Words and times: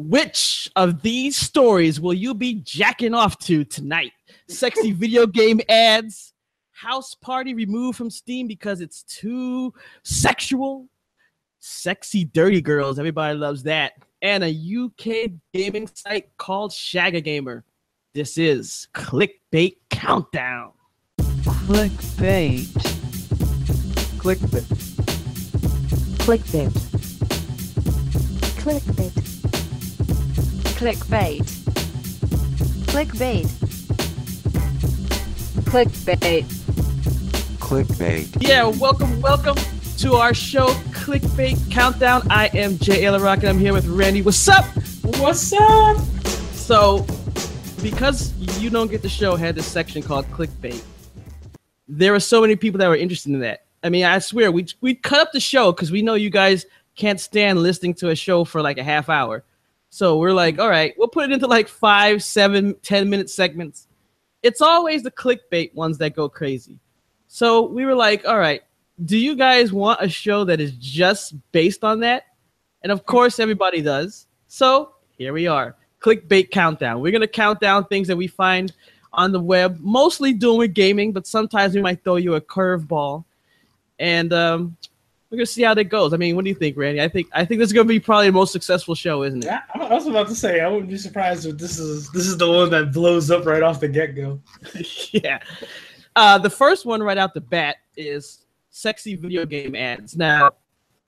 Which 0.00 0.70
of 0.76 1.02
these 1.02 1.36
stories 1.36 2.00
will 2.00 2.14
you 2.14 2.32
be 2.32 2.54
jacking 2.54 3.12
off 3.12 3.38
to 3.40 3.64
tonight? 3.64 4.12
Sexy 4.48 4.92
video 5.04 5.26
game 5.26 5.60
ads, 5.68 6.32
house 6.72 7.14
party 7.14 7.52
removed 7.52 7.98
from 7.98 8.08
Steam 8.08 8.46
because 8.46 8.80
it's 8.80 9.02
too 9.02 9.74
sexual, 10.02 10.88
sexy 11.58 12.24
dirty 12.24 12.62
girls, 12.62 12.98
everybody 12.98 13.36
loves 13.36 13.62
that, 13.64 13.92
and 14.22 14.42
a 14.42 14.48
UK 14.48 15.32
gaming 15.52 15.86
site 15.92 16.34
called 16.38 16.72
Shag 16.72 17.14
a 17.14 17.20
Gamer. 17.20 17.62
This 18.14 18.38
is 18.38 18.88
Clickbait 18.94 19.76
Countdown. 19.90 20.72
Clickbait. 21.18 22.64
Clickbait. 24.16 24.64
Clickbait. 26.24 26.70
Clickbait. 28.56 29.49
Clickbait. 30.80 31.42
Clickbait. 32.86 33.44
Clickbait. 35.66 36.44
Clickbait. 37.58 38.28
Yeah, 38.40 38.66
welcome, 38.66 39.20
welcome 39.20 39.56
to 39.98 40.14
our 40.14 40.32
show, 40.32 40.68
Clickbait 40.94 41.70
Countdown. 41.70 42.22
I 42.30 42.46
am 42.54 42.78
Jay 42.78 43.02
Ailerock, 43.02 43.40
and 43.40 43.48
I'm 43.48 43.58
here 43.58 43.74
with 43.74 43.86
Randy. 43.88 44.22
What's 44.22 44.48
up? 44.48 44.64
What's 45.18 45.52
up? 45.52 45.98
So, 46.54 47.04
because 47.82 48.32
you 48.58 48.70
don't 48.70 48.90
get 48.90 49.02
the 49.02 49.08
show, 49.10 49.36
had 49.36 49.56
this 49.56 49.66
section 49.66 50.02
called 50.02 50.24
Clickbait. 50.30 50.82
There 51.88 52.12
were 52.12 52.20
so 52.20 52.40
many 52.40 52.56
people 52.56 52.78
that 52.78 52.88
were 52.88 52.96
interested 52.96 53.32
in 53.32 53.40
that. 53.40 53.66
I 53.82 53.90
mean, 53.90 54.06
I 54.06 54.18
swear, 54.18 54.50
we 54.50 54.66
we 54.80 54.94
cut 54.94 55.20
up 55.20 55.32
the 55.32 55.40
show 55.40 55.72
because 55.72 55.90
we 55.90 56.00
know 56.00 56.14
you 56.14 56.30
guys 56.30 56.64
can't 56.96 57.20
stand 57.20 57.62
listening 57.62 57.92
to 57.96 58.08
a 58.08 58.16
show 58.16 58.44
for 58.44 58.62
like 58.62 58.78
a 58.78 58.82
half 58.82 59.10
hour. 59.10 59.44
So 59.90 60.18
we're 60.18 60.32
like, 60.32 60.58
all 60.58 60.68
right, 60.68 60.94
we'll 60.96 61.08
put 61.08 61.24
it 61.24 61.32
into 61.32 61.48
like 61.48 61.68
five, 61.68 62.22
seven, 62.22 62.74
ten 62.82 63.10
minute 63.10 63.28
segments. 63.28 63.88
It's 64.42 64.60
always 64.60 65.02
the 65.02 65.10
clickbait 65.10 65.74
ones 65.74 65.98
that 65.98 66.14
go 66.14 66.28
crazy. 66.28 66.78
So 67.26 67.66
we 67.66 67.84
were 67.84 67.94
like, 67.94 68.24
all 68.24 68.38
right, 68.38 68.62
do 69.04 69.18
you 69.18 69.34
guys 69.34 69.72
want 69.72 70.00
a 70.00 70.08
show 70.08 70.44
that 70.44 70.60
is 70.60 70.72
just 70.72 71.34
based 71.52 71.84
on 71.84 72.00
that? 72.00 72.24
And 72.82 72.92
of 72.92 73.04
course, 73.04 73.40
everybody 73.40 73.82
does. 73.82 74.26
So 74.46 74.92
here 75.18 75.32
we 75.32 75.46
are. 75.46 75.76
Clickbait 76.00 76.50
countdown. 76.50 77.00
We're 77.00 77.12
gonna 77.12 77.26
count 77.26 77.60
down 77.60 77.84
things 77.86 78.08
that 78.08 78.16
we 78.16 78.26
find 78.26 78.72
on 79.12 79.32
the 79.32 79.40
web, 79.40 79.78
mostly 79.80 80.32
doing 80.32 80.58
with 80.58 80.74
gaming, 80.74 81.12
but 81.12 81.26
sometimes 81.26 81.74
we 81.74 81.82
might 81.82 82.02
throw 82.04 82.16
you 82.16 82.36
a 82.36 82.40
curveball. 82.40 83.24
And 83.98 84.32
um, 84.32 84.76
we're 85.30 85.38
gonna 85.38 85.46
see 85.46 85.62
how 85.62 85.74
that 85.74 85.84
goes. 85.84 86.12
I 86.12 86.16
mean, 86.16 86.34
what 86.34 86.44
do 86.44 86.48
you 86.48 86.56
think, 86.56 86.76
Randy? 86.76 87.00
I 87.00 87.08
think 87.08 87.28
I 87.32 87.44
think 87.44 87.60
this 87.60 87.68
is 87.68 87.72
gonna 87.72 87.84
be 87.86 88.00
probably 88.00 88.26
the 88.26 88.32
most 88.32 88.52
successful 88.52 88.96
show, 88.96 89.22
isn't 89.22 89.44
it? 89.44 89.46
Yeah, 89.46 89.62
I 89.74 89.94
was 89.94 90.06
about 90.06 90.26
to 90.28 90.34
say 90.34 90.60
I 90.60 90.68
wouldn't 90.68 90.90
be 90.90 90.98
surprised 90.98 91.46
if 91.46 91.56
this 91.56 91.78
is 91.78 92.10
this 92.10 92.26
is 92.26 92.36
the 92.36 92.50
one 92.50 92.70
that 92.70 92.92
blows 92.92 93.30
up 93.30 93.46
right 93.46 93.62
off 93.62 93.78
the 93.80 93.88
get 93.88 94.16
go. 94.16 94.40
yeah. 95.12 95.38
Uh, 96.16 96.36
the 96.36 96.50
first 96.50 96.84
one 96.84 97.00
right 97.00 97.16
out 97.16 97.32
the 97.32 97.40
bat 97.40 97.76
is 97.96 98.44
sexy 98.70 99.14
video 99.14 99.46
game 99.46 99.76
ads. 99.76 100.16
Now, 100.16 100.52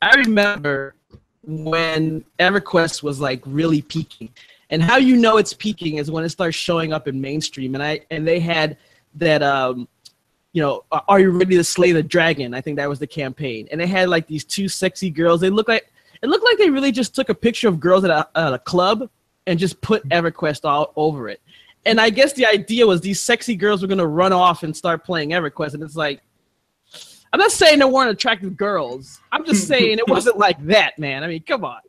I 0.00 0.14
remember 0.14 0.94
when 1.42 2.24
EverQuest 2.38 3.02
was 3.02 3.18
like 3.18 3.42
really 3.44 3.82
peaking, 3.82 4.28
and 4.70 4.80
how 4.80 4.98
you 4.98 5.16
know 5.16 5.36
it's 5.38 5.52
peaking 5.52 5.96
is 5.96 6.12
when 6.12 6.22
it 6.22 6.28
starts 6.28 6.56
showing 6.56 6.92
up 6.92 7.08
in 7.08 7.20
mainstream. 7.20 7.74
And 7.74 7.82
I 7.82 8.00
and 8.12 8.26
they 8.26 8.38
had 8.38 8.76
that 9.16 9.42
um, 9.42 9.88
you 10.52 10.60
know, 10.60 10.84
are 11.08 11.18
you 11.18 11.30
ready 11.30 11.56
to 11.56 11.64
slay 11.64 11.92
the 11.92 12.02
dragon? 12.02 12.52
I 12.52 12.60
think 12.60 12.76
that 12.76 12.88
was 12.88 12.98
the 12.98 13.06
campaign, 13.06 13.68
and 13.70 13.80
they 13.80 13.86
had 13.86 14.08
like 14.08 14.26
these 14.26 14.44
two 14.44 14.68
sexy 14.68 15.10
girls. 15.10 15.40
They 15.40 15.50
look 15.50 15.66
like 15.66 15.90
it 16.22 16.28
looked 16.28 16.44
like 16.44 16.58
they 16.58 16.70
really 16.70 16.92
just 16.92 17.14
took 17.14 17.30
a 17.30 17.34
picture 17.34 17.68
of 17.68 17.80
girls 17.80 18.04
at 18.04 18.10
a, 18.10 18.28
at 18.36 18.52
a 18.52 18.58
club 18.58 19.08
and 19.46 19.58
just 19.58 19.80
put 19.80 20.06
EverQuest 20.10 20.64
all 20.64 20.92
over 20.94 21.28
it. 21.28 21.40
And 21.84 22.00
I 22.00 22.10
guess 22.10 22.32
the 22.34 22.46
idea 22.46 22.86
was 22.86 23.00
these 23.00 23.20
sexy 23.20 23.56
girls 23.56 23.82
were 23.82 23.88
gonna 23.88 24.06
run 24.06 24.32
off 24.32 24.62
and 24.62 24.76
start 24.76 25.04
playing 25.04 25.30
EverQuest, 25.30 25.74
and 25.74 25.82
it's 25.82 25.96
like, 25.96 26.20
I'm 27.32 27.40
not 27.40 27.50
saying 27.50 27.78
there 27.78 27.88
weren't 27.88 28.10
attractive 28.10 28.54
girls. 28.56 29.20
I'm 29.32 29.46
just 29.46 29.66
saying 29.68 29.98
it 29.98 30.08
wasn't 30.08 30.36
like 30.36 30.62
that, 30.66 30.98
man. 30.98 31.24
I 31.24 31.28
mean, 31.28 31.42
come 31.42 31.64
on. 31.64 31.80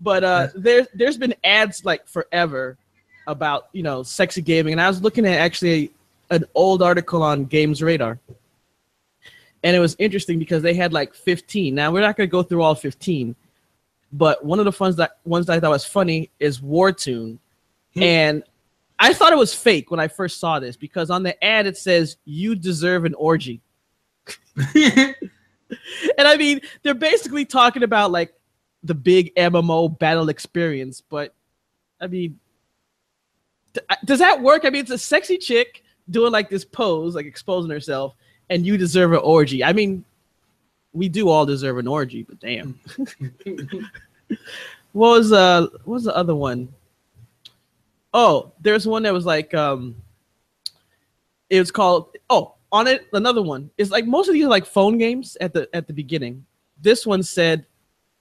But 0.00 0.24
uh, 0.24 0.48
there's 0.56 0.88
there's 0.92 1.16
been 1.16 1.36
ads 1.44 1.84
like 1.84 2.08
forever 2.08 2.76
about 3.28 3.68
you 3.72 3.84
know 3.84 4.02
sexy 4.02 4.42
gaming, 4.42 4.72
and 4.72 4.80
I 4.80 4.88
was 4.88 5.00
looking 5.00 5.24
at 5.24 5.38
actually 5.38 5.92
an 6.32 6.44
old 6.54 6.82
article 6.82 7.22
on 7.22 7.44
Games 7.44 7.82
Radar, 7.82 8.18
and 9.62 9.76
it 9.76 9.78
was 9.78 9.94
interesting 9.98 10.38
because 10.38 10.62
they 10.62 10.74
had 10.74 10.92
like 10.92 11.14
15. 11.14 11.74
Now 11.74 11.92
we're 11.92 12.00
not 12.00 12.16
gonna 12.16 12.26
go 12.26 12.42
through 12.42 12.62
all 12.62 12.74
15, 12.74 13.36
but 14.12 14.44
one 14.44 14.58
of 14.58 14.64
the 14.64 14.76
ones 14.78 14.96
that 14.96 15.18
ones 15.24 15.46
that 15.46 15.52
I 15.52 15.60
thought 15.60 15.70
was 15.70 15.84
funny 15.84 16.30
is 16.40 16.60
Wartune, 16.60 17.38
hmm. 17.94 18.02
and 18.02 18.42
I 18.98 19.12
thought 19.12 19.32
it 19.32 19.38
was 19.38 19.54
fake 19.54 19.90
when 19.90 20.00
I 20.00 20.08
first 20.08 20.40
saw 20.40 20.58
this 20.58 20.76
because 20.76 21.10
on 21.10 21.22
the 21.22 21.42
ad 21.44 21.66
it 21.66 21.76
says 21.76 22.16
you 22.24 22.54
deserve 22.54 23.04
an 23.04 23.14
orgy. 23.14 23.60
and 24.74 25.14
I 26.18 26.36
mean, 26.36 26.60
they're 26.82 26.94
basically 26.94 27.44
talking 27.44 27.82
about 27.82 28.10
like 28.10 28.32
the 28.82 28.94
big 28.94 29.34
MMO 29.34 29.98
battle 29.98 30.28
experience, 30.30 31.02
but 31.02 31.34
I 32.00 32.06
mean, 32.06 32.38
does 34.04 34.20
that 34.20 34.40
work? 34.40 34.64
I 34.64 34.70
mean, 34.70 34.82
it's 34.82 34.90
a 34.90 34.98
sexy 34.98 35.36
chick 35.36 35.82
doing 36.10 36.32
like 36.32 36.50
this 36.50 36.64
pose, 36.64 37.14
like 37.14 37.26
exposing 37.26 37.70
herself, 37.70 38.14
and 38.50 38.66
you 38.66 38.76
deserve 38.76 39.12
an 39.12 39.20
orgy. 39.20 39.62
I 39.64 39.72
mean, 39.72 40.04
we 40.92 41.08
do 41.08 41.28
all 41.28 41.46
deserve 41.46 41.78
an 41.78 41.88
orgy, 41.88 42.22
but 42.22 42.38
damn. 42.40 42.78
what 44.92 45.10
was 45.10 45.32
uh 45.32 45.66
what 45.84 45.94
was 45.94 46.04
the 46.04 46.16
other 46.16 46.34
one? 46.34 46.72
Oh, 48.14 48.52
there's 48.60 48.86
one 48.86 49.04
that 49.04 49.12
was 49.12 49.24
like 49.26 49.54
um 49.54 49.96
it 51.52 51.58
was 51.58 51.70
called 51.70 52.16
oh 52.30 52.54
on 52.72 52.86
it 52.88 53.06
another 53.12 53.42
one 53.42 53.70
it's 53.76 53.90
like 53.90 54.06
most 54.06 54.26
of 54.26 54.32
these 54.32 54.44
are 54.44 54.48
like 54.48 54.64
phone 54.64 54.96
games 54.96 55.36
at 55.40 55.52
the 55.52 55.68
at 55.74 55.86
the 55.86 55.92
beginning 55.92 56.44
this 56.80 57.06
one 57.06 57.22
said 57.22 57.66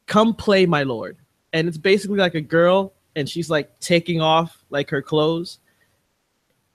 come 0.05 0.35
play 0.35 0.65
my 0.65 0.83
lord 0.83 1.17
and 1.53 1.67
it's 1.67 1.77
basically 1.77 2.17
like 2.17 2.35
a 2.35 2.41
girl 2.41 2.93
and 3.15 3.27
she's 3.27 3.49
like 3.49 3.79
taking 3.79 4.19
off 4.19 4.63
like 4.69 4.89
her 4.89 5.01
clothes 5.01 5.59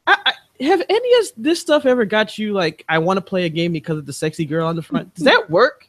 I, 0.06 0.16
I, 0.24 0.32
have 0.60 0.82
any 0.88 1.18
of 1.20 1.26
this 1.36 1.60
stuff 1.60 1.86
ever 1.86 2.04
got 2.04 2.38
you 2.38 2.52
like 2.52 2.84
i 2.88 2.98
want 2.98 3.16
to 3.16 3.20
play 3.20 3.44
a 3.44 3.48
game 3.48 3.72
because 3.72 3.98
of 3.98 4.06
the 4.06 4.12
sexy 4.12 4.44
girl 4.44 4.66
on 4.66 4.76
the 4.76 4.82
front? 4.82 5.14
Does 5.14 5.24
that 5.24 5.48
work? 5.50 5.88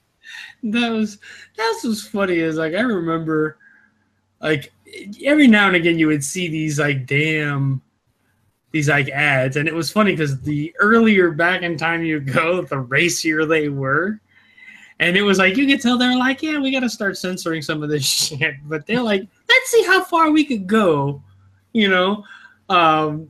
That 0.64 0.90
was 0.90 1.20
that's 1.56 1.84
what's 1.84 2.08
funny 2.08 2.38
is 2.38 2.58
like 2.58 2.74
I 2.74 2.82
remember 2.82 3.58
like 4.42 4.72
every 5.24 5.48
now 5.48 5.68
and 5.68 5.76
again 5.76 5.98
you 5.98 6.08
would 6.08 6.24
see 6.24 6.48
these 6.48 6.80
like 6.80 7.06
damn 7.06 7.82
these 8.72 8.90
like 8.90 9.10
ads 9.10 9.56
and 9.56 9.68
it 9.68 9.74
was 9.74 9.92
funny 9.92 10.12
because 10.12 10.42
the 10.42 10.74
earlier 10.80 11.32
back 11.32 11.62
in 11.62 11.78
time 11.78 12.04
you 12.04 12.20
go 12.20 12.62
the 12.62 12.80
racier 12.80 13.46
they 13.46 13.70
were 13.70 14.20
and 15.00 15.16
it 15.16 15.22
was 15.22 15.38
like 15.38 15.56
you 15.56 15.66
could 15.66 15.82
tell 15.82 15.98
they're 15.98 16.18
like 16.18 16.42
yeah 16.44 16.60
we 16.60 16.72
got 16.72 16.82
to 16.82 16.90
start 16.90 17.18
censoring 17.18 17.62
some 17.62 17.82
of 17.82 17.90
this 17.90 18.06
shit 18.38 18.56
but 18.66 18.86
they're 18.86 19.02
like 19.02 19.26
let's 19.50 19.70
see 19.70 19.84
how 19.86 20.04
far 20.04 20.32
we 20.32 20.44
could 20.44 20.68
go 20.68 21.22
you 21.74 21.90
know? 21.90 22.24
Um 22.70 23.30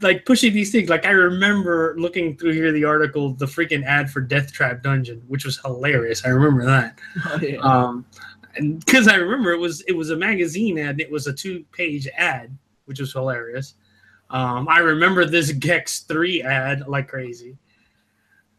like 0.00 0.24
pushing 0.24 0.52
these 0.52 0.70
things. 0.72 0.88
Like 0.88 1.06
i 1.06 1.10
remember 1.10 1.94
looking 1.98 2.36
through 2.36 2.52
here 2.52 2.72
the 2.72 2.84
article 2.84 3.34
the 3.34 3.46
freaking 3.46 3.84
ad 3.84 4.10
for 4.10 4.20
death 4.20 4.52
trap 4.52 4.82
dungeon 4.82 5.22
which 5.26 5.44
was 5.44 5.58
hilarious. 5.58 6.24
I 6.24 6.28
remember 6.28 6.64
that. 6.64 6.98
Oh, 7.30 7.38
yeah. 7.40 7.58
um 7.58 8.06
because 8.60 9.06
i 9.06 9.14
remember 9.14 9.52
it 9.52 9.58
was 9.58 9.82
it 9.82 9.92
was 9.92 10.10
a 10.10 10.16
magazine 10.16 10.78
ad 10.78 10.90
and 10.90 11.00
it 11.00 11.10
was 11.10 11.26
a 11.26 11.32
two 11.32 11.64
page 11.72 12.08
ad 12.16 12.56
which 12.86 13.00
was 13.00 13.12
hilarious. 13.12 13.74
Um 14.30 14.68
i 14.68 14.78
remember 14.78 15.24
this 15.24 15.52
gex 15.52 16.00
3 16.00 16.42
ad 16.42 16.86
like 16.88 17.08
crazy. 17.08 17.56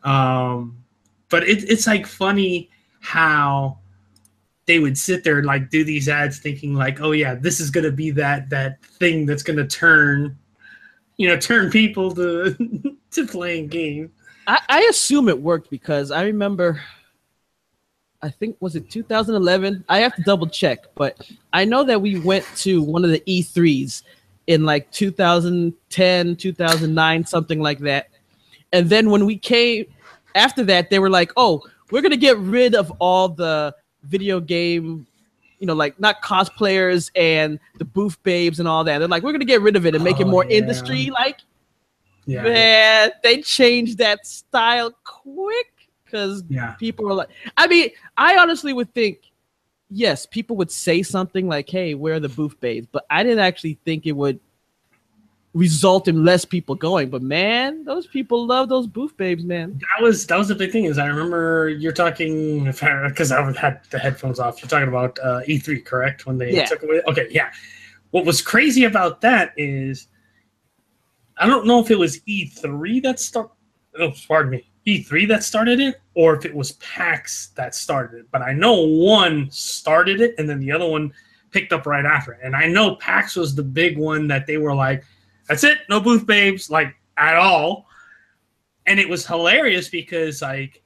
Um 0.04 0.84
but 1.30 1.44
it, 1.44 1.70
it's 1.70 1.88
like 1.88 2.08
funny 2.08 2.70
how 3.02 3.78
they 4.66 4.80
would 4.80 4.98
sit 4.98 5.24
there 5.24 5.38
and 5.38 5.48
like 5.48 5.70
do 5.70 5.84
these 5.84 6.08
ads 6.10 6.40
thinking 6.40 6.76
like 6.76 7.02
oh 7.02 7.12
yeah 7.12 7.34
this 7.34 7.60
is 7.60 7.72
gonna 7.72 7.92
be 7.92 8.12
that 8.12 8.50
that 8.50 8.84
thing 8.84 9.26
that's 9.26 9.44
gonna 9.44 9.68
turn 9.68 10.38
you 11.20 11.28
know 11.28 11.38
turn 11.38 11.70
people 11.70 12.10
to 12.16 12.56
to 13.12 13.28
playing 13.28 13.68
games 13.68 14.10
I, 14.50 14.60
I 14.68 14.80
assume 14.90 15.30
it 15.30 15.40
worked 15.40 15.70
because 15.70 16.10
I 16.10 16.24
remember, 16.24 16.82
I 18.20 18.30
think 18.30 18.58
was 18.60 18.76
it 18.76 18.90
2011. 18.90 19.86
I 19.88 20.00
have 20.00 20.16
to 20.16 20.24
double 20.24 20.48
check, 20.48 20.80
but 20.96 21.30
I 21.54 21.66
know 21.66 21.84
that 21.84 22.02
we 22.02 22.20
went 22.20 22.46
to 22.58 22.82
one 22.82 23.06
of 23.06 23.12
the 23.12 23.20
E3s 23.28 24.02
in 24.48 24.64
like 24.64 24.90
2010, 24.90 26.36
2009, 26.36 27.26
something 27.28 27.60
like 27.60 27.78
that. 27.80 28.10
And 28.74 28.90
then 28.90 29.12
when 29.12 29.28
we 29.28 29.38
came 29.38 29.86
after 30.34 30.64
that, 30.64 30.90
they 30.90 30.98
were 30.98 31.12
like, 31.12 31.32
"Oh, 31.38 31.62
we're 31.92 32.02
gonna 32.02 32.18
get 32.18 32.40
rid 32.40 32.74
of 32.74 32.92
all 32.98 33.30
the 33.30 33.76
video 34.02 34.40
game." 34.40 35.06
You 35.60 35.68
know, 35.68 35.74
like 35.74 36.00
not 36.00 36.22
cosplayers 36.22 37.12
and 37.16 37.60
the 37.78 37.86
booth 37.86 38.22
babes 38.24 38.60
and 38.60 38.68
all 38.68 38.84
that. 38.86 39.00
They're 39.00 39.08
like, 39.08 39.24
we're 39.24 39.32
gonna 39.34 39.46
get 39.46 39.62
rid 39.62 39.76
of 39.76 39.86
it 39.86 39.94
and 39.96 40.04
make 40.04 40.20
it 40.20 40.26
Oh, 40.26 40.32
more 40.32 40.46
yeah. 40.50 40.58
industry 40.58 41.10
like. 41.12 41.40
yeah 42.26 42.44
Man, 42.44 43.12
they 43.24 43.42
changed 43.42 43.98
that 43.98 44.26
style 44.26 44.92
quick 45.04 45.74
because 46.06 46.44
yeah 46.50 46.76
people 46.80 47.10
are 47.10 47.14
like, 47.16 47.30
I 47.58 47.68
mean, 47.68 47.90
I 48.18 48.38
honestly 48.38 48.74
would 48.74 48.94
think 48.94 49.20
yes, 49.92 50.26
people 50.26 50.56
would 50.58 50.72
say 50.72 51.02
something 51.04 51.48
like, 51.48 51.70
"Hey, 51.70 51.94
where 51.96 52.14
are 52.16 52.20
the 52.20 52.30
booth 52.30 52.60
babes?" 52.60 52.88
But 52.92 53.06
I 53.10 53.24
didn't 53.24 53.40
actually 53.40 53.78
think 53.86 54.06
it 54.06 54.14
would 54.14 54.40
result 55.54 56.08
in 56.08 56.24
less 56.24 56.46
people 56.46 56.76
going. 56.76 57.10
But 57.10 57.22
man, 57.22 57.84
those 57.84 58.06
people 58.08 58.46
love 58.46 58.70
those 58.70 58.88
booth 58.88 59.16
babes, 59.18 59.44
man. 59.44 59.80
That 59.98 60.04
was 60.04 60.28
that 60.28 60.38
was 60.38 60.48
the 60.48 60.56
big 60.56 60.72
thing. 60.72 60.86
Is 60.86 60.98
I 60.98 61.08
remember 61.08 61.70
you're 61.70 61.92
talking 61.94 62.66
because 62.66 63.32
I 63.32 63.42
had 63.60 63.82
the 63.90 64.00
headphones 64.00 64.40
off. 64.40 64.62
You're 64.62 64.70
talking 64.70 64.88
about 64.90 65.18
uh, 65.20 65.42
E3, 65.48 65.84
correct? 65.86 66.26
When 66.26 66.38
they 66.38 66.54
Yeah. 66.54 66.66
took 66.66 66.84
away. 66.84 67.02
Okay, 67.08 67.28
yeah. 67.32 67.52
What 68.12 68.26
was 68.26 68.42
crazy 68.42 68.86
about 68.86 69.22
that 69.22 69.54
is, 69.58 70.08
I 71.38 71.46
don't 71.48 71.66
know 71.68 71.80
if 71.80 71.92
it 71.92 71.98
was 71.98 72.20
E3 72.22 73.02
that 73.04 73.20
start. 73.20 73.52
Oh, 74.00 74.12
pardon 74.28 74.52
me, 74.52 74.70
E3 74.86 75.28
that 75.30 75.44
started 75.44 75.80
it, 75.80 76.00
or 76.14 76.36
if 76.36 76.46
it 76.46 76.54
was 76.54 76.74
PAX 76.74 77.50
that 77.56 77.74
started 77.76 78.20
it. 78.20 78.26
But 78.32 78.42
I 78.44 78.54
know 78.54 78.82
one 78.82 79.50
started 79.52 80.22
it, 80.22 80.36
and 80.38 80.48
then 80.50 80.60
the 80.60 80.72
other 80.72 80.88
one 80.88 81.12
picked 81.52 81.74
up 81.74 81.86
right 81.88 82.06
after 82.06 82.34
it. 82.34 82.40
And 82.44 82.56
I 82.56 82.68
know 82.68 82.96
PAX 82.98 83.36
was 83.36 83.56
the 83.56 83.64
big 83.64 83.98
one 83.98 84.28
that 84.28 84.46
they 84.46 84.58
were 84.58 84.76
like, 84.76 85.04
"That's 85.50 85.66
it, 85.66 85.80
no 85.90 86.00
booth 86.00 86.26
babes," 86.26 86.70
like 86.70 86.96
at 87.18 87.36
all. 87.36 87.88
And 88.86 89.00
it 89.00 89.10
was 89.10 89.28
hilarious 89.28 89.90
because 89.90 90.42
like 90.42 90.82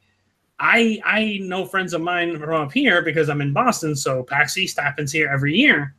I 0.60 1.01
I 1.06 1.39
know 1.42 1.65
friends 1.65 1.94
of 1.94 2.01
mine 2.01 2.39
from 2.39 2.54
up 2.56 2.71
here 2.71 3.01
because 3.01 3.30
I'm 3.30 3.42
in 3.42 3.54
Boston, 3.54 3.95
so 3.95 4.24
PAX 4.24 4.57
East 4.57 4.80
happens 4.80 5.12
here 5.12 5.30
every 5.30 5.54
year. 5.56 5.94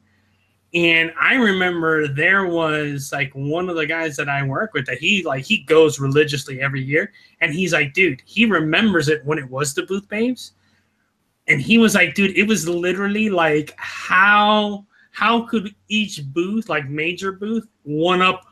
And 0.75 1.13
I 1.21 1.35
remember 1.35 2.09
there 2.09 2.47
was 2.47 3.11
like 3.13 3.31
one 3.35 3.69
of 3.69 3.77
the 3.77 3.87
guys 3.87 4.17
that 4.17 4.29
I 4.29 4.45
work 4.45 4.75
with 4.75 4.87
that 4.87 4.99
he 4.99 5.23
like 5.23 5.45
he 5.45 5.63
goes 5.65 6.01
religiously 6.01 6.61
every 6.61 6.83
year, 6.83 7.13
and 7.41 7.55
he's 7.55 7.73
like, 7.73 7.93
dude, 7.93 8.23
he 8.25 8.45
remembers 8.45 9.09
it 9.09 9.25
when 9.25 9.39
it 9.39 9.49
was 9.49 9.73
the 9.73 9.85
booth 9.85 10.09
babes, 10.09 10.53
and 11.47 11.61
he 11.61 11.79
was 11.79 11.95
like, 11.95 12.15
dude, 12.15 12.37
it 12.37 12.49
was 12.49 12.69
literally 12.69 13.31
like 13.31 13.73
how 13.77 14.85
how 15.13 15.43
could 15.43 15.73
each 15.89 16.25
booth 16.33 16.69
like 16.69 16.89
major 16.89 17.31
booth 17.31 17.69
one 17.85 18.21
up 18.21 18.45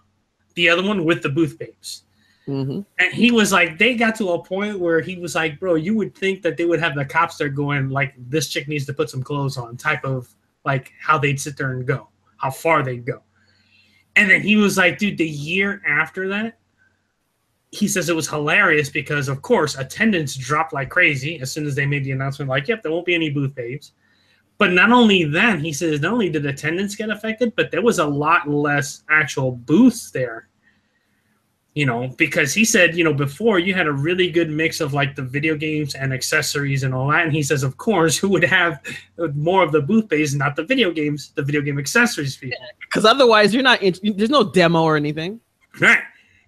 the 0.54 0.68
other 0.68 0.82
one 0.82 1.04
with 1.04 1.22
the 1.22 1.28
booth 1.28 1.58
babes. 1.58 2.04
Mm-hmm. 2.48 2.80
and 2.98 3.12
he 3.14 3.30
was 3.30 3.52
like 3.52 3.78
they 3.78 3.94
got 3.94 4.16
to 4.16 4.30
a 4.30 4.42
point 4.42 4.80
where 4.80 5.00
he 5.00 5.16
was 5.16 5.36
like 5.36 5.60
bro 5.60 5.76
you 5.76 5.94
would 5.94 6.12
think 6.12 6.42
that 6.42 6.56
they 6.56 6.64
would 6.64 6.80
have 6.80 6.96
the 6.96 7.04
cops 7.04 7.36
there 7.36 7.48
going 7.48 7.88
like 7.88 8.14
this 8.18 8.48
chick 8.48 8.66
needs 8.66 8.84
to 8.86 8.92
put 8.92 9.08
some 9.08 9.22
clothes 9.22 9.56
on 9.56 9.76
type 9.76 10.04
of 10.04 10.28
like 10.64 10.92
how 11.00 11.16
they'd 11.16 11.40
sit 11.40 11.56
there 11.56 11.70
and 11.70 11.86
go 11.86 12.08
how 12.38 12.50
far 12.50 12.82
they'd 12.82 13.06
go. 13.06 13.22
And 14.16 14.28
then 14.28 14.42
he 14.42 14.56
was 14.56 14.76
like 14.76 14.98
dude 14.98 15.18
the 15.18 15.28
year 15.28 15.82
after 15.86 16.26
that 16.30 16.58
he 17.70 17.86
says 17.86 18.08
it 18.08 18.16
was 18.16 18.28
hilarious 18.28 18.90
because 18.90 19.28
of 19.28 19.40
course 19.40 19.78
attendance 19.78 20.34
dropped 20.34 20.72
like 20.72 20.90
crazy. 20.90 21.40
As 21.40 21.52
soon 21.52 21.64
as 21.64 21.76
they 21.76 21.86
made 21.86 22.02
the 22.02 22.10
announcement 22.10 22.48
like 22.48 22.66
yep 22.66 22.82
there 22.82 22.90
won't 22.90 23.06
be 23.06 23.14
any 23.14 23.30
booth 23.30 23.54
babes 23.54 23.92
but 24.58 24.72
not 24.72 24.92
only 24.92 25.24
then, 25.24 25.60
he 25.60 25.72
says 25.72 26.00
not 26.00 26.12
only 26.12 26.30
did 26.30 26.46
attendance 26.46 26.94
get 26.94 27.10
affected 27.10 27.54
but 27.56 27.70
there 27.70 27.82
was 27.82 27.98
a 27.98 28.06
lot 28.06 28.48
less 28.48 29.02
actual 29.10 29.52
booths 29.52 30.10
there. 30.10 30.48
You 31.74 31.86
know 31.86 32.08
because 32.18 32.52
he 32.52 32.66
said 32.66 32.94
you 32.96 33.02
know 33.02 33.14
before 33.14 33.58
you 33.58 33.72
had 33.72 33.86
a 33.86 33.92
really 33.92 34.30
good 34.30 34.50
mix 34.50 34.82
of 34.82 34.92
like 34.92 35.16
the 35.16 35.22
video 35.22 35.56
games 35.56 35.94
and 35.94 36.12
accessories 36.12 36.82
and 36.82 36.94
all 36.94 37.08
that. 37.08 37.24
And 37.24 37.32
he 37.32 37.42
says 37.42 37.62
of 37.62 37.78
course 37.78 38.16
who 38.18 38.28
would 38.28 38.44
have 38.44 38.80
more 39.34 39.62
of 39.62 39.72
the 39.72 39.80
booth 39.80 40.08
base 40.08 40.34
not 40.34 40.54
the 40.54 40.64
video 40.64 40.90
games 40.90 41.32
the 41.34 41.42
video 41.42 41.62
game 41.62 41.78
accessories 41.78 42.36
people. 42.36 42.58
Because 42.80 43.06
otherwise, 43.06 43.54
you're 43.54 43.62
not. 43.62 43.82
In, 43.82 43.94
there's 44.16 44.28
no 44.28 44.44
demo 44.44 44.82
or 44.82 44.96
anything. 44.96 45.40
right. 45.80 46.02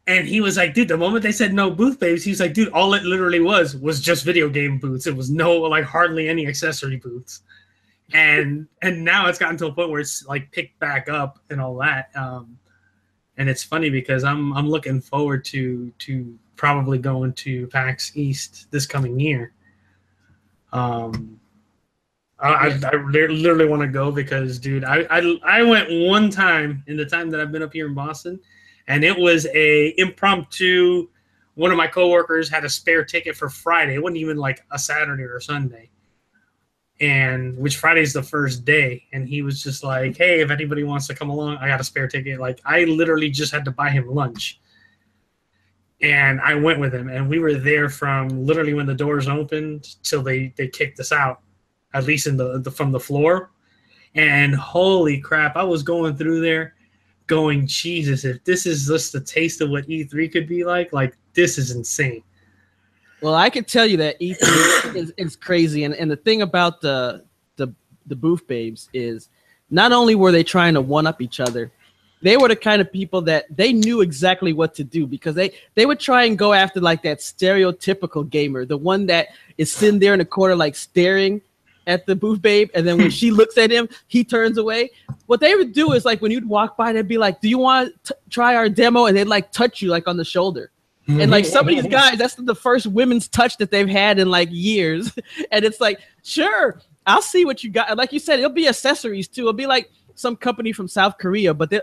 And 0.06 0.28
he 0.28 0.42
was 0.42 0.58
like 0.58 0.74
dude 0.74 0.88
the 0.88 0.98
moment 0.98 1.22
they 1.22 1.32
said 1.32 1.54
no 1.54 1.70
booth 1.70 1.98
babes 1.98 2.22
he 2.22 2.30
was 2.30 2.40
like 2.40 2.52
dude 2.52 2.68
all 2.74 2.92
it 2.92 3.04
literally 3.04 3.40
was 3.40 3.74
was 3.74 4.02
just 4.02 4.26
video 4.26 4.50
game 4.50 4.78
booths. 4.78 5.06
It 5.06 5.16
was 5.16 5.30
no 5.30 5.56
like 5.56 5.84
hardly 5.84 6.28
any 6.28 6.46
accessory 6.46 6.98
booths 6.98 7.42
and 8.12 8.66
and 8.82 9.02
now 9.04 9.26
it's 9.26 9.38
gotten 9.38 9.56
to 9.56 9.66
a 9.66 9.72
point 9.72 9.90
where 9.90 10.00
it's 10.00 10.26
like 10.26 10.50
picked 10.52 10.78
back 10.78 11.08
up 11.08 11.38
and 11.50 11.60
all 11.60 11.76
that 11.76 12.10
um 12.16 12.58
and 13.38 13.48
it's 13.48 13.64
funny 13.64 13.88
because 13.88 14.24
i'm 14.24 14.52
i'm 14.52 14.68
looking 14.68 15.00
forward 15.00 15.44
to 15.44 15.90
to 15.98 16.38
probably 16.56 16.98
going 16.98 17.32
to 17.32 17.66
pax 17.68 18.12
east 18.14 18.70
this 18.70 18.86
coming 18.86 19.18
year 19.18 19.52
um 20.72 21.40
I, 22.38 22.48
I, 22.48 22.80
I 22.92 22.96
literally 22.96 23.66
want 23.66 23.82
to 23.82 23.88
go 23.88 24.10
because, 24.10 24.58
dude, 24.58 24.84
I, 24.84 25.06
I 25.08 25.38
I 25.44 25.62
went 25.62 25.88
one 26.08 26.30
time 26.30 26.82
in 26.88 26.96
the 26.96 27.06
time 27.06 27.30
that 27.30 27.40
I've 27.40 27.52
been 27.52 27.62
up 27.62 27.72
here 27.72 27.86
in 27.86 27.94
Boston, 27.94 28.40
and 28.88 29.04
it 29.04 29.16
was 29.16 29.46
a 29.54 29.94
impromptu. 29.98 31.08
One 31.54 31.70
of 31.70 31.76
my 31.76 31.86
coworkers 31.86 32.50
had 32.50 32.64
a 32.64 32.68
spare 32.68 33.04
ticket 33.04 33.36
for 33.36 33.48
Friday. 33.48 33.94
It 33.94 34.02
wasn't 34.02 34.18
even 34.18 34.36
like 34.36 34.64
a 34.72 34.78
Saturday 34.78 35.22
or 35.22 35.38
Sunday, 35.38 35.88
and 37.00 37.56
which 37.58 37.76
Friday's 37.76 38.12
the 38.12 38.22
first 38.22 38.64
day. 38.64 39.04
And 39.12 39.28
he 39.28 39.42
was 39.42 39.62
just 39.62 39.82
like, 39.84 40.16
"Hey, 40.16 40.40
if 40.40 40.50
anybody 40.50 40.84
wants 40.84 41.06
to 41.08 41.14
come 41.14 41.30
along, 41.30 41.56
I 41.58 41.68
got 41.68 41.80
a 41.80 41.84
spare 41.84 42.08
ticket." 42.08 42.40
Like 42.40 42.60
I 42.64 42.84
literally 42.84 43.30
just 43.30 43.52
had 43.52 43.64
to 43.66 43.70
buy 43.70 43.90
him 43.90 44.08
lunch, 44.08 44.60
and 46.00 46.40
I 46.40 46.54
went 46.54 46.80
with 46.80 46.94
him, 46.94 47.08
and 47.08 47.28
we 47.28 47.38
were 47.38 47.54
there 47.54 47.88
from 47.88 48.28
literally 48.46 48.74
when 48.74 48.86
the 48.86 48.94
doors 48.94 49.28
opened 49.28 50.02
till 50.02 50.22
they 50.22 50.52
they 50.56 50.68
kicked 50.68 51.00
us 51.00 51.12
out, 51.12 51.40
at 51.94 52.04
least 52.04 52.26
in 52.26 52.36
the, 52.36 52.60
the 52.60 52.70
from 52.70 52.92
the 52.92 53.00
floor. 53.00 53.50
And 54.14 54.54
holy 54.54 55.20
crap, 55.20 55.56
I 55.56 55.64
was 55.64 55.82
going 55.82 56.16
through 56.16 56.40
there 56.40 56.74
going, 57.26 57.66
Jesus, 57.66 58.24
if 58.24 58.42
this 58.44 58.66
is 58.66 58.86
just 58.86 59.14
a 59.14 59.20
taste 59.20 59.60
of 59.60 59.70
what 59.70 59.88
E3 59.88 60.30
could 60.30 60.46
be 60.46 60.64
like, 60.64 60.92
like 60.92 61.16
this 61.32 61.58
is 61.58 61.70
insane. 61.70 62.22
Well, 63.24 63.34
I 63.34 63.48
can 63.48 63.64
tell 63.64 63.86
you 63.86 63.96
that 63.96 64.20
E3 64.20 64.94
is, 64.96 65.14
is 65.16 65.34
crazy, 65.34 65.84
and 65.84 65.94
and 65.94 66.10
the 66.10 66.16
thing 66.16 66.42
about 66.42 66.82
the 66.82 67.24
the 67.56 67.72
the 68.04 68.14
booth 68.14 68.46
babes 68.46 68.90
is 68.92 69.30
not 69.70 69.92
only 69.92 70.14
were 70.14 70.30
they 70.30 70.44
trying 70.44 70.74
to 70.74 70.82
one 70.82 71.06
up 71.06 71.22
each 71.22 71.40
other, 71.40 71.72
they 72.20 72.36
were 72.36 72.48
the 72.48 72.56
kind 72.56 72.82
of 72.82 72.92
people 72.92 73.22
that 73.22 73.46
they 73.48 73.72
knew 73.72 74.02
exactly 74.02 74.52
what 74.52 74.74
to 74.74 74.84
do 74.84 75.06
because 75.06 75.34
they 75.34 75.54
they 75.74 75.86
would 75.86 76.00
try 76.00 76.24
and 76.24 76.36
go 76.36 76.52
after 76.52 76.82
like 76.82 77.02
that 77.04 77.20
stereotypical 77.20 78.28
gamer, 78.28 78.66
the 78.66 78.76
one 78.76 79.06
that 79.06 79.28
is 79.56 79.72
sitting 79.72 80.00
there 80.00 80.12
in 80.12 80.18
the 80.18 80.26
corner 80.26 80.54
like 80.54 80.76
staring 80.76 81.40
at 81.86 82.04
the 82.04 82.14
booth 82.14 82.42
babe, 82.42 82.68
and 82.74 82.86
then 82.86 82.98
when 82.98 83.10
she 83.10 83.30
looks 83.40 83.56
at 83.56 83.70
him, 83.70 83.88
he 84.06 84.22
turns 84.22 84.58
away. 84.58 84.90
What 85.24 85.40
they 85.40 85.54
would 85.54 85.72
do 85.72 85.92
is 85.92 86.04
like 86.04 86.20
when 86.20 86.30
you'd 86.30 86.46
walk 86.46 86.76
by, 86.76 86.92
they'd 86.92 87.08
be 87.08 87.16
like, 87.16 87.40
"Do 87.40 87.48
you 87.48 87.56
want 87.56 87.94
to 88.04 88.14
try 88.28 88.54
our 88.54 88.68
demo?" 88.68 89.06
And 89.06 89.16
they'd 89.16 89.24
like 89.24 89.50
touch 89.50 89.80
you 89.80 89.88
like 89.88 90.06
on 90.06 90.18
the 90.18 90.26
shoulder. 90.26 90.70
And 91.06 91.30
like 91.30 91.44
some 91.44 91.68
of 91.68 91.74
these 91.74 91.86
guys, 91.86 92.18
that's 92.18 92.34
the 92.34 92.54
first 92.54 92.86
women's 92.86 93.28
touch 93.28 93.58
that 93.58 93.70
they've 93.70 93.88
had 93.88 94.18
in 94.18 94.30
like 94.30 94.48
years. 94.50 95.12
And 95.50 95.64
it's 95.64 95.80
like, 95.80 96.00
sure, 96.22 96.80
I'll 97.06 97.22
see 97.22 97.44
what 97.44 97.62
you 97.62 97.70
got. 97.70 97.96
Like 97.96 98.12
you 98.12 98.18
said, 98.18 98.38
it'll 98.38 98.50
be 98.50 98.66
accessories 98.66 99.28
too. 99.28 99.42
It'll 99.42 99.52
be 99.52 99.66
like 99.66 99.90
some 100.14 100.36
company 100.36 100.72
from 100.72 100.88
South 100.88 101.18
Korea, 101.18 101.52
but 101.54 101.70
they 101.70 101.80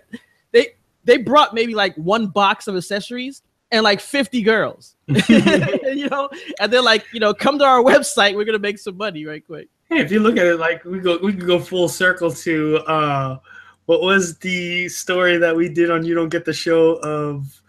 they 0.52 0.68
they 1.04 1.18
brought 1.18 1.54
maybe 1.54 1.76
like 1.76 1.96
one 1.96 2.28
box 2.28 2.68
of 2.68 2.76
accessories 2.76 3.42
and 3.72 3.84
like 3.84 4.02
50 4.02 4.42
girls. 4.42 4.96
you 5.08 6.10
know, 6.10 6.30
and 6.60 6.72
they're 6.72 6.82
like, 6.82 7.06
you 7.14 7.20
know, 7.20 7.34
come 7.34 7.60
to 7.60 7.66
our 7.66 7.84
website, 7.84 8.36
we're 8.36 8.46
gonna 8.46 8.60
make 8.60 8.80
some 8.80 8.98
money 8.98 9.26
right 9.26 9.46
quick. 9.46 9.68
Hey, 9.90 10.00
if 10.00 10.12
you 10.12 10.20
look 10.20 10.38
at 10.38 10.46
it, 10.46 10.58
like 10.58 10.84
we 10.86 11.00
go, 11.00 11.18
we 11.22 11.34
could 11.34 11.48
go 11.48 11.60
full 11.60 11.90
circle 11.90 12.32
to 12.32 12.78
uh, 12.88 13.40
what 13.86 14.02
was 14.02 14.38
the 14.40 14.88
story 14.90 15.38
that 15.38 15.56
we 15.56 15.70
did 15.70 15.92
on 15.92 16.06
You 16.06 16.16
Don't 16.16 16.30
Get 16.30 16.46
the 16.46 16.54
Show 16.54 16.96
of 16.98 17.62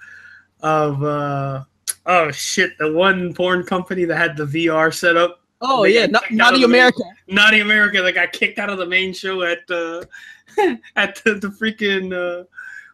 of 0.62 1.02
uh, 1.02 1.64
oh 2.06 2.30
shit, 2.30 2.76
the 2.78 2.92
one 2.92 3.34
porn 3.34 3.64
company 3.64 4.04
that 4.04 4.16
had 4.16 4.36
the 4.36 4.44
VR 4.44 4.92
set 4.94 5.16
up. 5.16 5.40
Oh 5.60 5.84
yeah, 5.84 6.06
got 6.06 6.10
not, 6.12 6.22
kicked 6.22 6.32
out 6.32 6.36
Naughty 6.36 6.62
the 6.62 6.68
main- 6.68 6.80
America. 6.80 7.02
Naughty 7.28 7.60
America 7.60 8.02
that 8.02 8.12
got 8.14 8.32
kicked 8.32 8.58
out 8.58 8.70
of 8.70 8.78
the 8.78 8.86
main 8.86 9.12
show 9.12 9.42
at 9.42 9.58
uh, 9.70 10.02
at 10.96 11.16
the, 11.24 11.34
the 11.34 11.48
freaking 11.48 12.12
uh, 12.12 12.44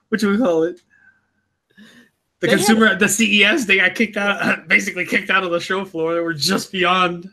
what 0.09 0.21
do 0.21 0.31
we 0.31 0.39
call 0.39 0.65
it. 0.65 0.81
The 2.41 2.47
They 2.47 2.49
had- 2.51 2.57
consumer, 2.59 2.95
the 2.97 3.09
CES, 3.09 3.67
they 3.67 3.77
got 3.79 3.95
kicked 3.95 4.17
out, 4.17 4.69
basically 4.69 5.05
kicked 5.07 5.29
out 5.31 5.43
of 5.43 5.51
the 5.51 5.59
show 5.61 5.85
floor. 5.85 6.15
They 6.15 6.21
were 6.21 6.35
just 6.35 6.71
beyond. 6.71 7.29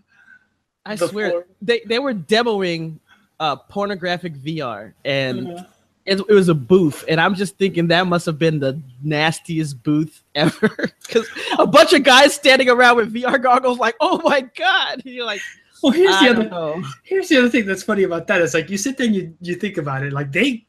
I 0.86 0.96
swear 0.96 1.30
floor. 1.30 1.48
they, 1.62 1.82
they 1.86 2.00
were 2.00 2.14
demoing 2.14 3.00
uh 3.40 3.56
pornographic 3.58 4.34
VR 4.36 4.94
and 5.04 5.48
Uh, 5.52 5.64
it, 6.06 6.20
it 6.20 6.34
was 6.34 6.50
a 6.50 6.54
booth 6.56 7.04
and 7.08 7.20
i'm 7.20 7.36
just 7.36 7.58
thinking 7.58 7.88
that 7.88 8.06
must 8.08 8.26
have 8.26 8.38
been 8.38 8.60
the 8.60 8.80
nastiest 9.04 9.82
booth 9.84 10.24
ever 10.36 10.92
because 11.06 11.28
a 11.58 11.66
bunch 11.66 11.94
of 11.94 12.04
guys 12.04 12.34
standing 12.34 12.70
around 12.70 12.98
with 12.98 13.14
vr 13.14 13.42
goggles 13.42 13.80
like 13.80 13.96
oh 14.00 14.22
my 14.24 14.42
god 14.42 15.02
And 15.06 15.14
you're 15.14 15.26
like 15.26 15.42
well, 15.84 15.92
here's 15.92 16.20
the 16.20 16.30
other. 16.30 16.50
know. 16.50 16.84
Here's 17.04 17.30
the 17.30 17.38
other 17.38 17.50
thing 17.50 17.66
that's 17.68 17.84
funny 17.84 18.04
about 18.04 18.26
that. 18.28 18.42
It's 18.42 18.56
like 18.56 18.72
you 18.72 18.78
sit 18.78 18.98
there 18.98 19.06
and 19.06 19.16
you, 19.16 19.36
you 19.42 19.54
think 19.54 19.78
about 19.78 20.04
it. 20.04 20.14
Like 20.14 20.32
they 20.32 20.66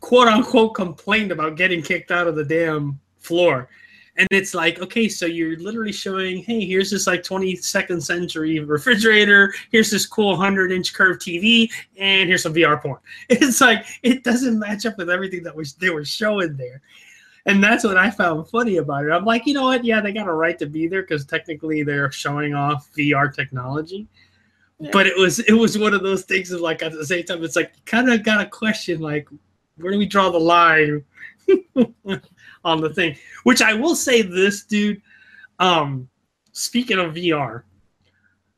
quote 0.00 0.28
unquote 0.28 0.74
complained 0.74 1.32
about 1.32 1.56
getting 1.56 1.82
kicked 1.82 2.12
out 2.12 2.28
of 2.28 2.36
the 2.36 2.44
damn 2.44 3.00
floor. 3.18 3.68
And 4.18 4.26
it's 4.30 4.54
like, 4.54 4.80
okay, 4.80 5.08
so 5.08 5.26
you're 5.26 5.58
literally 5.58 5.92
showing, 5.92 6.42
hey, 6.42 6.64
here's 6.64 6.90
this 6.90 7.06
like 7.06 7.22
22nd 7.22 8.02
century 8.02 8.58
refrigerator, 8.60 9.52
here's 9.70 9.90
this 9.90 10.06
cool 10.06 10.30
100 10.30 10.72
inch 10.72 10.94
curved 10.94 11.20
TV, 11.20 11.70
and 11.98 12.28
here's 12.28 12.42
some 12.42 12.54
VR 12.54 12.80
porn. 12.80 12.98
It's 13.28 13.60
like, 13.60 13.84
it 14.02 14.24
doesn't 14.24 14.58
match 14.58 14.86
up 14.86 14.96
with 14.96 15.10
everything 15.10 15.42
that 15.42 15.54
was 15.54 15.74
they 15.74 15.90
were 15.90 16.04
showing 16.04 16.56
there. 16.56 16.80
And 17.44 17.62
that's 17.62 17.84
what 17.84 17.96
I 17.96 18.10
found 18.10 18.48
funny 18.48 18.78
about 18.78 19.04
it. 19.04 19.12
I'm 19.12 19.24
like, 19.24 19.46
you 19.46 19.54
know 19.54 19.64
what? 19.64 19.84
Yeah, 19.84 20.00
they 20.00 20.12
got 20.12 20.26
a 20.26 20.32
right 20.32 20.58
to 20.58 20.66
be 20.66 20.88
there 20.88 21.02
because 21.02 21.24
technically 21.24 21.84
they're 21.84 22.10
showing 22.10 22.54
off 22.54 22.88
VR 22.96 23.32
technology. 23.32 24.08
Yeah. 24.78 24.90
but 24.92 25.06
it 25.06 25.16
was 25.16 25.38
it 25.38 25.54
was 25.54 25.78
one 25.78 25.94
of 25.94 26.02
those 26.02 26.24
things 26.24 26.50
of 26.50 26.60
like 26.60 26.82
at 26.82 26.92
the 26.92 27.06
same 27.06 27.24
time, 27.24 27.42
it's 27.42 27.56
like 27.56 27.72
kind 27.86 28.10
of 28.10 28.22
got 28.22 28.42
a 28.42 28.46
question 28.46 29.00
like, 29.00 29.28
where 29.78 29.92
do 29.92 29.98
we 29.98 30.06
draw 30.06 30.28
the 30.30 30.38
line 30.38 31.02
on 32.66 32.80
the 32.80 32.92
thing? 32.92 33.16
Which 33.44 33.62
I 33.62 33.72
will 33.72 33.94
say 33.94 34.22
this, 34.22 34.64
dude. 34.64 35.00
Um, 35.58 36.08
speaking 36.52 36.98
of 36.98 37.14
VR, 37.14 37.62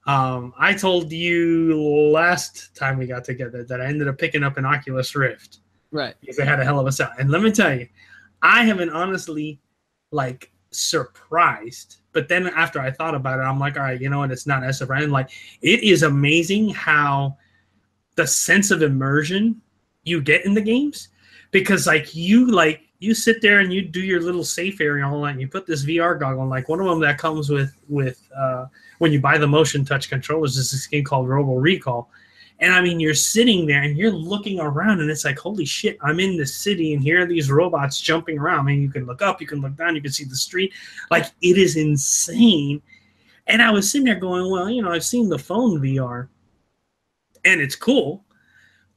um, 0.07 0.55
I 0.59 0.73
told 0.75 1.13
you 1.13 1.79
last 2.13 2.75
time 2.75 2.99
we 2.99 3.07
got 3.07 3.25
together 3.25 3.63
that 3.65 3.81
I 3.81 3.87
ended 3.87 4.09
up 4.09 4.19
picking 4.19 4.43
up 4.43 4.57
an 4.57 4.65
Oculus 4.65 5.15
Rift 5.15 5.59
Right. 5.91 6.15
because 6.21 6.37
they 6.37 6.47
had 6.47 6.59
a 6.61 6.65
hell 6.65 6.81
of 6.81 6.87
a 6.87 6.93
sound. 6.93 7.13
And 7.19 7.31
let 7.31 7.43
me 7.43 7.53
tell 7.53 7.75
you, 7.75 7.87
I 8.43 8.65
have 8.65 8.79
been 8.79 8.91
honestly 8.91 9.61
like 10.11 10.51
surprised. 10.71 11.97
But 12.13 12.29
then 12.29 12.47
after 12.49 12.81
I 12.81 12.91
thought 12.91 13.15
about 13.15 13.39
it, 13.39 13.43
I'm 13.43 13.59
like, 13.61 13.77
all 13.77 13.83
right, 13.83 14.01
you 14.01 14.09
know 14.09 14.19
what? 14.21 14.31
It's 14.33 14.47
not 14.47 14.65
as 14.65 14.79
surprising. 14.79 15.11
Like, 15.11 15.31
it 15.61 15.83
is 15.83 16.03
amazing 16.03 16.71
how 16.71 17.37
the 18.17 18.27
sense 18.27 18.71
of 18.71 18.83
immersion 18.83 19.61
you 20.05 20.21
get 20.23 20.45
in 20.47 20.55
the 20.55 20.61
games 20.61 21.09
because 21.51 21.87
like 21.87 22.15
you 22.15 22.51
like 22.51 22.81
you 22.99 23.15
sit 23.15 23.41
there 23.41 23.61
and 23.61 23.73
you 23.73 23.83
do 23.83 24.03
your 24.03 24.21
little 24.21 24.45
safe 24.45 24.81
area 24.81 25.09
that 25.09 25.31
and 25.31 25.41
you 25.41 25.49
put 25.49 25.67
this 25.67 25.85
VR 25.85 26.19
goggle 26.19 26.41
on 26.41 26.49
like 26.49 26.69
one 26.69 26.81
of 26.81 26.87
them 26.87 27.01
that 27.01 27.19
comes 27.19 27.49
with 27.49 27.75
with 27.89 28.29
uh 28.37 28.67
when 28.99 29.13
you 29.13 29.21
buy 29.21 29.39
the 29.39 29.47
motion 29.47 29.85
touch 29.85 30.09
controllers 30.09 30.57
is 30.57 30.71
this 30.71 30.87
game 30.87 31.05
called 31.05 31.29
Robo 31.29 31.55
Recall 31.55 32.11
and 32.61 32.73
I 32.73 32.81
mean, 32.81 32.99
you're 32.99 33.15
sitting 33.15 33.67
there 33.67 33.83
and 33.83 33.97
you're 33.97 34.11
looking 34.11 34.59
around, 34.59 35.01
and 35.01 35.11
it's 35.11 35.25
like, 35.25 35.39
holy 35.39 35.65
shit, 35.65 35.97
I'm 36.03 36.19
in 36.19 36.37
the 36.37 36.47
city, 36.47 36.93
and 36.93 37.03
here 37.03 37.23
are 37.23 37.27
these 37.27 37.51
robots 37.51 38.01
jumping 38.01 38.39
around. 38.39 38.61
I 38.61 38.63
mean, 38.65 38.83
you 38.83 38.91
can 38.91 39.07
look 39.07 39.23
up, 39.23 39.41
you 39.41 39.47
can 39.47 39.61
look 39.61 39.77
down, 39.77 39.95
you 39.95 40.03
can 40.03 40.11
see 40.11 40.25
the 40.25 40.35
street. 40.35 40.73
Like, 41.11 41.27
it 41.41 41.57
is 41.57 41.77
insane. 41.77 42.83
And 43.47 43.63
I 43.63 43.71
was 43.71 43.91
sitting 43.91 44.07
there 44.07 44.17
going, 44.17 44.51
well, 44.51 44.69
you 44.69 44.83
know, 44.83 44.91
I've 44.91 45.05
seen 45.05 45.29
the 45.29 45.39
phone 45.39 45.81
VR, 45.81 46.29
and 47.45 47.61
it's 47.61 47.77
cool, 47.77 48.25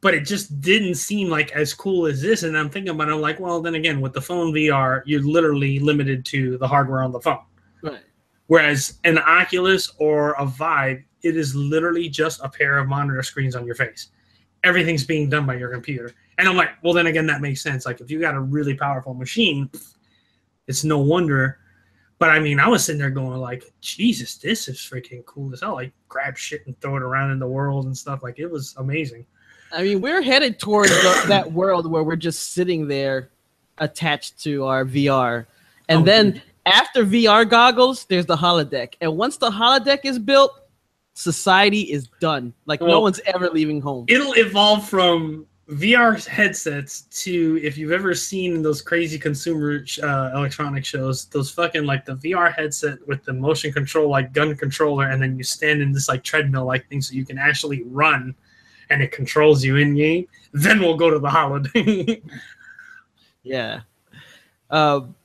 but 0.02 0.16
it 0.16 0.22
just 0.22 0.60
didn't 0.62 0.96
seem 0.96 1.30
like 1.30 1.52
as 1.52 1.74
cool 1.74 2.08
as 2.08 2.22
this. 2.22 2.44
And 2.44 2.58
I'm 2.58 2.70
thinking 2.70 2.90
about 2.90 3.10
it, 3.10 3.14
I'm 3.14 3.22
like, 3.22 3.40
well, 3.40 3.62
then 3.62 3.76
again, 3.76 4.02
with 4.02 4.14
the 4.14 4.22
phone 4.22 4.52
VR, 4.52 5.04
you're 5.06 5.22
literally 5.22 5.80
limited 5.80 6.26
to 6.26 6.58
the 6.58 6.68
hardware 6.68 7.04
on 7.04 7.12
the 7.12 7.22
phone. 7.22 7.44
Right. 7.84 8.02
Whereas 8.48 9.00
an 9.04 9.20
Oculus 9.20 9.94
or 10.00 10.32
a 10.34 10.46
Vive, 10.46 11.04
it 11.22 11.38
is 11.38 11.56
literally 11.56 12.10
just 12.10 12.42
a 12.44 12.50
pair 12.50 12.80
of 12.80 12.88
monitor 12.88 13.22
screens 13.22 13.56
on 13.56 13.66
your 13.66 13.76
face. 13.76 14.10
Everything's 14.64 15.06
being 15.06 15.30
done 15.30 15.46
by 15.46 15.56
your 15.56 15.70
computer. 15.70 16.14
And 16.40 16.50
I'm 16.50 16.56
like, 16.56 16.70
well, 16.84 16.94
then 16.94 17.06
again, 17.08 17.28
that 17.28 17.42
makes 17.42 17.62
sense. 17.62 17.86
Like, 17.86 18.02
if 18.02 18.10
you 18.10 18.20
got 18.20 18.34
a 18.34 18.40
really 18.40 18.74
powerful 18.74 19.14
machine, 19.14 19.70
it's 20.68 20.84
no 20.84 20.98
wonder. 20.98 21.60
But 22.18 22.30
I 22.30 22.40
mean, 22.40 22.60
I 22.60 22.68
was 22.68 22.86
sitting 22.86 23.00
there 23.00 23.12
going, 23.12 23.40
like, 23.40 23.64
Jesus, 23.82 24.36
this 24.36 24.68
is 24.68 24.78
freaking 24.78 25.24
cool 25.26 25.54
as 25.54 25.62
hell. 25.62 25.76
Like, 25.76 25.94
grab 26.10 26.38
shit 26.38 26.66
and 26.66 26.80
throw 26.82 26.96
it 26.96 27.04
around 27.04 27.32
in 27.32 27.40
the 27.40 27.48
world 27.48 27.86
and 27.86 27.98
stuff. 27.98 28.24
Like, 28.24 28.40
it 28.40 28.48
was 28.48 28.74
amazing. 28.78 29.26
I 29.74 29.84
mean, 29.84 30.02
we're 30.02 30.22
headed 30.22 30.60
towards 30.60 30.90
the, 30.92 31.24
that 31.28 31.52
world 31.52 31.90
where 31.90 32.04
we're 32.04 32.16
just 32.16 32.54
sitting 32.54 32.88
there 32.88 33.30
attached 33.78 34.42
to 34.44 34.66
our 34.66 34.86
VR. 34.86 35.46
And 35.90 36.02
Oh, 36.02 36.06
then 36.06 36.32
dude. 36.32 36.42
after 36.66 37.06
VR 37.06 37.50
goggles, 37.50 38.06
there's 38.06 38.26
the 38.26 38.36
holodeck. 38.38 38.94
And 39.02 39.18
once 39.18 39.38
the 39.38 39.50
holodeck 39.50 40.00
is 40.04 40.20
built, 40.20 40.52
society 41.14 41.82
is 41.92 42.10
done. 42.20 42.54
Like 42.66 42.82
no 42.82 43.00
one's 43.02 43.20
ever 43.26 43.50
leaving 43.50 43.82
home. 43.82 44.06
it'll 44.08 44.34
evolve 44.34 44.88
from 44.88 45.46
VR 45.70 46.26
headsets 46.28 47.02
to 47.24 47.60
if 47.64 47.78
you've 47.78 47.92
ever 47.92 48.14
seen 48.14 48.62
those 48.62 48.82
crazy 48.82 49.18
consumer 49.18 49.86
uh, 50.04 50.32
electronic 50.36 50.84
shows, 50.84 51.26
those 51.26 51.50
fucking 51.52 51.86
like 51.86 52.06
the 52.06 52.16
VR 52.16 52.54
headset 52.54 53.06
with 53.08 53.24
the 53.24 53.32
motion 53.34 53.72
control 53.72 54.10
like 54.10 54.34
gun 54.34 54.56
controller, 54.56 55.08
and 55.10 55.22
then 55.22 55.38
you 55.38 55.44
stand 55.44 55.82
in 55.82 55.92
this 55.94 56.10
like 56.10 56.24
treadmill 56.24 56.66
like 56.66 56.88
thing 56.90 57.02
so 57.02 57.14
you 57.14 57.26
can 57.26 57.38
actually 57.38 57.84
run, 57.84 58.36
and 58.92 59.02
it 59.02 59.12
controls 59.12 59.64
you 59.64 59.78
in 59.78 59.96
game. 59.96 60.28
Then 60.54 60.80
we'll 60.80 60.98
go 60.98 61.10
to 61.10 61.20
the 61.20 61.30
holiday. 61.30 62.22
Yeah. 63.44 63.82
Um, 64.70 65.16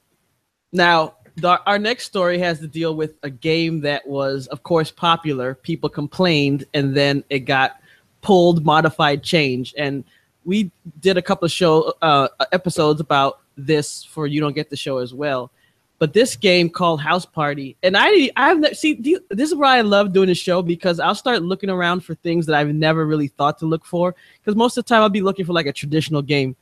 now, 0.72 1.16
the, 1.36 1.60
our 1.66 1.78
next 1.78 2.04
story 2.04 2.38
has 2.38 2.60
to 2.60 2.66
deal 2.66 2.96
with 2.96 3.12
a 3.22 3.28
game 3.28 3.82
that 3.82 4.08
was, 4.08 4.46
of 4.46 4.62
course, 4.62 4.90
popular. 4.90 5.54
People 5.54 5.90
complained, 5.90 6.64
and 6.72 6.96
then 6.96 7.24
it 7.28 7.40
got 7.40 7.78
pulled, 8.22 8.64
modified, 8.64 9.22
changed. 9.22 9.74
And 9.76 10.02
we 10.46 10.70
did 11.00 11.18
a 11.18 11.22
couple 11.22 11.44
of 11.44 11.52
show 11.52 11.92
uh, 12.00 12.28
episodes 12.52 13.02
about 13.02 13.40
this 13.58 14.02
for 14.02 14.26
You 14.26 14.40
Don't 14.40 14.54
Get 14.54 14.70
the 14.70 14.76
Show 14.76 14.96
as 14.96 15.12
well. 15.12 15.50
But 15.98 16.12
this 16.12 16.36
game 16.36 16.68
called 16.68 17.00
House 17.00 17.24
Party, 17.24 17.76
and 17.82 17.96
I 17.96 18.30
I've 18.36 18.58
never 18.60 18.74
see 18.74 18.94
do 18.94 19.10
you- 19.10 19.24
this 19.30 19.50
is 19.50 19.54
why 19.54 19.78
I 19.78 19.80
love 19.80 20.12
doing 20.12 20.28
the 20.28 20.34
show 20.34 20.60
because 20.60 21.00
I'll 21.00 21.14
start 21.14 21.42
looking 21.42 21.70
around 21.70 22.00
for 22.04 22.14
things 22.16 22.44
that 22.46 22.54
I've 22.54 22.74
never 22.74 23.06
really 23.06 23.28
thought 23.28 23.58
to 23.60 23.66
look 23.66 23.84
for. 23.84 24.14
Because 24.38 24.56
most 24.56 24.76
of 24.76 24.84
the 24.84 24.88
time 24.88 25.02
I'll 25.02 25.08
be 25.08 25.22
looking 25.22 25.46
for 25.46 25.54
like 25.54 25.66
a 25.66 25.72
traditional 25.72 26.20
game. 26.20 26.54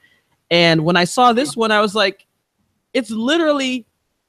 And 0.51 0.85
when 0.85 0.97
I 0.97 1.05
saw 1.05 1.33
this 1.33 1.57
one, 1.57 1.73
I 1.73 1.81
was 1.81 1.95
like, 1.97 2.27
it's 2.93 3.11
literally 3.11 3.87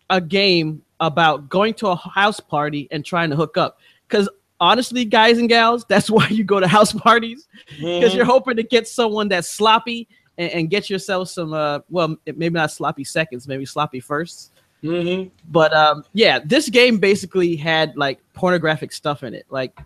a 0.09 0.19
game 0.19 0.81
about 0.99 1.49
going 1.49 1.73
to 1.75 1.87
a 1.87 1.95
house 1.95 2.39
party 2.39 2.87
and 2.89 3.05
trying 3.05 3.29
to 3.29 3.35
hook 3.35 3.57
up. 3.57 3.79
Because 4.07 4.27
honestly, 4.59 5.05
guys 5.05 5.37
and 5.37 5.49
gals, 5.49 5.85
that's 5.89 6.09
why 6.09 6.27
you 6.29 6.43
go 6.43 6.59
to 6.59 6.67
house 6.67 6.93
parties 6.93 7.47
because 7.77 8.15
you're 8.15 8.25
hoping 8.25 8.55
to 8.55 8.63
get 8.63 8.87
someone 8.87 9.27
that's 9.27 9.49
sloppy 9.49 10.07
and, 10.37 10.51
and 10.51 10.69
get 10.69 10.89
yourself 10.89 11.29
some, 11.29 11.53
uh, 11.53 11.79
well, 11.89 12.15
maybe 12.25 12.49
not 12.49 12.71
sloppy 12.71 13.03
seconds, 13.03 13.47
maybe 13.47 13.65
sloppy 13.65 13.99
firsts. 13.99 14.51
Mhm. 14.83 15.31
But 15.49 15.73
um, 15.73 16.03
yeah, 16.13 16.39
this 16.43 16.69
game 16.69 16.97
basically 16.97 17.55
had 17.55 17.95
like 17.97 18.19
pornographic 18.33 18.91
stuff 18.91 19.23
in 19.23 19.33
it. 19.33 19.45
Like, 19.49 19.79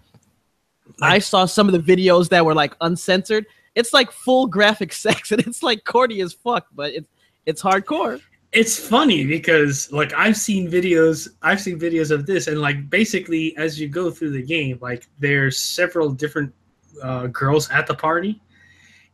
I 1.01 1.19
saw 1.19 1.45
some 1.45 1.69
of 1.69 1.73
the 1.73 1.95
videos 1.95 2.29
that 2.29 2.45
were 2.45 2.55
like 2.55 2.75
uncensored. 2.81 3.45
It's 3.75 3.93
like 3.93 4.11
full 4.11 4.47
graphic 4.47 4.91
sex, 5.05 5.31
and 5.31 5.41
it's 5.47 5.63
like 5.63 5.85
corny 5.85 6.21
as 6.21 6.33
fuck, 6.33 6.67
but 6.73 6.93
it's 6.93 7.07
it's 7.45 7.61
hardcore. 7.61 8.19
it's 8.51 8.77
funny 8.77 9.25
because 9.25 9.91
like 9.91 10.11
I've 10.13 10.35
seen 10.35 10.69
videos 10.69 11.29
I've 11.41 11.61
seen 11.61 11.79
videos 11.79 12.11
of 12.11 12.25
this 12.25 12.47
and 12.47 12.59
like 12.59 12.89
basically 12.89 13.55
as 13.57 13.79
you 13.79 13.87
go 13.87 14.11
through 14.11 14.31
the 14.31 14.41
game 14.41 14.77
like 14.81 15.07
there's 15.19 15.57
several 15.57 16.09
different 16.11 16.51
uh, 17.01 17.27
girls 17.27 17.69
at 17.69 17.85
the 17.87 17.93
party 17.93 18.41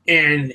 and 0.08 0.53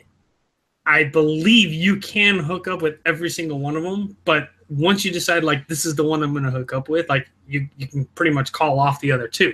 I 0.87 1.05
believe 1.05 1.73
you 1.73 1.99
can 2.00 2.39
hook 2.39 2.69
up 2.69 2.81
with 2.83 2.97
every 3.07 3.31
single 3.31 3.61
one 3.61 3.77
of 3.77 3.83
them 3.83 4.17
but 4.25 4.49
once 4.71 5.05
you 5.05 5.12
decide 5.12 5.45
like 5.45 5.69
this 5.69 5.85
is 5.85 5.95
the 5.95 6.05
one 6.05 6.23
I'm 6.23 6.33
going 6.33 6.45
to 6.45 6.50
hook 6.50 6.73
up 6.73 6.89
with 6.89 7.09
like 7.09 7.29
you 7.47 7.69
you 7.77 7.87
can 7.87 8.05
pretty 8.15 8.33
much 8.33 8.53
call 8.53 8.79
off 8.79 9.00
the 9.00 9.12
other 9.12 9.29
two 9.29 9.53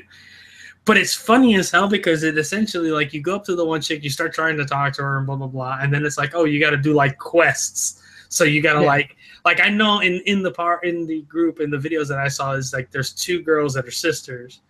but 0.85 0.97
it's 0.97 1.15
funny 1.15 1.57
as 1.57 1.71
hell 1.71 1.89
because 1.89 2.23
it 2.23 2.39
essentially 2.39 2.91
like 2.91 3.13
you 3.13 3.21
go 3.21 3.35
up 3.35 3.45
to 3.47 3.57
the 3.57 3.65
one 3.65 3.81
chick 3.81 4.05
you 4.05 4.11
start 4.11 4.33
trying 4.33 4.57
to 4.57 4.65
talk 4.65 4.93
to 4.93 5.03
her 5.03 5.19
and 5.19 5.27
blah 5.27 5.37
blah 5.37 5.47
blah 5.47 5.79
and 5.81 5.93
then 5.93 6.05
it's 6.05 6.19
like 6.19 6.35
oh 6.35 6.45
you 6.45 6.61
got 6.61 6.71
to 6.71 6.77
do 6.77 6.93
like 6.93 7.19
quests 7.19 8.03
so 8.29 8.45
you 8.45 8.61
gotta 8.63 8.81
Yeah. 8.81 8.87
like 8.87 9.17
like 9.45 9.61
I 9.61 9.69
know 9.69 10.01
in 10.01 10.21
in 10.27 10.43
the 10.43 10.51
part 10.51 10.85
in 10.85 11.07
the 11.07 11.23
group 11.23 11.61
in 11.61 11.71
the 11.71 11.77
videos 11.77 12.09
that 12.09 12.19
I 12.19 12.29
saw 12.29 12.53
is 12.53 12.73
like 12.73 12.91
there's 12.91 13.13
two 13.13 13.43
girls 13.43 13.75
that 13.75 13.87
are 13.87 13.93
sisters, 13.93 14.61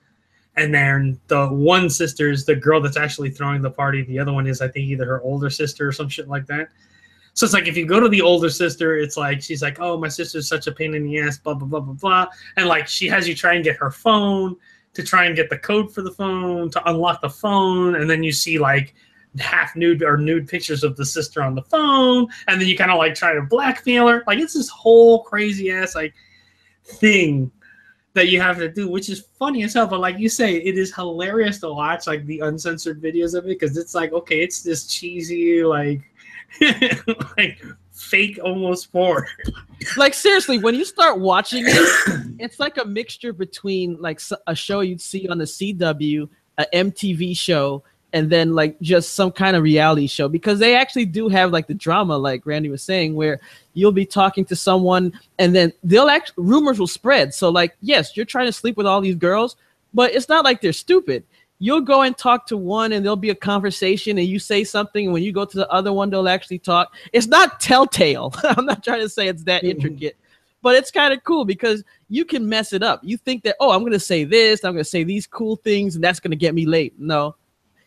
and 0.56 0.72
then 0.74 1.18
the 1.28 1.48
one 1.48 1.88
sister 1.88 2.30
is 2.30 2.44
the 2.44 2.54
girl 2.54 2.80
that's 2.80 2.96
actually 2.96 3.30
throwing 3.30 3.62
the 3.62 3.70
party. 3.70 4.02
The 4.02 4.18
other 4.18 4.32
one 4.32 4.46
is 4.46 4.60
I 4.60 4.68
think 4.68 4.88
either 4.88 5.06
her 5.06 5.22
older 5.22 5.50
sister 5.50 5.88
or 5.88 5.92
some 5.92 6.08
shit 6.08 6.28
like 6.28 6.46
that. 6.46 6.68
So 7.36 7.44
it's 7.44 7.52
like 7.52 7.68
if 7.68 7.76
you 7.76 7.84
go 7.84 8.00
to 8.00 8.08
the 8.08 8.22
older 8.22 8.48
sister, 8.48 8.96
it's 8.96 9.18
like 9.18 9.42
she's 9.42 9.60
like, 9.60 9.78
oh 9.78 9.98
my 9.98 10.08
sister's 10.08 10.48
such 10.48 10.66
a 10.68 10.72
pain 10.72 10.94
in 10.94 11.04
the 11.04 11.20
ass, 11.20 11.36
blah 11.36 11.52
blah 11.52 11.68
blah 11.68 11.80
blah 11.80 11.92
blah, 11.92 12.26
and 12.56 12.66
like 12.66 12.88
she 12.88 13.06
has 13.08 13.28
you 13.28 13.34
try 13.34 13.54
and 13.54 13.62
get 13.62 13.76
her 13.76 13.90
phone 13.90 14.56
to 14.94 15.02
try 15.02 15.26
and 15.26 15.36
get 15.36 15.50
the 15.50 15.58
code 15.58 15.92
for 15.92 16.00
the 16.00 16.10
phone 16.10 16.70
to 16.70 16.90
unlock 16.90 17.20
the 17.20 17.28
phone, 17.28 17.96
and 17.96 18.08
then 18.08 18.22
you 18.22 18.32
see 18.32 18.58
like 18.58 18.94
half 19.38 19.76
nude 19.76 20.02
or 20.02 20.16
nude 20.16 20.48
pictures 20.48 20.82
of 20.82 20.96
the 20.96 21.04
sister 21.04 21.42
on 21.42 21.54
the 21.54 21.60
phone, 21.64 22.26
and 22.48 22.58
then 22.58 22.66
you 22.68 22.74
kind 22.74 22.90
of 22.90 22.96
like 22.96 23.14
try 23.14 23.34
to 23.34 23.42
blackmail 23.42 24.08
her. 24.08 24.24
Like 24.26 24.38
it's 24.38 24.54
this 24.54 24.70
whole 24.70 25.22
crazy 25.22 25.70
ass 25.70 25.94
like 25.94 26.14
thing 26.84 27.52
that 28.14 28.28
you 28.28 28.40
have 28.40 28.56
to 28.56 28.70
do, 28.70 28.88
which 28.88 29.10
is 29.10 29.26
funny 29.38 29.62
as 29.62 29.74
hell. 29.74 29.86
But 29.86 30.00
like 30.00 30.18
you 30.18 30.30
say, 30.30 30.54
it 30.54 30.78
is 30.78 30.94
hilarious 30.94 31.58
to 31.60 31.70
watch 31.70 32.06
like 32.06 32.24
the 32.24 32.40
uncensored 32.40 33.02
videos 33.02 33.34
of 33.34 33.44
it 33.44 33.48
because 33.48 33.76
it's 33.76 33.94
like 33.94 34.14
okay, 34.14 34.40
it's 34.40 34.62
this 34.62 34.86
cheesy 34.86 35.62
like 35.62 36.00
like 37.36 37.62
fake 37.92 38.38
almost 38.42 38.92
porn. 38.92 39.26
Like 39.96 40.14
seriously, 40.14 40.58
when 40.58 40.74
you 40.74 40.84
start 40.84 41.18
watching 41.18 41.64
it, 41.66 42.34
it's 42.38 42.60
like 42.60 42.76
a 42.76 42.84
mixture 42.84 43.32
between 43.32 44.00
like 44.00 44.20
a 44.46 44.54
show 44.54 44.80
you'd 44.80 45.00
see 45.00 45.28
on 45.28 45.38
the 45.38 45.44
CW, 45.44 46.28
a 46.58 46.66
MTV 46.72 47.36
show, 47.36 47.82
and 48.12 48.30
then 48.30 48.54
like 48.54 48.80
just 48.80 49.14
some 49.14 49.30
kind 49.30 49.56
of 49.56 49.62
reality 49.62 50.06
show 50.06 50.28
because 50.28 50.58
they 50.58 50.74
actually 50.74 51.04
do 51.04 51.28
have 51.28 51.52
like 51.52 51.66
the 51.66 51.74
drama, 51.74 52.16
like 52.16 52.46
Randy 52.46 52.70
was 52.70 52.82
saying, 52.82 53.14
where 53.14 53.40
you'll 53.74 53.92
be 53.92 54.06
talking 54.06 54.44
to 54.46 54.56
someone 54.56 55.12
and 55.38 55.54
then 55.54 55.72
they'll 55.84 56.08
act 56.08 56.32
rumors 56.36 56.78
will 56.78 56.86
spread. 56.86 57.34
So 57.34 57.50
like, 57.50 57.76
yes, 57.82 58.16
you're 58.16 58.26
trying 58.26 58.46
to 58.46 58.52
sleep 58.52 58.76
with 58.76 58.86
all 58.86 59.00
these 59.00 59.16
girls, 59.16 59.56
but 59.92 60.14
it's 60.14 60.28
not 60.28 60.44
like 60.44 60.60
they're 60.60 60.72
stupid. 60.72 61.24
You'll 61.58 61.80
go 61.80 62.02
and 62.02 62.16
talk 62.16 62.46
to 62.48 62.56
one 62.56 62.92
and 62.92 63.04
there'll 63.04 63.16
be 63.16 63.30
a 63.30 63.34
conversation 63.34 64.18
and 64.18 64.26
you 64.26 64.38
say 64.38 64.62
something 64.62 65.06
and 65.06 65.12
when 65.12 65.22
you 65.22 65.32
go 65.32 65.44
to 65.46 65.56
the 65.56 65.68
other 65.70 65.92
one 65.92 66.10
they'll 66.10 66.28
actually 66.28 66.58
talk. 66.58 66.94
It's 67.12 67.26
not 67.26 67.60
telltale. 67.60 68.34
I'm 68.44 68.66
not 68.66 68.84
trying 68.84 69.00
to 69.00 69.08
say 69.08 69.28
it's 69.28 69.44
that 69.44 69.62
Mhm. 69.62 69.70
intricate, 69.70 70.16
but 70.62 70.74
it's 70.74 70.90
kind 70.90 71.14
of 71.14 71.24
cool 71.24 71.44
because 71.46 71.82
you 72.10 72.24
can 72.26 72.46
mess 72.48 72.72
it 72.74 72.82
up. 72.82 73.00
You 73.02 73.16
think 73.16 73.42
that, 73.44 73.56
oh, 73.58 73.70
I'm 73.72 73.82
gonna 73.84 73.98
say 73.98 74.24
this, 74.24 74.64
I'm 74.64 74.74
gonna 74.74 74.84
say 74.84 75.02
these 75.02 75.26
cool 75.26 75.56
things, 75.56 75.94
and 75.94 76.04
that's 76.04 76.20
gonna 76.20 76.36
get 76.36 76.54
me 76.54 76.66
late. 76.66 76.92
No, 76.98 77.36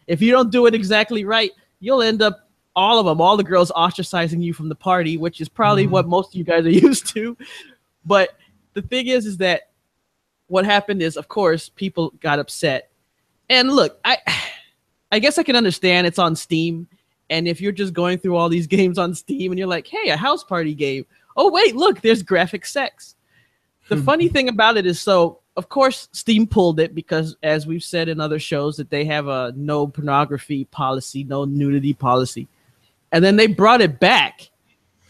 if 0.07 0.19
you 0.21 0.31
don't 0.31 0.51
do 0.51 0.65
it 0.65 0.73
exactly 0.73 1.23
right, 1.23 1.51
you'll 1.79 2.01
end 2.01 2.21
up 2.23 2.49
all 2.75 2.97
of 2.99 3.05
them, 3.05 3.21
all 3.21 3.37
the 3.37 3.43
girls 3.43 3.71
ostracizing 3.75 4.41
you 4.41 4.53
from 4.53 4.69
the 4.69 4.75
party, 4.75 5.17
which 5.17 5.41
is 5.41 5.49
probably 5.49 5.85
Mhm. 5.85 5.89
what 5.91 6.07
most 6.07 6.29
of 6.29 6.35
you 6.35 6.43
guys 6.43 6.65
are 6.65 6.69
used 6.91 7.05
to. 7.07 7.37
But 8.05 8.29
the 8.73 8.81
thing 8.81 9.07
is, 9.07 9.25
is 9.27 9.37
that 9.37 9.69
what 10.47 10.65
happened 10.65 11.01
is, 11.03 11.17
of 11.17 11.27
course, 11.27 11.69
people 11.69 12.13
got 12.21 12.39
upset. 12.39 12.89
And 13.49 13.71
look, 13.71 13.99
I, 14.05 14.17
I 15.11 15.19
guess 15.19 15.37
I 15.37 15.43
can 15.43 15.55
understand 15.55 16.05
it's 16.07 16.19
on 16.19 16.35
Steam, 16.35 16.87
and 17.29 17.47
if 17.47 17.59
you're 17.61 17.71
just 17.71 17.93
going 17.93 18.17
through 18.19 18.35
all 18.35 18.49
these 18.49 18.67
games 18.77 18.97
on 18.97 19.13
Steam 19.13 19.51
and 19.51 19.59
you're 19.59 19.67
like, 19.67 19.87
hey, 19.87 20.09
a 20.09 20.17
house 20.17 20.43
party 20.43 20.73
game. 20.73 21.05
Oh 21.35 21.51
wait, 21.51 21.75
look, 21.75 22.01
there's 22.01 22.23
graphic 22.23 22.65
sex. 22.65 23.15
The 23.87 23.95
Hmm. 23.95 24.03
funny 24.03 24.27
thing 24.27 24.49
about 24.49 24.77
it 24.77 24.85
is, 24.85 24.99
so 24.99 25.39
of 25.57 25.67
course 25.69 26.09
Steam 26.11 26.45
pulled 26.47 26.79
it 26.79 26.93
because, 26.93 27.35
as 27.43 27.65
we've 27.65 27.83
said 27.83 28.07
in 28.07 28.19
other 28.19 28.39
shows, 28.39 28.77
that 28.77 28.89
they 28.89 29.05
have 29.05 29.27
a 29.27 29.53
no 29.55 29.87
pornography 29.87 30.65
policy, 30.65 31.23
no 31.23 31.45
nudity 31.45 31.93
policy, 31.93 32.47
and 33.11 33.23
then 33.23 33.35
they 33.35 33.47
brought 33.47 33.81
it 33.81 33.99
back, 33.99 34.49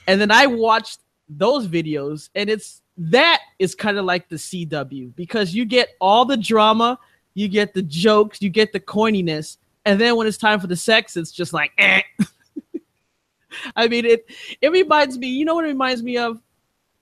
and 0.08 0.22
then 0.22 0.32
I 0.32 0.46
watched 0.48 1.00
those 1.28 1.68
videos, 1.68 2.30
and 2.36 2.50
it's 2.50 2.82
that 2.98 3.42
is 3.60 3.76
kind 3.76 3.98
of 3.98 4.06
like 4.06 4.30
the 4.30 4.36
CW 4.36 5.16
because 5.16 5.54
you 5.54 5.66
get 5.66 5.90
all 6.00 6.26
the 6.26 6.38
drama, 6.38 7.00
you 7.40 7.48
get 7.48 7.74
the 7.74 7.82
jokes, 7.82 8.42
you 8.42 8.50
get 8.50 8.74
the 8.74 8.80
coininess, 8.82 9.58
and 9.86 10.00
then 10.00 10.18
when 10.18 10.28
it's 10.28 10.38
time 10.38 10.60
for 10.60 10.68
the 10.68 10.76
sex, 10.76 11.16
it's 11.16 11.32
just 11.32 11.54
like, 11.54 11.72
eh. 11.78 12.02
I 13.78 13.88
mean, 13.88 14.06
it 14.06 14.26
it 14.62 14.72
reminds 14.72 15.18
me. 15.18 15.28
You 15.28 15.46
know 15.46 15.56
what 15.56 15.64
it 15.64 15.70
reminds 15.70 16.04
me 16.04 16.18
of? 16.18 16.42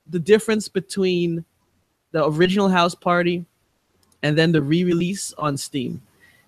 The 0.10 0.20
difference 0.20 0.67
between 0.67 1.44
the 2.12 2.24
original 2.25 2.70
House 2.70 2.94
Party 2.94 3.46
and 4.22 4.38
then 4.38 4.51
the 4.51 4.62
re-release 4.62 5.34
on 5.34 5.58
Steam. 5.58 6.01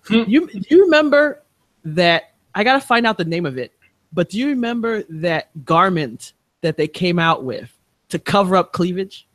Hmm. 0.04 0.22
You 0.26 0.46
do 0.46 0.62
you 0.68 0.84
remember 0.84 1.42
that? 1.84 2.34
I 2.54 2.62
gotta 2.62 2.80
find 2.80 3.06
out 3.06 3.18
the 3.18 3.24
name 3.24 3.44
of 3.44 3.58
it. 3.58 3.72
But 4.12 4.30
do 4.30 4.38
you 4.38 4.48
remember 4.48 5.02
that 5.08 5.50
garment 5.64 6.32
that 6.60 6.76
they 6.76 6.86
came 6.86 7.18
out 7.18 7.42
with 7.42 7.76
to 8.10 8.20
cover 8.20 8.54
up 8.54 8.72
cleavage? 8.72 9.26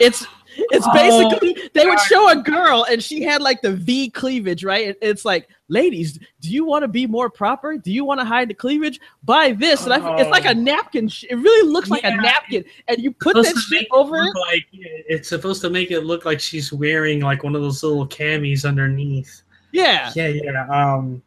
It's 0.00 0.26
it's 0.56 0.86
Oh, 0.88 0.92
basically 0.92 1.70
they 1.74 1.86
would 1.86 1.98
show 2.00 2.28
a 2.30 2.36
girl 2.36 2.84
and 2.90 3.02
she 3.02 3.22
had 3.22 3.40
like 3.42 3.62
the 3.62 3.72
V 3.72 4.10
cleavage, 4.10 4.64
right? 4.64 4.88
And 4.88 4.96
It's 5.02 5.24
like, 5.24 5.48
ladies, 5.68 6.18
do 6.40 6.50
you 6.50 6.64
want 6.64 6.82
to 6.82 6.88
be 6.88 7.06
more 7.06 7.30
proper? 7.30 7.76
Do 7.78 7.90
you 7.92 8.04
want 8.04 8.20
to 8.20 8.24
hide 8.24 8.48
the 8.48 8.54
cleavage? 8.54 9.00
Buy 9.24 9.52
this, 9.52 9.84
and 9.84 9.92
I, 9.94 10.18
it's 10.18 10.30
like 10.30 10.44
a 10.44 10.50
Oh. 10.50 10.52
napkin. 10.52 11.10
It 11.30 11.36
really 11.36 11.68
looks 11.70 11.88
like 11.90 12.04
a 12.04 12.14
napkin, 12.16 12.64
and 12.88 12.98
you 12.98 13.12
put 13.12 13.34
that 13.36 13.56
shit 13.68 13.86
over 13.90 14.16
it. 14.18 14.34
like 14.36 14.66
it's 14.72 15.28
supposed 15.28 15.60
to 15.62 15.70
make 15.70 15.90
it 15.90 16.00
look 16.00 16.24
like 16.24 16.40
she's 16.40 16.72
wearing 16.72 17.20
like 17.20 17.42
one 17.44 17.54
of 17.54 17.62
those 17.62 17.82
little 17.82 18.06
camis 18.06 18.66
underneath. 18.68 19.42
Yeah, 19.72 20.10
Yeah, 20.14 20.28
yeah. 20.28 20.66
Um, 20.68 21.22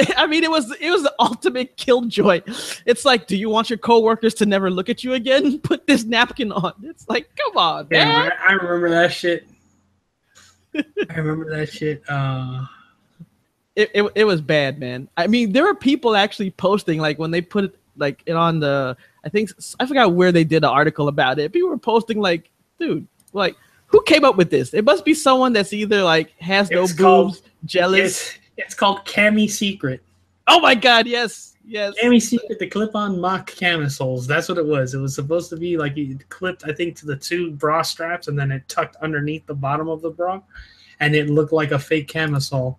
I 0.16 0.26
mean, 0.26 0.44
it 0.44 0.50
was 0.50 0.70
it 0.80 0.90
was 0.90 1.02
the 1.02 1.14
ultimate 1.18 1.76
killjoy. 1.76 2.40
It's 2.86 3.04
like, 3.04 3.26
do 3.26 3.36
you 3.36 3.48
want 3.50 3.70
your 3.70 3.78
coworkers 3.78 4.34
to 4.34 4.46
never 4.46 4.70
look 4.70 4.88
at 4.88 5.02
you 5.04 5.14
again? 5.14 5.58
Put 5.62 5.86
this 5.86 6.04
napkin 6.04 6.52
on. 6.52 6.72
It's 6.82 7.08
like, 7.08 7.28
come 7.36 7.56
on, 7.56 7.88
man. 7.90 8.32
I 8.32 8.48
I 8.48 8.52
remember 8.52 8.90
that 8.90 9.12
shit. 9.12 9.46
I 10.74 11.14
remember 11.16 11.50
that 11.56 11.68
shit. 11.72 12.02
Uh, 12.08 12.66
It, 13.76 13.90
it 13.94 14.12
it 14.14 14.24
was 14.24 14.40
bad, 14.40 14.78
man. 14.78 15.08
I 15.16 15.26
mean, 15.26 15.52
there 15.52 15.64
were 15.64 15.74
people 15.74 16.16
actually 16.16 16.50
posting 16.50 16.98
like 17.00 17.18
when 17.18 17.30
they 17.30 17.40
put 17.40 17.64
it 17.64 17.76
like 17.96 18.22
it 18.26 18.34
on 18.34 18.60
the. 18.60 18.96
I 19.24 19.28
think 19.28 19.50
I 19.78 19.86
forgot 19.86 20.12
where 20.14 20.32
they 20.32 20.44
did 20.44 20.64
an 20.64 20.70
article 20.70 21.08
about 21.08 21.38
it. 21.38 21.52
People 21.52 21.68
were 21.68 21.78
posting 21.78 22.20
like, 22.20 22.50
dude, 22.78 23.06
like 23.32 23.54
who 23.86 24.02
came 24.02 24.24
up 24.24 24.36
with 24.36 24.50
this? 24.50 24.72
It 24.74 24.84
must 24.84 25.04
be 25.04 25.14
someone 25.14 25.52
that's 25.52 25.72
either 25.72 26.02
like 26.02 26.30
has 26.38 26.70
no 26.70 26.82
boobs, 26.82 26.94
called- 26.94 27.40
jealous. 27.64 28.00
it's 28.00 28.38
it's 28.60 28.74
called 28.74 29.04
Cami 29.04 29.50
Secret. 29.50 30.02
Oh 30.46 30.60
my 30.60 30.74
god, 30.74 31.06
yes, 31.06 31.56
yes. 31.64 31.94
Cami 32.02 32.20
Secret, 32.20 32.58
the 32.58 32.66
clip-on 32.66 33.20
mock 33.20 33.46
camisoles. 33.46 34.26
That's 34.26 34.48
what 34.48 34.58
it 34.58 34.66
was. 34.66 34.94
It 34.94 34.98
was 34.98 35.14
supposed 35.14 35.50
to 35.50 35.56
be 35.56 35.76
like 35.76 35.96
you 35.96 36.18
clipped, 36.28 36.64
I 36.66 36.72
think, 36.72 36.96
to 36.96 37.06
the 37.06 37.16
two 37.16 37.52
bra 37.52 37.82
straps, 37.82 38.28
and 38.28 38.38
then 38.38 38.50
it 38.50 38.68
tucked 38.68 38.96
underneath 38.96 39.46
the 39.46 39.54
bottom 39.54 39.88
of 39.88 40.02
the 40.02 40.10
bra, 40.10 40.40
and 41.00 41.14
it 41.14 41.30
looked 41.30 41.52
like 41.52 41.70
a 41.70 41.78
fake 41.78 42.08
camisole. 42.08 42.78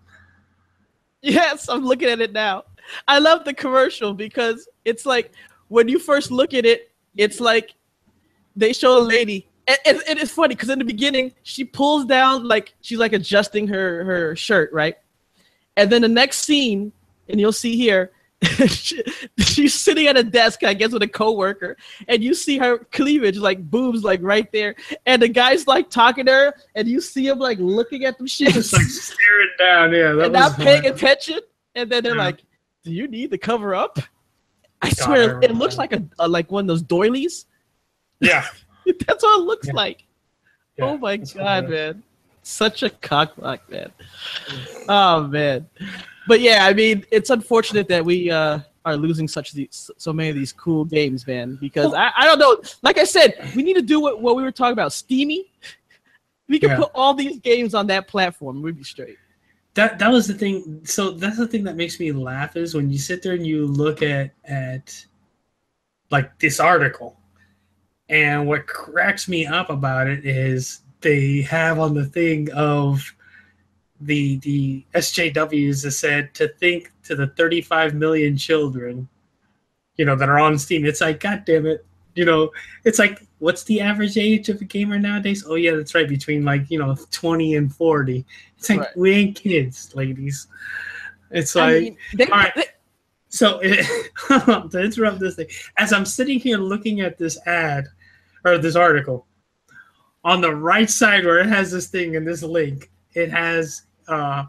Yes, 1.22 1.68
I'm 1.68 1.84
looking 1.84 2.08
at 2.08 2.20
it 2.20 2.32
now. 2.32 2.64
I 3.06 3.18
love 3.18 3.44
the 3.44 3.54
commercial 3.54 4.12
because 4.12 4.68
it's 4.84 5.06
like 5.06 5.32
when 5.68 5.88
you 5.88 5.98
first 5.98 6.30
look 6.30 6.52
at 6.52 6.66
it, 6.66 6.90
it's 7.16 7.40
like 7.40 7.74
they 8.56 8.72
show 8.72 8.98
a 8.98 9.00
lady. 9.00 9.48
And, 9.68 9.78
and, 9.86 10.02
and 10.08 10.18
it's 10.18 10.32
funny 10.32 10.54
because 10.54 10.68
in 10.68 10.80
the 10.80 10.84
beginning, 10.84 11.32
she 11.44 11.64
pulls 11.64 12.04
down 12.04 12.46
like 12.46 12.74
she's 12.80 12.98
like 12.98 13.12
adjusting 13.12 13.68
her 13.68 14.04
her 14.04 14.36
shirt, 14.36 14.72
right? 14.72 14.96
And 15.76 15.90
then 15.90 16.02
the 16.02 16.08
next 16.08 16.38
scene, 16.44 16.92
and 17.28 17.40
you'll 17.40 17.52
see 17.52 17.76
here, 17.76 18.10
she, 18.66 19.02
she's 19.38 19.72
sitting 19.74 20.06
at 20.08 20.16
a 20.16 20.22
desk, 20.24 20.64
I 20.64 20.74
guess, 20.74 20.92
with 20.92 21.02
a 21.02 21.08
coworker, 21.08 21.76
and 22.08 22.22
you 22.22 22.34
see 22.34 22.58
her 22.58 22.78
cleavage, 22.90 23.38
like 23.38 23.70
boobs, 23.70 24.02
like 24.04 24.20
right 24.22 24.50
there. 24.52 24.74
And 25.06 25.22
the 25.22 25.28
guy's 25.28 25.66
like 25.66 25.88
talking 25.90 26.26
to 26.26 26.32
her, 26.32 26.54
and 26.74 26.88
you 26.88 27.00
see 27.00 27.26
him 27.28 27.38
like 27.38 27.58
looking 27.58 28.04
at 28.04 28.18
them 28.18 28.26
shit 28.26 28.52
Just 28.52 28.72
like 28.72 28.82
staring 28.86 29.48
down. 29.58 29.92
Yeah, 29.92 30.12
that 30.12 30.24
and 30.24 30.32
not 30.32 30.56
paying 30.56 30.82
fun. 30.82 30.92
attention. 30.92 31.38
And 31.74 31.88
then 31.90 32.02
they're 32.02 32.16
Yeah. 32.16 32.22
like, 32.24 32.42
"Do 32.84 32.92
you 32.92 33.06
need 33.08 33.30
the 33.30 33.38
cover 33.38 33.74
up?" 33.74 33.98
I 34.82 34.88
God, 34.90 34.98
I 35.00 35.04
swear, 35.04 35.40
it 35.42 35.54
looks 35.54 35.78
like 35.78 35.92
a, 35.92 36.02
a 36.18 36.28
like 36.28 36.50
one 36.50 36.64
of 36.64 36.68
those 36.68 36.82
doilies. 36.82 37.46
Yeah. 38.20 38.44
That's 39.06 39.22
what 39.22 39.40
it 39.40 39.44
looks 39.44 39.68
Yeah. 39.68 39.74
like. 39.74 40.04
yeah, 40.76 40.84
oh 40.86 40.98
my 40.98 41.16
god, 41.18 41.68
man! 41.68 42.02
Such 42.42 42.82
a 42.82 42.90
cockblock, 42.90 43.60
man. 43.70 43.92
Oh 44.88 45.24
man, 45.28 45.66
but 46.26 46.40
yeah, 46.40 46.66
I 46.66 46.72
mean, 46.74 47.04
it's 47.10 47.30
unfortunate 47.30 47.86
that 47.88 48.04
we 48.04 48.30
uh, 48.30 48.58
are 48.84 48.96
losing 48.96 49.28
such 49.28 49.52
these 49.52 49.90
so 49.96 50.12
many 50.12 50.30
of 50.30 50.34
these 50.34 50.52
cool 50.52 50.84
games, 50.84 51.24
man. 51.26 51.56
Because 51.60 51.94
I, 51.94 52.10
I 52.16 52.26
don't 52.26 52.38
know. 52.40 52.60
Like 52.82 52.98
I 52.98 53.04
said, 53.04 53.34
we 53.54 53.62
need 53.62 53.74
to 53.74 53.82
do 53.82 54.00
what, 54.00 54.20
what 54.20 54.34
we 54.36 54.42
were 54.42 54.50
talking 54.52 54.72
about. 54.72 54.92
Steamy. 54.92 55.52
We 56.48 56.58
can 56.58 56.70
Yeah. 56.70 56.76
put 56.78 56.90
all 56.94 57.14
these 57.14 57.38
games 57.38 57.74
on 57.74 57.86
that 57.86 58.08
platform. 58.08 58.60
We'd 58.60 58.76
be 58.76 58.84
straight. 58.84 59.16
that 59.74 59.98
that 60.00 60.10
was 60.10 60.26
the 60.26 60.34
thing 60.34 60.80
so 60.84 61.12
that's 61.12 61.38
the 61.38 61.46
thing 61.46 61.62
that 61.64 61.76
makes 61.76 61.98
me 62.00 62.12
laugh 62.12 62.56
is 62.56 62.74
when 62.74 62.90
you 62.90 62.98
sit 62.98 63.22
there 63.22 63.32
and 63.34 63.46
you 63.46 63.66
look 63.66 64.02
at 64.02 64.32
at 64.44 65.06
like 66.10 66.36
this 66.40 66.60
article 66.60 67.16
and 68.10 68.46
what 68.46 68.66
cracks 68.66 69.28
me 69.28 69.46
up 69.46 69.70
about 69.70 70.08
it 70.08 70.26
is 70.26 70.80
they 71.02 71.42
have 71.42 71.78
on 71.78 71.94
the 71.94 72.04
thing 72.06 72.50
of 72.52 73.02
the 74.00 74.38
the 74.38 74.84
SJWs 74.94 75.82
that 75.84 75.90
said 75.92 76.34
to 76.34 76.48
think 76.48 76.90
to 77.04 77.14
the 77.14 77.28
35 77.28 77.94
million 77.94 78.36
children 78.36 79.08
you 79.96 80.04
know 80.04 80.16
that 80.16 80.28
are 80.28 80.38
on 80.40 80.58
Steam. 80.58 80.84
It's 80.86 81.00
like 81.00 81.20
god 81.20 81.44
damn 81.44 81.66
it. 81.66 81.84
You 82.14 82.24
know 82.24 82.50
it's 82.84 82.98
like 82.98 83.26
what's 83.38 83.64
the 83.64 83.80
average 83.80 84.16
age 84.18 84.48
of 84.48 84.60
a 84.60 84.64
gamer 84.64 84.98
nowadays? 84.98 85.44
Oh 85.46 85.54
yeah 85.54 85.74
that's 85.76 85.94
right 85.94 86.08
between 86.08 86.44
like 86.44 86.70
you 86.70 86.78
know 86.78 86.96
20 87.10 87.54
and 87.56 87.74
40 87.74 88.24
it's 88.58 88.70
like 88.70 88.80
Right. 88.80 88.96
we 88.96 89.12
ain't 89.12 89.36
kids 89.36 89.94
ladies. 89.94 90.46
It's 91.30 91.54
like 91.54 91.74
I 91.76 91.80
mean, 91.80 91.96
they, 92.14 92.26
all 92.26 92.38
right. 92.38 92.52
they- 92.54 92.64
so 93.28 93.60
to 94.28 94.80
interrupt 94.82 95.18
this 95.20 95.36
thing. 95.36 95.46
As 95.78 95.92
i'm 95.92 96.04
sitting 96.04 96.38
here 96.38 96.58
looking 96.58 97.00
at 97.00 97.16
this 97.18 97.38
ad 97.46 97.86
or 98.44 98.58
this 98.58 98.76
article 98.76 99.26
on 100.24 100.40
the 100.40 100.54
right 100.54 100.88
side 100.90 101.24
where 101.24 101.38
it 101.38 101.46
has 101.46 101.70
this 101.70 101.88
thing 101.88 102.16
and 102.16 102.26
this 102.26 102.42
link 102.42 102.90
it 103.14 103.30
has 103.30 103.82
uh 104.08 104.44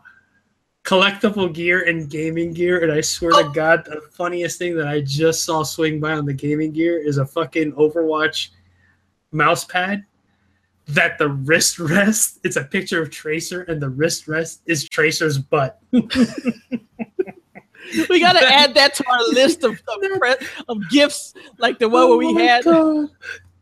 collectible 0.83 1.51
gear 1.53 1.87
and 1.87 2.09
gaming 2.09 2.53
gear 2.53 2.83
and 2.83 2.91
i 2.91 2.99
swear 3.01 3.31
Oh. 3.35 3.43
to 3.43 3.49
god 3.53 3.85
the 3.85 4.01
funniest 4.11 4.59
thing 4.59 4.75
that 4.75 4.87
i 4.87 4.99
just 5.01 5.43
saw 5.45 5.63
swing 5.63 5.99
by 5.99 6.11
on 6.13 6.25
the 6.25 6.33
gaming 6.33 6.71
gear 6.73 6.99
is 7.01 7.17
a 7.17 7.25
fucking 7.25 7.71
overwatch 7.73 8.49
mouse 9.31 9.63
pad 9.65 10.03
that 10.87 11.17
the 11.17 11.29
wrist 11.29 11.79
rest 11.79 12.39
it's 12.43 12.57
a 12.57 12.63
picture 12.63 13.01
of 13.01 13.09
tracer 13.09 13.61
and 13.63 13.81
the 13.81 13.89
wrist 13.89 14.27
rest 14.27 14.61
is 14.65 14.87
tracer's 14.89 15.37
butt 15.37 15.79
we 18.09 18.19
gotta 18.19 18.45
add 18.45 18.73
that 18.73 18.93
to 18.95 19.03
our 19.09 19.23
list 19.31 19.63
of 19.63 19.71
of, 19.71 20.01
pre- 20.19 20.47
of 20.67 20.89
gifts, 20.89 21.33
like 21.57 21.79
the 21.79 21.87
one 21.87 22.07
where 22.09 22.17
we 22.17 22.27
Oh 22.27 22.37
had. 22.37 22.63
God. 22.63 23.09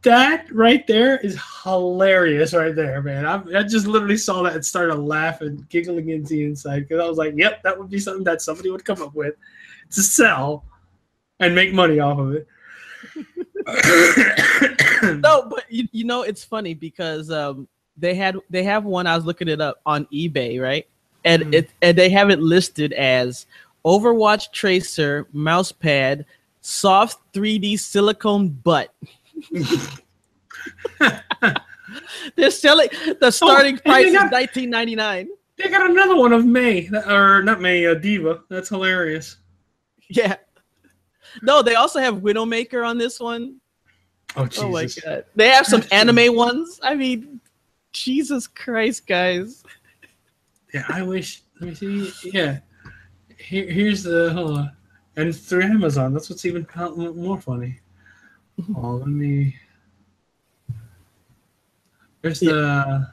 That 0.04 0.52
right 0.52 0.86
there 0.88 1.18
is 1.20 1.40
hilarious, 1.64 2.54
right 2.54 2.76
there, 2.76 3.02
man. 3.04 3.26
I, 3.26 3.60
I 3.60 3.64
just 3.64 3.86
literally 3.86 4.18
saw 4.18 4.42
that 4.44 4.56
and 4.56 4.66
started 4.66 4.96
laughing, 4.96 5.66
giggling 5.70 6.10
into 6.10 6.30
the 6.30 6.46
inside 6.46 6.88
because 6.88 7.00
I 7.04 7.08
was 7.08 7.18
like, 7.20 7.34
"Yep, 7.36 7.62
that 7.64 7.78
would 7.78 7.90
be 7.90 8.00
something 8.00 8.24
that 8.24 8.42
somebody 8.42 8.72
would 8.72 8.84
come 8.84 9.02
up 9.02 9.14
with 9.14 9.36
to 9.92 10.02
sell 10.02 10.66
and 11.40 11.54
make 11.54 11.72
money 11.74 12.00
off 12.00 12.18
of 12.20 12.34
it." 12.34 12.48
No, 15.04 15.48
but 15.50 15.66
you, 15.70 15.88
you 15.92 16.04
know 16.04 16.22
it's 16.22 16.44
funny 16.44 16.74
because 16.76 17.32
um 17.32 17.68
they 17.98 18.14
had 18.16 18.38
they 18.50 18.64
have 18.64 18.86
one. 18.86 19.08
I 19.08 19.16
was 19.16 19.26
looking 19.26 19.48
it 19.48 19.60
up 19.60 19.82
on 19.86 20.06
eBay, 20.06 20.62
right? 20.62 20.88
And 21.26 21.44
Mhm. 21.44 21.54
it 21.56 21.70
and 21.82 21.98
they 21.98 22.10
have 22.10 22.30
it 22.30 22.40
listed 22.40 22.94
as 22.94 23.46
Overwatch 23.86 24.52
Tracer 24.52 25.28
mouse 25.34 25.72
pad, 25.72 26.26
soft 26.62 27.20
3D 27.34 27.78
silicone 27.78 28.50
butt. 28.50 28.94
They're 32.36 32.52
selling 32.52 32.90
the 33.20 33.32
starting 33.32 33.74
and 33.74 33.80
they 33.80 33.90
price 33.90 34.08
is 34.08 34.14
19.99. 34.16 35.28
They 35.58 35.70
got 35.70 35.90
another 35.90 36.16
one 36.16 36.34
of 36.34 36.46
Mei, 36.46 36.90
or 37.08 37.44
not 37.44 37.62
Mei, 37.62 37.86
uh, 37.86 37.94
D.Va. 37.96 38.42
That's 38.50 38.70
hilarious. 38.70 39.38
Yeah. 40.10 40.36
No, 41.42 41.62
they 41.62 41.76
also 41.76 42.00
have 42.00 42.16
Widowmaker 42.16 42.88
on 42.88 42.98
this 42.98 43.20
one. 43.20 43.58
Oh 44.36 44.46
Jesus! 44.46 44.64
Oh 44.64 44.70
my 44.70 44.88
god. 45.16 45.26
They 45.36 45.50
have 45.50 45.66
some 45.66 45.84
anime 45.92 46.36
ones. 46.36 46.80
I 46.82 46.96
mean, 46.96 47.42
Jesus 47.92 48.48
Christ, 48.48 49.08
guys. 49.08 49.64
Yeah, 50.74 50.86
I 50.90 51.02
wish. 51.04 51.44
Let 51.60 51.70
me 51.70 51.76
see. 51.76 52.30
Yeah, 52.32 52.60
Here, 53.38 53.70
here's 53.70 54.04
the 54.04 54.32
hold 54.34 54.58
on, 54.58 54.72
and 55.18 55.36
through 55.36 55.64
Amazon. 55.64 56.14
That's 56.14 56.30
what's 56.30 56.46
even 56.46 56.66
more 57.16 57.40
funny. 57.40 57.81
Mm-hmm. 58.60 58.76
Oh, 58.76 58.96
let 58.96 59.08
me. 59.08 59.56
There's 62.22 62.40
the. 62.40 63.08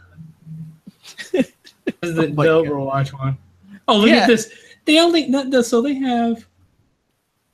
There's 1.32 2.14
the, 2.14 2.22
Oh 2.22 2.26
the 2.26 2.32
God. 2.34 2.66
Overwatch 2.66 3.12
one. 3.18 3.38
Oh, 3.86 3.98
look 3.98 4.08
Yeah. 4.10 4.16
at 4.16 4.26
this. 4.26 4.52
They 4.84 5.00
only 5.00 5.26
not 5.28 5.50
the, 5.50 5.62
so 5.62 5.80
they 5.82 5.94
have. 5.94 6.46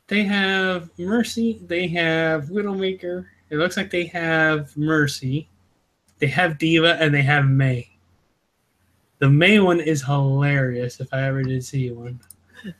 They 0.07 0.23
have 0.25 0.90
Mercy. 0.99 1.61
They 1.66 1.88
have 1.88 2.47
Widowmaker. 2.47 3.27
It 3.51 3.57
looks 3.57 3.77
like 3.77 3.90
they 3.90 4.07
have 4.07 4.77
Mercy. 4.77 5.49
They 6.18 6.27
have 6.27 6.59
D.Va 6.59 6.97
and 7.01 7.14
they 7.14 7.23
have 7.23 7.47
Mei. 7.47 7.88
The 9.18 9.31
Mei 9.31 9.61
one 9.61 9.81
is 9.81 10.03
hilarious. 10.03 11.01
If 11.01 11.12
I 11.12 11.23
ever 11.23 11.42
did 11.42 11.64
see 11.64 11.90
one. 11.90 12.20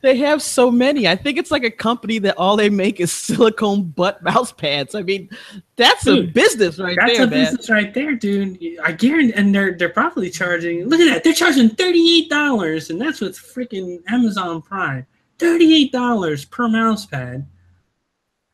They 0.01 0.17
have 0.17 0.41
so 0.41 0.71
many. 0.71 1.07
I 1.07 1.15
think 1.15 1.37
it's 1.37 1.51
like 1.51 1.63
a 1.63 1.71
company 1.71 2.17
that 2.19 2.37
all 2.37 2.55
they 2.57 2.69
make 2.69 2.99
is 2.99 3.11
silicone 3.11 3.83
butt 3.83 4.23
mouse 4.23 4.51
pads. 4.51 4.95
I 4.95 5.01
mean, 5.01 5.29
that's 5.75 6.07
a 6.07 6.23
business 6.23 6.79
right 6.79 6.97
That's 6.99 7.17
there, 7.17 7.25
That's 7.25 7.31
a 7.33 7.35
man. 7.35 7.45
business 7.45 7.69
right 7.69 7.93
there, 7.93 8.15
dude. 8.15 8.57
I 8.83 8.91
guarantee, 8.91 9.33
and 9.33 9.53
they're 9.53 9.73
they're 9.77 9.89
probably 9.89 10.29
charging. 10.29 10.87
Look 10.87 10.99
at 10.99 11.05
that, 11.13 11.23
they're 11.23 11.33
charging 11.33 11.69
thirty 11.69 12.17
eight 12.19 12.29
dollars, 12.29 12.89
and 12.89 12.99
that's 12.99 13.21
with 13.21 13.37
freaking 13.37 13.99
Amazon 14.07 14.61
Prime. 14.61 15.05
Thirty 15.39 15.75
eight 15.75 15.91
dollars 15.91 16.45
per 16.45 16.67
mouse 16.67 17.05
pad. 17.05 17.45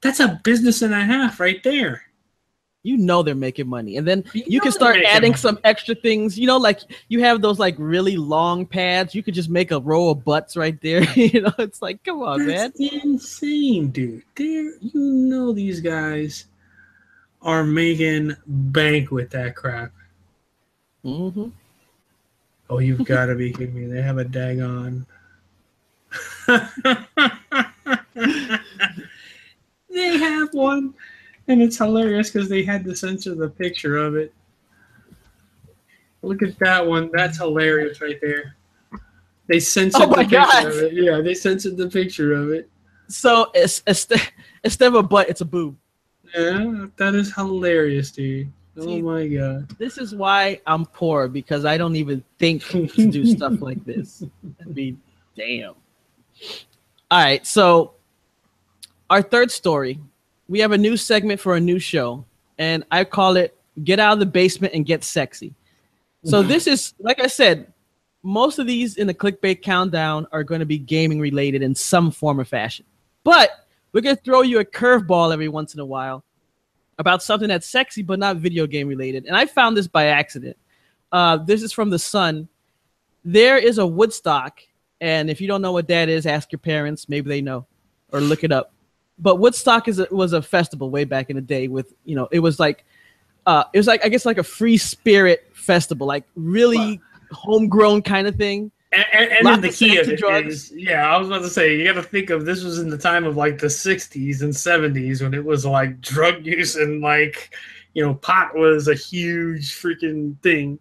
That's 0.01 0.19
a 0.19 0.39
business 0.43 0.81
and 0.81 0.93
a 0.93 1.01
half 1.01 1.39
right 1.39 1.61
there. 1.63 2.01
You 2.83 2.97
know 2.97 3.21
they're 3.21 3.35
making 3.35 3.67
money. 3.67 3.97
And 3.97 4.07
then 4.07 4.23
You 4.33 4.43
you 4.47 4.57
know 4.59 4.63
can 4.63 4.71
start 4.71 4.97
adding 5.05 5.31
money. 5.31 5.39
some 5.39 5.59
extra 5.63 5.93
things. 5.95 6.37
You 6.39 6.47
know, 6.47 6.57
like 6.57 6.79
you 7.09 7.19
have 7.21 7.41
those 7.41 7.59
like 7.59 7.75
really 7.77 8.17
long 8.17 8.65
pads. 8.65 9.13
You 9.13 9.21
could 9.23 9.33
just 9.35 9.49
make 9.49 9.71
a 9.71 9.79
row 9.79 10.09
of 10.09 10.23
butts 10.25 10.57
right 10.57 10.79
there. 10.81 11.03
you 11.15 11.41
know, 11.41 11.53
it's 11.59 11.81
like, 11.81 12.03
come 12.03 12.21
on, 12.23 12.47
man. 12.47 12.73
Insane, 12.79 13.89
dude. 13.91 14.23
There, 14.35 14.73
you 14.79 14.91
know 14.95 15.51
these 15.53 15.79
guys 15.79 16.45
are 17.43 17.63
making 17.63 18.35
bank 18.47 19.11
with 19.11 19.29
that 19.31 19.55
crap. 19.55 19.91
mm-hmm. 21.05 21.49
Oh, 22.69 22.79
you've 22.79 23.03
got 23.05 23.25
to 23.25 23.35
be 23.35 23.51
kidding 23.51 23.75
me. 23.75 23.85
They 23.85 24.01
have 24.01 24.17
a 24.17 24.23
daggone. 24.25 25.05
they 29.89 30.17
have 30.17 30.53
one, 30.53 30.93
and 31.51 31.61
it's 31.61 31.77
hilarious 31.77 32.31
because 32.31 32.49
they 32.49 32.63
had 32.63 32.83
to 32.85 32.95
censor 32.95 33.35
the 33.35 33.49
picture 33.49 33.97
of 33.97 34.15
it. 34.15 34.33
Look 36.21 36.41
at 36.43 36.57
that 36.59 36.85
one. 36.85 37.09
That's 37.13 37.37
hilarious 37.37 37.99
right 38.01 38.19
there. 38.21 38.55
They 39.47 39.59
censored 39.59 40.03
Oh 40.03 40.07
my 40.07 40.23
the 40.23 40.29
picture 40.29 40.37
God. 40.37 40.65
of 40.67 40.75
it. 40.77 40.93
Yeah, 40.93 41.19
they 41.21 41.33
censored 41.33 41.77
the 41.77 41.89
picture 41.89 42.33
of 42.33 42.51
it. 42.51 42.69
So 43.07 43.51
it's 43.53 43.83
instead 43.85 44.21
instead 44.63 44.87
of 44.87 44.95
a 44.95 45.03
butt, 45.03 45.29
it's 45.29 45.41
a 45.41 45.45
boob. 45.45 45.75
Yeah, 46.35 46.85
that 46.95 47.15
is 47.15 47.33
hilarious, 47.35 48.11
dude. 48.11 48.51
Oh 48.77 48.85
See- 48.85 49.01
my 49.01 49.27
god. 49.27 49.69
This 49.77 49.97
is 49.97 50.15
why 50.15 50.61
I'm 50.65 50.85
poor 50.85 51.27
because 51.27 51.65
I 51.65 51.77
don't 51.77 51.95
even 51.97 52.23
think 52.39 52.63
to 52.69 52.87
do 53.11 53.25
stuff 53.25 53.61
like 53.61 53.83
this. 53.83 54.23
I 54.61 54.69
mean, 54.69 55.01
damn. 55.35 55.73
All 57.09 57.19
right, 57.21 57.45
so 57.45 57.93
our 59.09 59.21
third 59.21 59.51
story, 59.51 59.99
we 60.51 60.59
have 60.59 60.73
a 60.73 60.77
new 60.77 60.97
segment 60.97 61.39
for 61.39 61.55
a 61.55 61.59
new 61.61 61.79
show, 61.79 62.25
and 62.57 62.83
I 62.91 63.05
call 63.05 63.37
it 63.37 63.57
"Get 63.85 63.99
Out 63.99 64.11
of 64.11 64.19
the 64.19 64.25
Basement 64.25 64.73
and 64.73 64.85
Get 64.85 65.05
Sexy." 65.05 65.55
So 66.25 66.43
this 66.43 66.67
is, 66.67 66.93
like 66.99 67.21
I 67.21 67.27
said, 67.27 67.71
most 68.21 68.59
of 68.59 68.67
these 68.67 68.97
in 68.97 69.07
the 69.07 69.13
clickbait 69.13 69.61
countdown 69.61 70.27
are 70.33 70.43
going 70.43 70.59
to 70.59 70.65
be 70.65 70.77
gaming 70.77 71.21
related 71.21 71.63
in 71.63 71.73
some 71.73 72.11
form 72.11 72.37
or 72.37 72.43
fashion, 72.43 72.85
but 73.23 73.65
we're 73.93 74.01
going 74.01 74.17
to 74.17 74.21
throw 74.21 74.41
you 74.41 74.59
a 74.59 74.65
curveball 74.65 75.31
every 75.31 75.47
once 75.47 75.73
in 75.73 75.79
a 75.79 75.85
while 75.85 76.21
about 76.99 77.23
something 77.23 77.47
that's 77.47 77.65
sexy 77.65 78.01
but 78.03 78.19
not 78.19 78.35
video 78.35 78.67
game 78.67 78.89
related. 78.89 79.25
And 79.25 79.37
I 79.37 79.45
found 79.45 79.75
this 79.77 79.87
by 79.87 80.07
accident. 80.07 80.57
Uh, 81.13 81.37
this 81.37 81.63
is 81.63 81.71
from 81.71 81.89
the 81.89 81.97
Sun. 81.97 82.49
There 83.23 83.57
is 83.57 83.77
a 83.77 83.87
Woodstock, 83.87 84.59
and 84.99 85.29
if 85.29 85.39
you 85.39 85.47
don't 85.47 85.61
know 85.61 85.71
what 85.71 85.87
that 85.87 86.09
is, 86.09 86.25
ask 86.25 86.51
your 86.51 86.59
parents. 86.59 87.07
Maybe 87.07 87.29
they 87.29 87.41
know, 87.41 87.65
or 88.11 88.19
look 88.19 88.43
it 88.43 88.51
up. 88.51 88.73
But 89.21 89.37
Woodstock 89.37 89.87
is 89.87 89.99
a, 89.99 90.07
was 90.11 90.33
a 90.33 90.41
festival 90.41 90.89
way 90.89 91.03
back 91.05 91.29
in 91.29 91.35
the 91.35 91.41
day. 91.41 91.67
With 91.67 91.93
you 92.05 92.15
know, 92.15 92.27
it 92.31 92.39
was 92.39 92.59
like, 92.59 92.83
uh, 93.45 93.65
it 93.73 93.77
was 93.77 93.87
like 93.87 94.03
I 94.03 94.09
guess 94.09 94.25
like 94.25 94.39
a 94.39 94.43
free 94.43 94.77
spirit 94.77 95.47
festival, 95.53 96.07
like 96.07 96.23
really 96.35 96.99
homegrown 97.31 98.01
kind 98.01 98.27
of 98.27 98.35
thing. 98.35 98.71
And, 98.93 99.05
and, 99.13 99.47
and 99.47 99.63
the 99.63 99.69
key 99.69 99.97
of 99.99 100.05
sexy 100.05 100.17
drugs. 100.17 100.53
is, 100.53 100.73
yeah, 100.75 101.07
I 101.09 101.17
was 101.17 101.27
about 101.29 101.43
to 101.43 101.49
say, 101.49 101.77
you 101.77 101.85
got 101.85 101.93
to 101.93 102.03
think 102.03 102.29
of 102.29 102.43
this 102.45 102.61
was 102.61 102.79
in 102.79 102.89
the 102.89 102.97
time 102.97 103.23
of 103.23 103.37
like 103.37 103.57
the 103.57 103.67
60s 103.67 104.41
and 104.41 104.51
70s 104.51 105.21
when 105.21 105.33
it 105.33 105.45
was 105.45 105.65
like 105.65 106.01
drug 106.01 106.45
use 106.45 106.75
and 106.75 106.99
like, 106.99 107.55
you 107.93 108.05
know, 108.05 108.15
pot 108.15 108.53
was 108.53 108.89
a 108.89 108.93
huge 108.93 109.71
freaking 109.81 110.37
thing. 110.41 110.77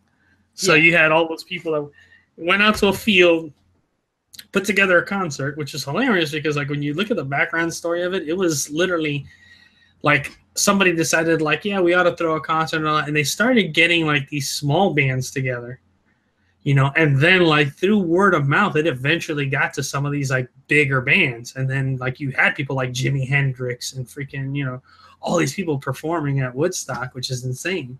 So 0.55 0.75
Yeah. 0.75 0.83
you 0.83 0.97
had 0.97 1.13
all 1.13 1.29
those 1.29 1.45
people 1.45 1.73
that 1.73 1.89
went 2.37 2.63
out 2.63 2.75
to 2.79 2.89
a 2.89 2.93
field, 2.93 3.53
put 4.53 4.65
together 4.65 4.99
a 4.99 5.07
concert, 5.07 5.57
which 5.57 5.75
is 5.75 5.85
hilarious 5.85 6.33
because 6.33 6.57
like 6.57 6.69
when 6.69 6.83
you 6.83 6.95
look 6.95 7.11
at 7.11 7.17
the 7.17 7.25
background 7.25 7.73
story 7.73 8.03
of 8.03 8.15
it, 8.15 8.29
it 8.29 8.37
was 8.37 8.71
literally 8.71 9.25
like 10.03 10.39
somebody 10.55 10.95
decided 10.95 11.41
like, 11.43 11.65
yeah, 11.65 11.81
we 11.81 11.95
ought 11.95 12.05
to 12.05 12.17
throw 12.17 12.37
a 12.37 12.41
concert 12.41 12.85
and 12.87 13.15
they 13.15 13.25
started 13.25 13.75
getting 13.75 14.07
like 14.07 14.29
these 14.29 14.51
small 14.51 14.95
bands 14.95 15.31
together 15.31 15.81
you 16.63 16.75
know 16.75 16.93
and 16.97 17.19
then 17.19 17.43
like 17.43 17.73
through 17.73 17.99
word 17.99 18.35
of 18.35 18.47
mouth 18.47 18.77
it 18.77 18.87
eventually 18.87 19.47
got 19.47 19.73
to 19.73 19.83
some 19.83 20.05
of 20.05 20.13
these 20.13 20.31
like 20.31 20.49
bigger 20.69 21.01
bands 21.01 21.57
and 21.57 21.69
then 21.69 21.97
like 21.97 22.21
you 22.21 22.31
had 22.33 22.55
people 22.55 22.77
like 22.77 22.93
jimi 22.93 23.27
hendrix 23.27 23.95
and 23.95 24.07
freaking 24.07 24.55
you 24.55 24.65
know 24.65 24.81
all 25.21 25.37
these 25.37 25.55
people 25.55 25.79
performing 25.79 26.41
at 26.41 26.55
woodstock 26.55 27.15
which 27.15 27.31
is 27.31 27.45
insane 27.45 27.99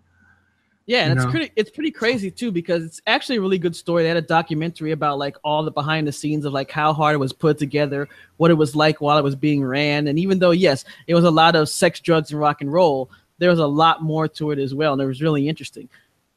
Yeah, 0.91 1.05
and 1.05 1.11
You 1.11 1.15
it's 1.15 1.25
know? 1.25 1.31
pretty 1.31 1.51
it's 1.55 1.71
pretty 1.71 1.91
crazy 1.91 2.29
too 2.29 2.51
because 2.51 2.83
it's 2.83 3.01
actually 3.07 3.37
a 3.37 3.41
really 3.41 3.57
good 3.57 3.77
story. 3.77 4.03
They 4.03 4.09
had 4.09 4.17
a 4.17 4.21
documentary 4.21 4.91
about 4.91 5.19
like 5.19 5.37
all 5.41 5.63
the 5.63 5.71
behind 5.71 6.05
the 6.05 6.11
scenes 6.11 6.43
of 6.43 6.51
like 6.51 6.69
how 6.69 6.91
hard 6.91 7.13
it 7.13 7.17
was 7.17 7.31
put 7.31 7.57
together, 7.57 8.09
what 8.35 8.51
it 8.51 8.55
was 8.55 8.75
like 8.75 8.99
while 8.99 9.17
it 9.17 9.23
was 9.23 9.33
being 9.33 9.63
ran, 9.63 10.07
and 10.07 10.19
even 10.19 10.37
though 10.37 10.51
yes, 10.51 10.83
it 11.07 11.15
was 11.15 11.23
a 11.23 11.31
lot 11.31 11.55
of 11.55 11.69
sex, 11.69 12.01
drugs, 12.01 12.31
and 12.31 12.41
rock 12.41 12.59
and 12.59 12.73
roll, 12.73 13.09
there 13.37 13.49
was 13.49 13.59
a 13.59 13.65
lot 13.65 14.03
more 14.03 14.27
to 14.27 14.51
it 14.51 14.59
as 14.59 14.75
well, 14.75 14.91
and 14.91 15.01
it 15.01 15.05
was 15.05 15.21
really 15.21 15.47
interesting. 15.47 15.87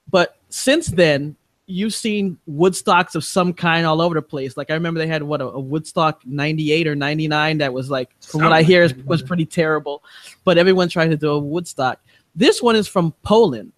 But 0.09 0.37
since 0.51 0.87
then, 0.87 1.35
you've 1.67 1.93
seen 1.93 2.38
Woodstocks 2.49 3.17
of 3.17 3.25
some 3.25 3.55
kind 3.55 3.85
all 3.85 4.01
over 4.01 4.14
the 4.14 4.23
place. 4.23 4.57
Like 4.57 4.71
I 4.71 4.75
remember 4.75 5.01
they 5.01 5.09
had 5.09 5.25
what 5.25 5.40
a, 5.40 5.47
a 5.47 5.59
Woodstock 5.59 6.25
'98 6.25 6.87
or 6.87 6.95
'99 6.95 7.59
that 7.59 7.73
was 7.73 7.90
like, 7.90 8.09
from 8.21 8.45
what 8.45 8.53
I 8.53 8.62
hear, 8.62 8.85
is, 8.85 8.95
was 8.99 9.21
pretty 9.21 9.47
terrible. 9.47 10.05
But 10.45 10.59
everyone 10.59 10.88
tried 10.88 11.09
to 11.09 11.17
do 11.17 11.31
a 11.31 11.40
Woodstock. 11.40 11.99
This 12.37 12.62
one 12.62 12.77
is 12.77 12.87
from 12.87 13.12
Poland. 13.25 13.73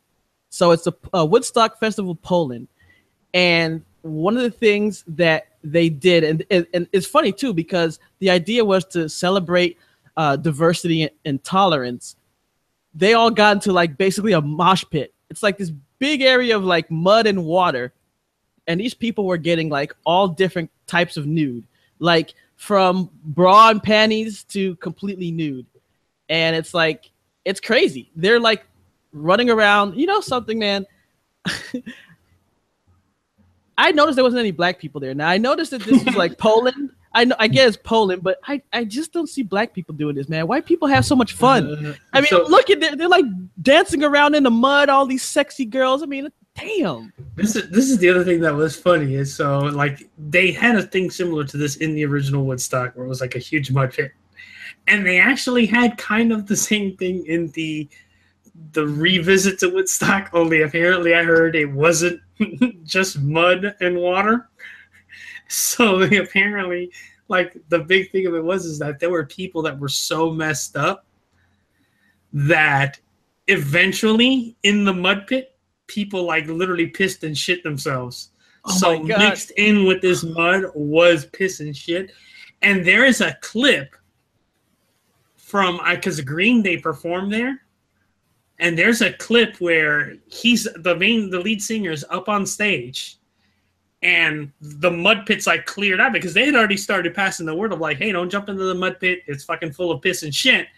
So 0.51 0.71
it's 0.71 0.87
a, 0.87 0.95
a 1.13 1.25
Woodstock 1.25 1.79
Festival 1.79 2.15
Poland, 2.15 2.69
and 3.35 3.83
one 4.03 4.37
of 4.37 4.43
the 4.43 4.51
things 4.51 5.05
that 5.09 5.49
they 5.63 5.89
did, 5.89 6.25
and, 6.25 6.45
and, 6.51 6.67
and 6.73 6.89
it's 6.93 7.07
funny 7.07 7.33
too 7.33 7.53
because 7.53 7.99
the 8.21 8.31
idea 8.31 8.65
was 8.65 8.85
to 8.87 9.09
celebrate 9.09 9.79
uh, 10.17 10.37
diversity 10.37 11.03
and, 11.03 11.11
and 11.25 11.45
tolerance. 11.45 12.17
They 12.95 13.15
all 13.15 13.31
got 13.31 13.57
into 13.57 13.73
like 13.73 13.99
basically 13.99 14.33
a 14.33 14.41
mosh 14.41 14.85
pit. 14.91 15.13
It's 15.29 15.43
like 15.43 15.59
this 15.59 15.73
big 15.99 16.23
area 16.23 16.57
of 16.57 16.65
like 16.65 16.91
mud 16.91 17.27
and 17.27 17.45
water, 17.45 17.93
and 18.67 18.81
these 18.81 18.95
people 18.95 19.27
were 19.27 19.37
getting 19.37 19.69
like 19.69 19.95
all 20.05 20.29
different 20.29 20.71
types 20.87 21.17
of 21.17 21.27
nude, 21.27 21.65
like 21.99 22.35
from 22.57 23.11
bra 23.25 23.71
and 23.71 23.83
panties 23.83 24.45
to 24.45 24.77
completely 24.77 25.31
nude, 25.31 25.67
and 26.29 26.57
it's 26.57 26.73
like 26.73 27.11
it's 27.45 27.61
crazy. 27.61 28.11
They're 28.17 28.41
like 28.41 28.67
running 29.13 29.51
around. 29.51 29.97
You 29.97 30.07
know 30.07 30.21
something, 30.21 30.59
man? 30.59 30.87
I 33.79 33.93
noticed 33.93 34.17
there 34.17 34.25
wasn't 34.25 34.41
any 34.41 34.53
black 34.53 34.79
people 34.79 35.01
there. 35.01 35.15
Now 35.15 35.29
I 35.29 35.39
noticed 35.39 35.71
that 35.73 35.83
this 35.83 36.03
was 36.05 36.17
like 36.17 36.39
Poland. 36.47 36.91
I 37.13 37.25
know 37.25 37.37
I 37.39 37.49
guess 37.49 37.77
Poland, 37.77 38.23
but 38.23 38.39
I, 38.45 38.61
I 38.73 38.85
just 38.85 39.13
don't 39.13 39.29
see 39.29 39.43
black 39.43 39.73
people 39.73 39.95
doing 39.95 40.15
this, 40.17 40.29
man. 40.29 40.47
White 40.47 40.67
people 40.67 40.87
have 40.89 41.05
so 41.05 41.17
much 41.17 41.33
fun. 41.33 41.87
Uh, 41.87 41.95
I 42.13 42.21
mean, 42.21 42.29
so 42.29 42.45
look 42.47 42.69
at 42.69 42.81
they're, 42.81 42.95
they're 42.95 43.09
like 43.09 43.25
dancing 43.63 44.05
around 44.05 44.35
in 44.35 44.43
the 44.43 44.51
mud, 44.51 44.91
all 44.91 45.07
these 45.07 45.23
sexy 45.23 45.65
girls. 45.65 46.03
I 46.03 46.07
mean, 46.07 46.31
damn. 46.55 47.13
this 47.35 47.57
is 47.57 47.71
this 47.71 47.91
is 47.91 47.99
the 47.99 48.09
other 48.11 48.25
thing 48.25 48.41
that 48.41 48.55
was 48.55 48.77
funny 48.77 49.15
is 49.15 49.35
so 49.35 49.61
like 49.61 50.09
they 50.19 50.53
had 50.53 50.77
a 50.77 50.83
thing 50.83 51.11
similar 51.11 51.45
to 51.45 51.57
this 51.57 51.77
in 51.77 51.95
the 51.95 52.05
original 52.05 52.45
woodstock 52.45 52.95
where 52.97 53.07
it 53.07 53.09
was 53.09 53.21
like 53.21 53.35
a 53.35 53.39
huge 53.39 53.71
mud 53.71 53.93
pit 53.93 54.13
and 54.89 55.05
they 55.05 55.19
actually 55.19 55.67
had 55.67 55.97
kind 55.99 56.33
of 56.33 56.47
the 56.47 56.57
same 56.57 56.97
thing 56.97 57.25
in 57.27 57.49
the 57.49 57.89
the 58.73 58.87
revisit 58.87 59.59
to 59.61 59.69
Woodstock. 59.69 60.31
Only 60.33 60.63
apparently, 60.63 61.15
I 61.15 61.23
heard 61.23 61.57
it 61.57 61.71
wasn't 61.71 62.21
just 62.85 63.21
mud 63.21 63.75
and 63.81 63.97
water. 63.97 64.49
So 65.49 66.03
apparently, 66.03 66.91
like 67.29 67.57
the 67.69 67.81
big 67.81 68.11
thing 68.11 68.27
of 68.27 68.35
it 68.35 68.45
was 68.45 68.65
is 68.65 68.79
that 68.79 69.01
there 69.01 69.11
were 69.11 69.27
people 69.27 69.63
that 69.63 69.79
were 69.79 69.89
so 69.89 70.31
messed 70.31 70.77
up 70.77 71.07
that 72.33 72.99
eventually 73.49 74.57
in 74.63 74.85
the 74.85 74.93
mud 74.93 75.27
pit, 75.27 75.57
people 75.87 76.25
like 76.25 76.47
literally 76.47 76.89
pissed 76.89 77.25
and 77.25 77.37
shit 77.37 77.63
themselves. 77.63 78.31
Oh 78.65 78.73
so 78.73 79.03
mixed 79.03 79.53
in 79.53 79.85
with 79.85 80.03
this 80.03 80.25
mud 80.25 80.65
was 80.75 81.27
piss 81.27 81.61
and 81.61 81.77
shit. 81.77 82.11
And 82.63 82.85
there 82.85 83.05
is 83.05 83.21
a 83.21 83.37
clip 83.41 83.95
from 85.37 85.81
because 85.89 86.21
Green 86.21 86.63
Day 86.63 86.79
performed 86.79 87.33
there. 87.33 87.63
And 88.59 88.79
there's 88.79 89.03
a 89.03 89.13
clip 89.13 89.61
where 89.61 90.15
he's 90.29 90.67
the 90.77 90.97
main 90.97 91.31
the 91.31 91.41
lead 91.41 91.63
singer 91.63 91.91
is 91.91 92.05
up 92.11 92.29
on 92.29 92.47
stage 92.47 93.19
and 94.03 94.53
the 94.61 94.91
mud 94.91 95.27
pit's 95.27 95.47
like 95.47 95.67
cleared 95.67 96.01
out 96.01 96.13
because 96.13 96.35
they 96.35 96.47
had 96.47 96.55
already 96.55 96.77
started 96.77 97.15
passing 97.15 97.47
the 97.47 97.55
word 97.55 97.73
of 97.73 97.81
like, 97.81 97.97
hey, 97.99 98.13
don't 98.13 98.31
jump 98.31 98.49
into 98.49 98.65
the 98.65 98.75
mud 98.75 99.01
pit. 99.01 99.21
It's 99.27 99.45
fucking 99.45 99.73
full 99.73 99.91
of 99.91 100.03
piss 100.03 100.23
and 100.23 100.35
shit. 100.35 100.69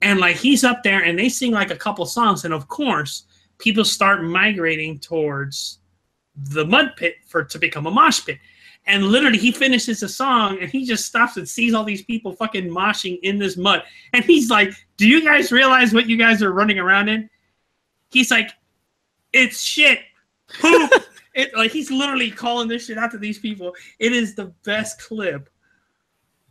And 0.00 0.20
like 0.20 0.36
he's 0.36 0.64
up 0.64 0.82
there 0.82 1.02
and 1.02 1.18
they 1.18 1.28
sing 1.28 1.52
like 1.52 1.70
a 1.70 1.76
couple 1.76 2.04
songs, 2.06 2.44
and 2.44 2.52
of 2.52 2.68
course, 2.68 3.24
people 3.58 3.84
start 3.84 4.22
migrating 4.22 4.98
towards 4.98 5.78
the 6.34 6.64
mud 6.64 6.92
pit 6.96 7.16
for 7.26 7.44
to 7.44 7.58
become 7.58 7.86
a 7.86 7.90
mosh 7.90 8.24
pit. 8.24 8.38
And 8.86 9.04
literally, 9.04 9.38
he 9.38 9.52
finishes 9.52 10.00
the 10.00 10.08
song 10.08 10.58
and 10.60 10.68
he 10.68 10.84
just 10.84 11.06
stops 11.06 11.36
and 11.36 11.48
sees 11.48 11.72
all 11.72 11.84
these 11.84 12.02
people 12.02 12.32
fucking 12.32 12.68
moshing 12.68 13.18
in 13.22 13.38
this 13.38 13.56
mud. 13.56 13.84
And 14.12 14.24
he's 14.24 14.50
like, 14.50 14.72
Do 14.96 15.08
you 15.08 15.24
guys 15.24 15.52
realize 15.52 15.94
what 15.94 16.08
you 16.08 16.16
guys 16.16 16.42
are 16.42 16.52
running 16.52 16.78
around 16.78 17.08
in? 17.08 17.30
He's 18.10 18.30
like, 18.30 18.50
It's 19.32 19.62
shit. 19.62 20.00
Poop. 20.60 20.90
it, 21.34 21.56
like, 21.56 21.70
he's 21.70 21.90
literally 21.90 22.30
calling 22.30 22.68
this 22.68 22.86
shit 22.86 22.98
out 22.98 23.12
to 23.12 23.18
these 23.18 23.38
people. 23.38 23.72
It 24.00 24.12
is 24.12 24.34
the 24.34 24.46
best 24.64 25.00
clip. 25.00 25.48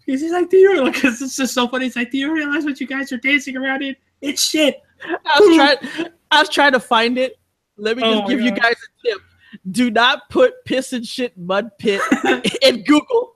He's 0.06 0.22
just 0.22 0.34
like, 0.34 0.50
Do 0.50 0.58
you 0.58 0.84
like, 0.84 1.02
cause 1.02 1.22
it's 1.22 1.36
just 1.36 1.54
so 1.54 1.68
funny. 1.68 1.88
It's 1.88 1.98
like, 1.98 2.12
Do 2.12 2.18
you 2.18 2.34
realize 2.34 2.64
what 2.64 2.80
you 2.80 2.88
guys 2.88 3.12
are 3.12 3.18
dancing 3.18 3.58
around 3.58 3.84
in? 3.84 3.96
It's 4.22 4.42
shit. 4.42 4.82
I 5.04 5.40
was 5.40 5.56
trying. 5.56 6.08
I 6.32 6.40
was 6.40 6.50
trying 6.50 6.72
to 6.72 6.80
find 6.80 7.18
it. 7.18 7.40
Let 7.78 7.98
me 7.98 8.04
Oh 8.06 8.20
just 8.20 8.30
give 8.30 8.42
you 8.42 8.52
guys 8.52 8.76
a 8.76 9.08
tip. 9.08 9.22
Do 9.70 9.92
not 9.92 10.30
put 10.30 10.64
piss 10.66 10.94
and 10.94 11.06
shit 11.06 11.38
mud 11.38 11.72
pit 11.78 12.02
in 12.62 12.84
Google. 12.84 13.34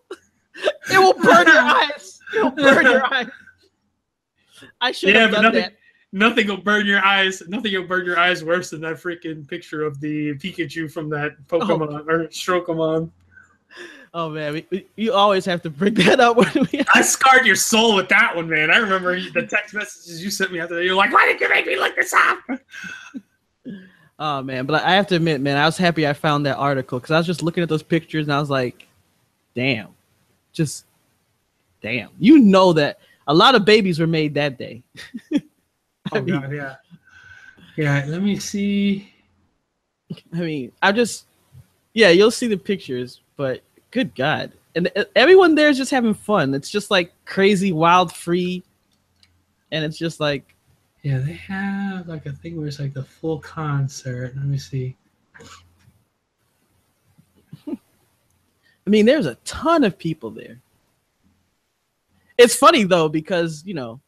It 0.91 0.97
will 0.97 1.13
burn 1.13 1.47
your 1.47 1.59
eyes. 1.59 2.19
It 2.33 2.43
will 2.43 2.51
burn 2.51 2.85
your 2.85 3.13
eyes. 3.13 3.27
I 4.79 4.91
should 4.91 5.09
Yeah, 5.09 5.21
have 5.21 5.31
done 5.31 5.43
nothing, 5.43 5.61
that. 5.61 5.73
nothing 6.13 6.47
will 6.47 6.57
burn 6.57 6.85
your 6.85 7.03
eyes. 7.03 7.43
Nothing 7.47 7.73
will 7.73 7.87
burn 7.87 8.05
your 8.05 8.17
eyes 8.17 8.43
worse 8.43 8.69
than 8.69 8.81
that 8.81 8.95
freaking 8.95 9.47
picture 9.47 9.83
of 9.83 9.99
the 9.99 10.33
Pikachu 10.35 10.89
from 10.91 11.09
that 11.09 11.33
oh. 11.51 11.59
Pokemon 11.59 12.07
or 12.07 12.27
Strokemon. 12.29 13.11
Oh 14.13 14.29
man, 14.29 14.53
we, 14.53 14.65
we, 14.71 14.87
you 14.95 15.11
always 15.11 15.43
have 15.43 15.61
to 15.63 15.69
bring 15.69 15.93
that 15.95 16.21
up 16.21 16.37
when 16.37 16.49
we. 16.71 16.81
I 16.93 17.01
scarred 17.01 17.45
your 17.45 17.57
soul 17.57 17.95
with 17.97 18.07
that 18.07 18.33
one, 18.33 18.47
man. 18.47 18.71
I 18.71 18.77
remember 18.77 19.19
the 19.19 19.45
text 19.45 19.73
messages 19.75 20.23
you 20.23 20.31
sent 20.31 20.53
me 20.53 20.61
after 20.61 20.75
that. 20.75 20.85
You're 20.85 20.95
like, 20.95 21.11
why 21.11 21.25
did 21.25 21.41
you 21.41 21.49
make 21.49 21.67
me 21.67 21.75
look 21.77 21.97
this 21.97 22.13
up? 22.13 22.37
Oh 24.17 24.41
man, 24.41 24.65
but 24.65 24.81
I 24.83 24.93
have 24.95 25.07
to 25.07 25.15
admit, 25.15 25.41
man, 25.41 25.57
I 25.57 25.65
was 25.65 25.77
happy 25.77 26.07
I 26.07 26.13
found 26.13 26.45
that 26.45 26.57
article 26.57 26.99
because 26.99 27.11
I 27.11 27.17
was 27.17 27.27
just 27.27 27.43
looking 27.43 27.63
at 27.63 27.69
those 27.69 27.83
pictures 27.83 28.25
and 28.25 28.33
I 28.33 28.39
was 28.39 28.49
like, 28.49 28.87
damn, 29.55 29.89
just 30.53 30.85
damn. 31.81 32.09
You 32.17 32.39
know 32.39 32.71
that 32.73 32.99
a 33.27 33.33
lot 33.33 33.55
of 33.55 33.65
babies 33.65 33.99
were 33.99 34.07
made 34.07 34.33
that 34.35 34.57
day. 34.57 34.83
Oh 36.11 36.21
mean- 36.21 36.39
god, 36.39 36.53
yeah. 36.53 36.75
Yeah, 37.77 38.05
let 38.07 38.21
me 38.21 38.37
see. 38.37 39.11
I 40.33 40.37
mean, 40.37 40.71
I 40.81 40.91
just, 40.91 41.25
yeah, 41.93 42.09
you'll 42.09 42.31
see 42.31 42.47
the 42.47 42.57
pictures, 42.57 43.21
but 43.35 43.61
good 43.91 44.13
God. 44.15 44.51
And 44.75 44.89
uh, 44.95 45.05
everyone 45.15 45.55
there 45.55 45.69
is 45.69 45.77
just 45.77 45.91
having 45.91 46.13
fun. 46.13 46.53
It's 46.53 46.69
just 46.69 46.91
like 46.91 47.11
crazy, 47.25 47.71
wild, 47.71 48.13
free. 48.13 48.63
And 49.71 49.83
it's 49.83 49.97
just 49.97 50.19
like, 50.19 50.54
Yeah, 51.05 51.19
they 51.19 51.33
have 51.33 52.07
like 52.07 52.25
a 52.25 52.31
thing 52.31 52.57
where 52.57 52.65
it's 52.65 52.79
like 52.79 52.95
the 52.95 53.03
full 53.03 53.37
concert. 53.37 54.33
Let 54.35 54.45
me 54.45 54.57
see. 54.57 54.95
I 57.67 57.77
mean, 58.87 59.05
there's 59.05 59.27
a 59.27 59.35
ton 59.45 59.83
of 59.83 59.99
people 59.99 60.31
there. 60.31 60.59
It's 62.39 62.55
funny 62.55 62.85
though, 62.85 63.07
because, 63.07 63.61
you 63.67 63.75
know, 63.75 64.01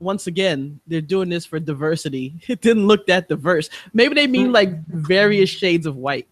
once 0.00 0.26
again, 0.26 0.80
they're 0.88 1.00
doing 1.00 1.28
this 1.28 1.46
for 1.46 1.60
diversity. 1.60 2.34
It 2.48 2.60
didn't 2.60 2.88
look 2.88 3.06
that 3.06 3.28
diverse. 3.28 3.70
Maybe 3.92 4.16
they 4.16 4.26
mean 4.26 4.50
like 4.50 4.84
various 4.88 5.48
shades 5.48 5.86
of 5.86 5.94
white. 5.94 6.26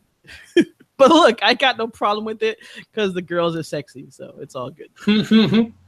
but 0.97 1.09
look, 1.09 1.41
I 1.41 1.55
got 1.55 1.79
no 1.79 1.87
problem 1.87 2.25
with 2.25 2.43
it 2.43 2.59
because 2.79 3.15
the 3.15 3.23
girls 3.23 3.55
are 3.55 3.63
sexy. 3.63 4.07
So 4.11 4.35
it's 4.41 4.57
all 4.57 4.71
good. 4.71 4.91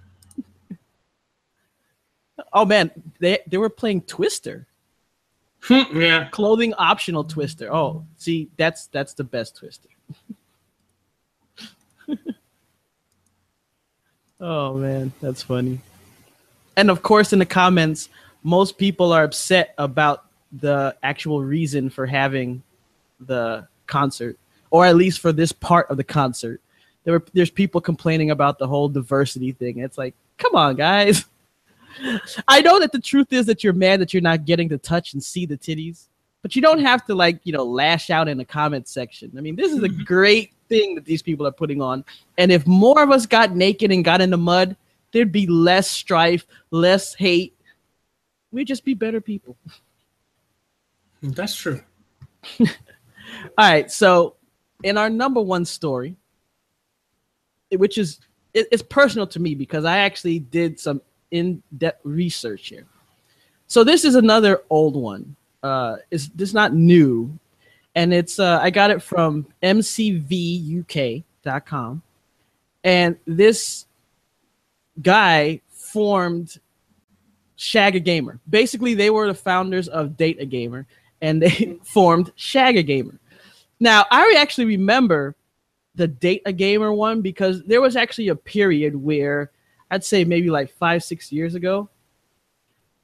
Oh 2.53 2.65
man, 2.65 2.91
they 3.19 3.39
they 3.47 3.57
were 3.57 3.71
playing 3.71 4.03
Twister, 4.03 4.67
hmm, 5.63 6.01
yeah. 6.01 6.29
clothing 6.31 6.75
optional 6.75 7.25
Twister. 7.25 7.73
Oh, 7.73 8.05
see, 8.17 8.49
that's 8.57 8.87
that's 8.89 9.15
the 9.15 9.25
best 9.25 9.57
Twister. 9.57 9.89
oh 14.41 14.75
man, 14.75 15.13
that's 15.21 15.43
funny. 15.43 15.81
And 16.77 16.91
of 16.91 17.03
course, 17.03 17.33
in 17.33 17.39
the 17.39 17.47
comments, 17.47 18.11
most 18.43 18.77
people 18.77 19.13
are 19.13 19.25
upset 19.25 19.75
about 19.79 20.27
the 20.53 20.95
actual 21.03 21.43
reason 21.43 21.91
for 21.91 22.07
having 22.07 22.63
the 23.21 23.67
concert, 23.87 24.39
or 24.71 24.85
at 24.87 24.97
least 24.97 25.21
for 25.21 25.33
this 25.33 25.53
part 25.53 25.91
of 25.91 25.97
the 25.97 26.05
concert. 26.05 26.61
There 27.05 27.15
were 27.15 27.25
there's 27.33 27.51
people 27.51 27.81
complaining 27.81 28.31
about 28.31 28.59
the 28.59 28.67
whole 28.67 28.89
diversity 28.89 29.53
thing. 29.53 29.79
It's 29.79 29.97
like, 29.97 30.15
come 30.39 30.55
on, 30.55 30.77
guys. 30.77 31.25
I 32.49 32.61
know 32.61 32.79
that 32.81 32.93
the 32.93 32.99
truth 32.99 33.33
is 33.33 33.47
that 33.47 33.65
you're 33.65 33.73
mad 33.73 34.01
that 34.01 34.13
you're 34.13 34.23
not 34.23 34.45
getting 34.45 34.69
to 34.71 34.79
touch 34.79 35.13
and 35.13 35.23
see 35.23 35.47
the 35.47 35.57
titties, 35.57 36.09
but 36.43 36.55
you 36.55 36.63
don't 36.63 36.81
have 36.81 37.05
to 37.07 37.15
like, 37.15 37.41
you 37.45 37.53
know, 37.53 37.65
lash 37.65 38.11
out 38.11 38.29
in 38.29 38.39
the 38.39 38.45
comment 38.45 38.89
section. 38.89 39.33
I 39.37 39.41
mean, 39.41 39.57
this 39.57 39.73
is 39.73 39.83
a 39.83 39.89
great 40.05 40.53
thing 40.69 40.95
that 40.95 41.05
these 41.05 41.23
people 41.23 41.47
are 41.47 41.53
putting 41.53 41.81
on. 41.81 42.05
And 42.39 42.53
if 42.53 42.67
more 42.67 43.03
of 43.03 43.11
us 43.11 43.27
got 43.27 43.55
naked 43.55 43.91
and 43.91 44.05
got 44.05 44.21
in 44.21 44.31
the 44.31 44.37
mud, 44.37 44.77
there'd 45.13 45.33
be 45.33 45.47
less 45.47 45.91
strife, 45.91 46.47
less 46.71 47.15
hate. 47.15 47.57
We'd 48.53 48.67
just 48.67 48.85
be 48.85 48.95
better 48.95 49.21
people. 49.21 49.57
That's 51.23 51.55
true. 51.55 51.81
All 52.61 52.69
right, 53.59 53.91
so 53.91 54.37
in 54.83 54.99
our 54.99 55.11
number 55.11 55.41
one 55.41 55.65
story, 55.65 56.17
which 57.71 57.99
is 57.99 58.21
it, 58.55 58.69
it's 58.71 58.83
personal 58.83 59.27
to 59.29 59.41
me 59.41 59.55
because 59.55 59.85
I 59.85 59.99
actually 59.99 60.39
did 60.39 60.79
some 60.79 61.01
in-depth 61.31 62.01
research 62.05 62.69
here. 62.69 62.87
So 63.67 63.85
this 63.85 64.05
is 64.05 64.15
another 64.15 64.63
old 64.71 64.95
one. 64.97 65.37
Uh, 65.63 65.97
it's 66.11 66.29
this 66.29 66.53
not 66.55 66.75
new, 66.75 67.39
and 67.95 68.13
it's 68.15 68.39
uh, 68.39 68.61
I 68.63 68.71
got 68.71 68.91
it 68.91 69.03
from 69.03 69.47
mcvuk.com, 69.63 70.83
and 72.85 73.17
this 73.27 73.87
guy 75.03 75.61
formed 75.71 76.59
Shag 77.57 77.97
a 77.97 78.01
Gamer. 78.01 78.39
Basically, 78.49 78.95
they 78.95 79.11
were 79.11 79.27
the 79.27 79.35
founders 79.35 79.89
of 79.89 80.17
Date 80.17 80.41
a 80.41 80.47
Gamer, 80.47 80.87
and 81.21 81.43
they 81.43 81.79
formed 81.83 82.33
Shag 82.37 82.77
a 82.77 82.83
Gamer. 82.83 83.19
Now, 83.81 84.07
I 84.11 84.37
actually 84.39 84.67
remember 84.67 85.35
the 85.95 86.07
Date 86.07 86.43
a 86.47 86.53
Gamer 86.53 86.93
one 86.93 87.23
because 87.23 87.63
there 87.65 87.81
was 87.81 87.97
actually 87.97 88.29
a 88.29 88.37
period 88.37 88.95
where 88.95 89.51
I'd 89.91 90.05
say 90.05 90.25
maybe 90.25 90.51
like 90.51 90.71
five, 90.71 91.05
six 91.05 91.31
years 91.31 91.55
ago, 91.55 91.89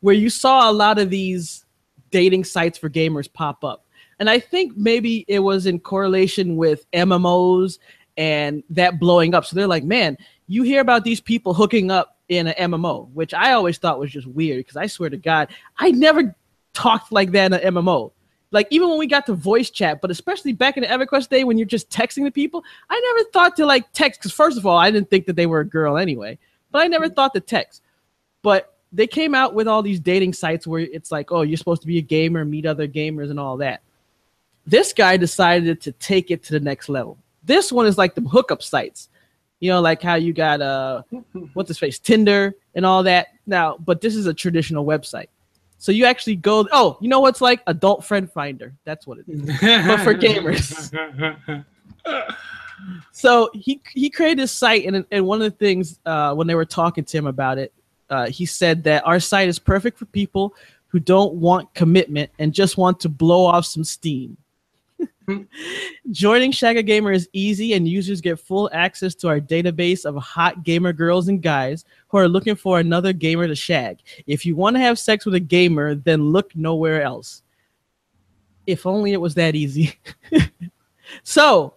where 0.01 0.15
you 0.15 0.31
saw 0.31 0.71
a 0.71 0.73
lot 0.73 0.99
of 0.99 1.11
these 1.11 1.65
dating 2.11 2.45
sites 2.45 2.79
for 2.79 2.91
gamers 2.91 3.33
pop 3.33 3.65
up. 3.65 3.87
And 4.19 4.29
I 4.31 4.39
think 4.39 4.77
maybe 4.77 5.25
it 5.29 5.41
was 5.41 5.67
in 5.67 5.81
correlation 5.81 6.57
with 6.57 6.89
MMOs 6.93 7.79
and 8.17 8.63
that 8.71 9.01
blowing 9.01 9.35
up. 9.35 9.45
So 9.45 9.57
they're 9.57 9.67
like, 9.67 9.85
man, 9.85 10.17
you 10.47 10.63
hear 10.63 10.81
about 10.81 11.05
these 11.05 11.21
people 11.21 11.55
hooking 11.55 11.91
up 11.91 12.19
in 12.29 12.47
an 12.47 12.71
MMO, 12.71 13.11
which 13.13 13.35
I 13.35 13.53
always 13.53 13.79
thought 13.79 13.99
was 13.99 14.11
just 14.11 14.27
weird 14.27 14.61
because 14.61 14.77
I 14.77 14.87
swear 14.87 15.11
to 15.11 15.17
God, 15.17 15.49
I 15.79 15.91
never 15.91 16.35
talked 16.75 17.13
like 17.13 17.33
that 17.33 17.53
in 17.53 17.59
an 17.59 17.75
MMO. 17.75 18.13
Like 18.51 18.69
even 18.71 18.91
when 18.91 18.99
we 18.99 19.07
got 19.07 19.27
to 19.27 19.35
voice 19.35 19.71
chat, 19.71 20.01
but 20.03 20.11
especially 20.11 20.53
back 20.53 20.77
in 20.77 20.83
the 20.83 20.89
EverQuest 20.89 21.31
day 21.31 21.43
when 21.45 21.57
you're 21.57 21.67
just 21.67 21.91
texting 21.91 22.25
the 22.25 22.31
people, 22.31 22.63
I 22.91 23.01
never 23.01 23.31
thought 23.31 23.57
to 23.57 23.67
like 23.67 23.91
text 23.93 24.21
because 24.21 24.33
first 24.33 24.59
of 24.59 24.67
all, 24.67 24.77
I 24.77 24.91
didn't 24.91 25.09
think 25.09 25.27
that 25.27 25.37
they 25.37 25.47
were 25.47 25.61
a 25.61 25.67
girl 25.67 25.97
anyway, 25.97 26.39
but 26.73 26.83
I 26.83 26.89
never 26.89 27.09
thought 27.09 27.33
the 27.33 27.41
text. 27.41 27.83
But 28.43 28.75
they 28.93 29.07
came 29.07 29.35
out 29.35 29.55
with 29.55 29.69
all 29.69 29.83
these 29.83 30.01
dating 30.01 30.35
sites 30.35 30.67
where 30.67 30.81
it's 30.81 31.13
like, 31.13 31.33
oh, 31.33 31.43
you're 31.43 31.57
supposed 31.57 31.83
to 31.83 31.89
be 31.89 31.99
a 31.99 32.03
gamer, 32.03 32.45
meet 32.45 32.67
other 32.67 32.89
gamers, 32.89 33.31
and 33.31 33.39
all 33.39 33.57
that. 33.59 33.83
This 34.67 34.93
guy 34.93 35.17
decided 35.17 35.81
to 35.83 35.93
take 35.93 36.31
it 36.31 36.43
to 36.45 36.53
the 36.53 36.61
next 36.61 36.89
level. 36.89 37.19
This 37.45 37.73
one 37.73 37.87
is 37.87 37.99
like 37.99 38.15
the 38.15 38.21
hookup 38.21 38.63
sites, 38.63 39.09
you 39.61 39.71
know, 39.71 39.81
like 39.81 40.03
how 40.03 40.15
you 40.15 40.33
got 40.33 40.61
uh, 40.61 41.03
what's 41.55 41.69
his 41.69 41.79
face, 41.79 41.99
Tinder, 41.99 42.55
and 42.75 42.85
all 42.85 43.03
that. 43.05 43.29
Now, 43.47 43.77
but 43.79 44.01
this 44.01 44.15
is 44.15 44.27
a 44.27 44.35
traditional 44.35 44.85
website. 44.85 45.29
So 45.79 45.91
you 45.91 46.05
actually 46.05 46.37
go. 46.37 46.69
Oh, 46.71 46.97
you 47.01 47.09
know 47.09 47.19
what's 47.19 47.41
like 47.41 47.61
adult 47.67 48.05
friend 48.05 48.31
finder? 48.31 48.73
That's 48.85 49.05
what 49.05 49.19
it 49.19 49.25
is. 49.27 49.41
But 49.61 50.01
for 50.05 50.15
gamers. 50.15 50.93
So 53.13 53.51
he 53.55 53.81
he 53.93 54.11
created 54.11 54.39
this 54.39 54.53
site, 54.53 54.85
and 54.87 55.05
and 55.11 55.27
one 55.27 55.43
of 55.43 55.51
the 55.51 55.57
things 55.57 55.99
uh, 56.07 56.35
when 56.35 56.47
they 56.47 56.55
were 56.55 56.65
talking 56.65 57.05
to 57.05 57.17
him 57.17 57.27
about 57.27 57.59
it, 57.59 57.73
uh, 58.11 58.27
he 58.27 58.47
said 58.47 58.85
that 58.85 59.07
our 59.07 59.21
site 59.21 59.49
is 59.49 59.59
perfect 59.59 59.99
for 59.99 60.07
people 60.07 60.55
who 60.89 61.01
don't 61.01 61.35
want 61.35 61.73
commitment 61.75 62.31
and 62.39 62.53
just 62.53 62.77
want 62.77 63.01
to 63.01 63.09
blow 63.09 63.47
off 63.47 63.65
some 63.65 63.85
steam. 63.85 64.37
Joining 66.11 66.53
Shag 66.53 66.77
a 66.77 66.83
Gamer 66.83 67.13
is 67.13 67.29
easy, 67.33 67.73
and 67.73 67.89
users 67.89 68.21
get 68.21 68.39
full 68.39 68.69
access 68.73 69.15
to 69.17 69.29
our 69.29 69.41
database 69.41 70.05
of 70.05 70.17
hot 70.17 70.63
gamer 70.63 70.93
girls 70.93 71.29
and 71.29 71.43
guys 71.43 71.85
who 72.09 72.19
are 72.19 72.29
looking 72.29 72.55
for 72.55 72.79
another 72.79 73.13
gamer 73.13 73.47
to 73.47 73.55
shag. 73.55 73.99
If 74.27 74.45
you 74.45 74.57
want 74.57 74.77
to 74.77 74.81
have 74.81 74.99
sex 74.99 75.25
with 75.25 75.35
a 75.35 75.41
gamer, 75.41 75.95
then 75.95 76.31
look 76.31 76.55
nowhere 76.55 77.03
else. 77.03 77.43
If 78.67 78.87
only 78.87 79.13
it 79.13 79.21
was 79.21 79.35
that 79.35 79.55
easy. 79.55 79.99
so, 81.23 81.75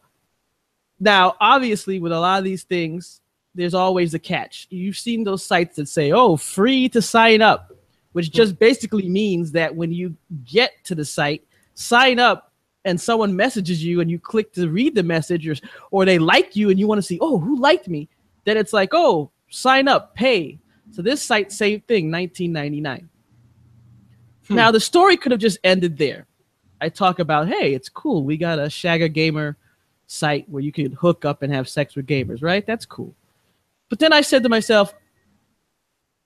now, 0.99 1.36
obviously, 1.39 1.99
with 1.99 2.12
a 2.12 2.19
lot 2.19 2.39
of 2.39 2.43
these 2.43 2.63
things, 2.63 3.21
there's 3.53 3.73
always 3.73 4.13
a 4.13 4.19
catch. 4.19 4.67
You've 4.69 4.97
seen 4.97 5.23
those 5.23 5.43
sites 5.43 5.75
that 5.77 5.88
say, 5.88 6.12
oh, 6.12 6.38
free 6.38 6.89
to 6.89 7.01
sign 7.01 7.41
up, 7.41 7.71
which 8.12 8.31
just 8.31 8.60
basically 8.60 9.10
means 9.10 9.51
that 9.53 9.75
when 9.75 9.91
you 9.91 10.15
get 10.43 10.71
to 10.86 10.95
the 10.95 11.05
site, 11.05 11.43
sign 11.73 12.19
up 12.19 12.51
and 12.84 12.99
someone 12.99 13.36
messages 13.36 13.84
you 13.84 14.01
and 14.01 14.12
you 14.12 14.19
click 14.19 14.53
to 14.53 14.69
read 14.69 14.95
the 14.95 15.03
message 15.03 15.47
or, 15.47 15.55
or 15.91 16.05
they 16.05 16.19
like 16.19 16.55
you 16.55 16.69
and 16.69 16.79
you 16.79 16.88
want 16.88 16.99
to 16.99 17.01
see, 17.01 17.17
oh, 17.21 17.39
who 17.39 17.60
liked 17.60 17.88
me? 17.88 18.08
Then 18.43 18.58
it's 18.58 18.73
like, 18.73 18.89
oh, 18.93 19.31
sign 19.49 19.88
up, 19.88 20.15
pay. 20.15 20.60
So 20.91 21.01
this 21.01 21.23
site, 21.23 21.51
same 21.51 21.81
thing, 21.81 22.12
1999. 22.12 23.10
Hmm. 24.47 24.55
Now 24.55 24.71
the 24.71 24.79
story 24.79 25.17
could 25.17 25.31
have 25.31 25.41
just 25.41 25.58
ended 25.63 25.97
there. 25.97 26.27
I 26.79 26.89
talk 26.89 27.19
about, 27.19 27.47
hey, 27.47 27.73
it's 27.73 27.89
cool. 27.89 28.23
We 28.23 28.38
got 28.38 28.60
a 28.60 28.69
Shag 28.69 29.01
a 29.01 29.10
Gamer 29.10 29.58
site 30.08 30.48
where 30.50 30.62
you 30.62 30.72
can 30.72 30.91
hook 30.91 31.26
up 31.26 31.41
and 31.41 31.54
have 31.54 31.68
sex 31.68 31.96
with 31.96 32.08
gamers, 32.08 32.41
right? 32.41 32.65
That's 32.65 32.86
cool. 32.86 33.13
But 33.89 34.00
then 34.00 34.13
I 34.13 34.22
said 34.22 34.44
to 34.44 34.50
myself, 34.50 34.94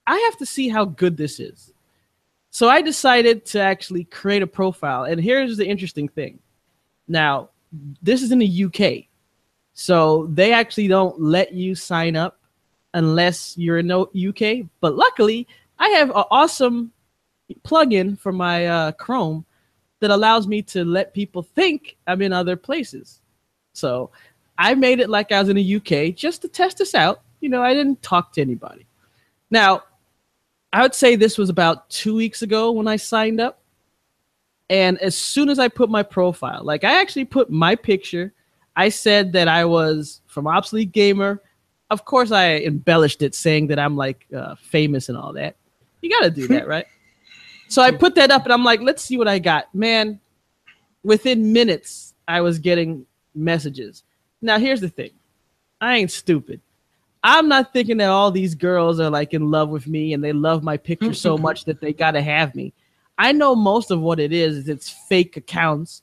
I 0.07 0.17
have 0.17 0.37
to 0.37 0.45
see 0.45 0.69
how 0.69 0.85
good 0.85 1.17
this 1.17 1.39
is. 1.39 1.73
So 2.51 2.67
I 2.67 2.81
decided 2.81 3.45
to 3.47 3.59
actually 3.59 4.05
create 4.05 4.41
a 4.41 4.47
profile. 4.47 5.03
And 5.03 5.21
here's 5.21 5.57
the 5.57 5.67
interesting 5.67 6.07
thing. 6.07 6.39
Now, 7.07 7.49
this 8.01 8.21
is 8.21 8.31
in 8.31 8.39
the 8.39 8.65
UK. 8.65 9.05
So 9.73 10.27
they 10.31 10.51
actually 10.51 10.87
don't 10.87 11.19
let 11.21 11.53
you 11.53 11.75
sign 11.75 12.15
up 12.15 12.39
unless 12.93 13.57
you're 13.57 13.77
in 13.77 13.87
the 13.87 13.99
UK. 13.99 14.67
But 14.81 14.95
luckily, 14.95 15.47
I 15.77 15.89
have 15.89 16.09
an 16.09 16.23
awesome 16.31 16.91
plugin 17.63 18.19
for 18.19 18.31
my 18.31 18.67
uh, 18.67 18.91
Chrome 18.93 19.45
that 19.99 20.11
allows 20.11 20.47
me 20.47 20.61
to 20.63 20.83
let 20.83 21.13
people 21.13 21.43
think 21.43 21.97
I'm 22.07 22.21
in 22.21 22.33
other 22.33 22.55
places. 22.55 23.21
So 23.73 24.11
I 24.57 24.75
made 24.75 24.99
it 24.99 25.09
like 25.09 25.31
I 25.31 25.39
was 25.39 25.49
in 25.49 25.55
the 25.55 25.75
UK 25.75 26.15
just 26.15 26.41
to 26.41 26.47
test 26.47 26.77
this 26.77 26.93
out. 26.93 27.21
You 27.39 27.49
know, 27.49 27.63
I 27.63 27.73
didn't 27.73 28.01
talk 28.01 28.33
to 28.33 28.41
anybody. 28.41 28.85
Now, 29.49 29.83
I 30.71 30.81
would 30.81 30.93
say 30.93 31.15
this 31.15 31.37
was 31.37 31.49
about 31.49 31.89
two 31.89 32.15
weeks 32.15 32.41
ago 32.41 32.71
when 32.71 32.87
I 32.87 32.97
signed 32.97 33.39
up. 33.39 33.61
And 34.69 34.99
as 34.99 35.15
soon 35.15 35.49
as 35.49 35.57
I 35.57 35.67
put 35.67 35.89
my 35.89 36.03
profile, 36.03 36.63
like 36.63 36.83
I 36.83 36.99
actually 36.99 37.25
put 37.25 37.49
my 37.49 37.75
picture, 37.75 38.33
I 38.75 38.89
said 38.89 39.31
that 39.33 39.47
I 39.47 39.65
was 39.65 40.21
from 40.27 40.45
Obsolete 40.45 40.91
Gamer. 40.91 41.41
Of 41.89 42.05
course, 42.05 42.31
I 42.31 42.57
embellished 42.57 43.23
it 43.23 43.33
saying 43.33 43.67
that 43.67 43.79
I'm 43.79 43.97
like 43.97 44.27
uh, 44.35 44.55
famous 44.55 45.09
and 45.09 45.17
all 45.17 45.33
that. 45.33 45.55
You 46.01 46.09
got 46.09 46.21
to 46.21 46.29
do 46.29 46.47
that, 46.49 46.67
right? 46.67 46.85
So 47.69 47.83
I 47.83 47.91
put 47.91 48.15
that 48.15 48.31
up 48.31 48.45
and 48.45 48.51
I'm 48.51 48.63
like, 48.63 48.81
let's 48.81 49.03
see 49.03 49.15
what 49.15 49.27
I 49.27 49.37
got. 49.37 49.73
Man, 49.75 50.19
within 51.03 51.53
minutes, 51.53 52.15
I 52.27 52.41
was 52.41 52.57
getting 52.57 53.05
messages. 53.39 54.03
Now, 54.41 54.57
here's 54.59 54.81
the 54.81 54.89
thing 54.89 55.11
I 55.81 55.97
ain't 55.97 56.11
stupid. 56.11 56.61
I'm 57.23 57.49
not 57.49 57.73
thinking 57.73 57.97
that 57.97 58.09
all 58.09 58.31
these 58.31 58.55
girls 58.55 58.99
are 58.99 59.09
like 59.09 59.33
in 59.33 59.51
love 59.51 59.69
with 59.69 59.87
me 59.87 60.13
and 60.13 60.23
they 60.23 60.31
love 60.31 60.63
my 60.63 60.77
picture 60.77 61.13
so 61.13 61.37
much 61.47 61.65
that 61.65 61.81
they 61.81 61.91
got 61.91 62.11
to 62.11 62.21
have 62.21 62.55
me. 62.55 62.73
I 63.17 63.33
know 63.33 63.55
most 63.55 63.91
of 63.91 63.99
what 63.99 64.19
it 64.19 64.31
is 64.31 64.55
is 64.55 64.69
it's 64.69 64.89
fake 64.89 65.35
accounts. 65.35 66.01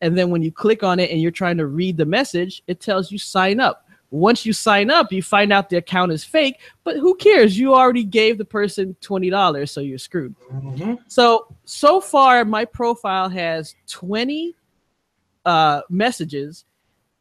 And 0.00 0.18
then 0.18 0.30
when 0.30 0.42
you 0.42 0.50
click 0.50 0.82
on 0.82 0.98
it 0.98 1.10
and 1.10 1.20
you're 1.20 1.30
trying 1.30 1.56
to 1.58 1.66
read 1.66 1.96
the 1.96 2.04
message, 2.04 2.62
it 2.66 2.80
tells 2.80 3.12
you 3.12 3.18
sign 3.18 3.60
up. 3.60 3.86
Once 4.10 4.46
you 4.46 4.52
sign 4.52 4.90
up, 4.90 5.12
you 5.12 5.22
find 5.22 5.52
out 5.52 5.68
the 5.68 5.76
account 5.76 6.12
is 6.12 6.24
fake, 6.24 6.60
but 6.84 6.96
who 6.96 7.14
cares? 7.16 7.58
You 7.58 7.74
already 7.74 8.04
gave 8.04 8.38
the 8.38 8.44
person 8.44 8.96
$20, 9.00 9.68
so 9.68 9.80
you're 9.80 9.98
screwed. 9.98 10.34
Mhm. 10.52 10.98
So 11.08 11.46
so 11.64 12.00
far, 12.00 12.44
my 12.44 12.64
profile 12.64 13.28
has 13.28 13.74
20 13.88 14.54
uh, 15.44 15.82
messages. 15.90 16.64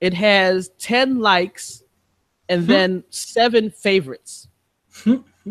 It 0.01 0.13
has 0.13 0.69
10 0.79 1.19
likes, 1.19 1.83
and 2.49 2.67
then 2.67 3.03
seven 3.09 3.69
favorites. 3.71 4.47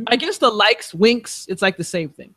I 0.06 0.16
guess 0.16 0.38
the 0.38 0.50
likes, 0.50 0.94
winks, 0.94 1.46
it's 1.48 1.62
like 1.62 1.76
the 1.76 1.84
same 1.84 2.08
thing. 2.08 2.34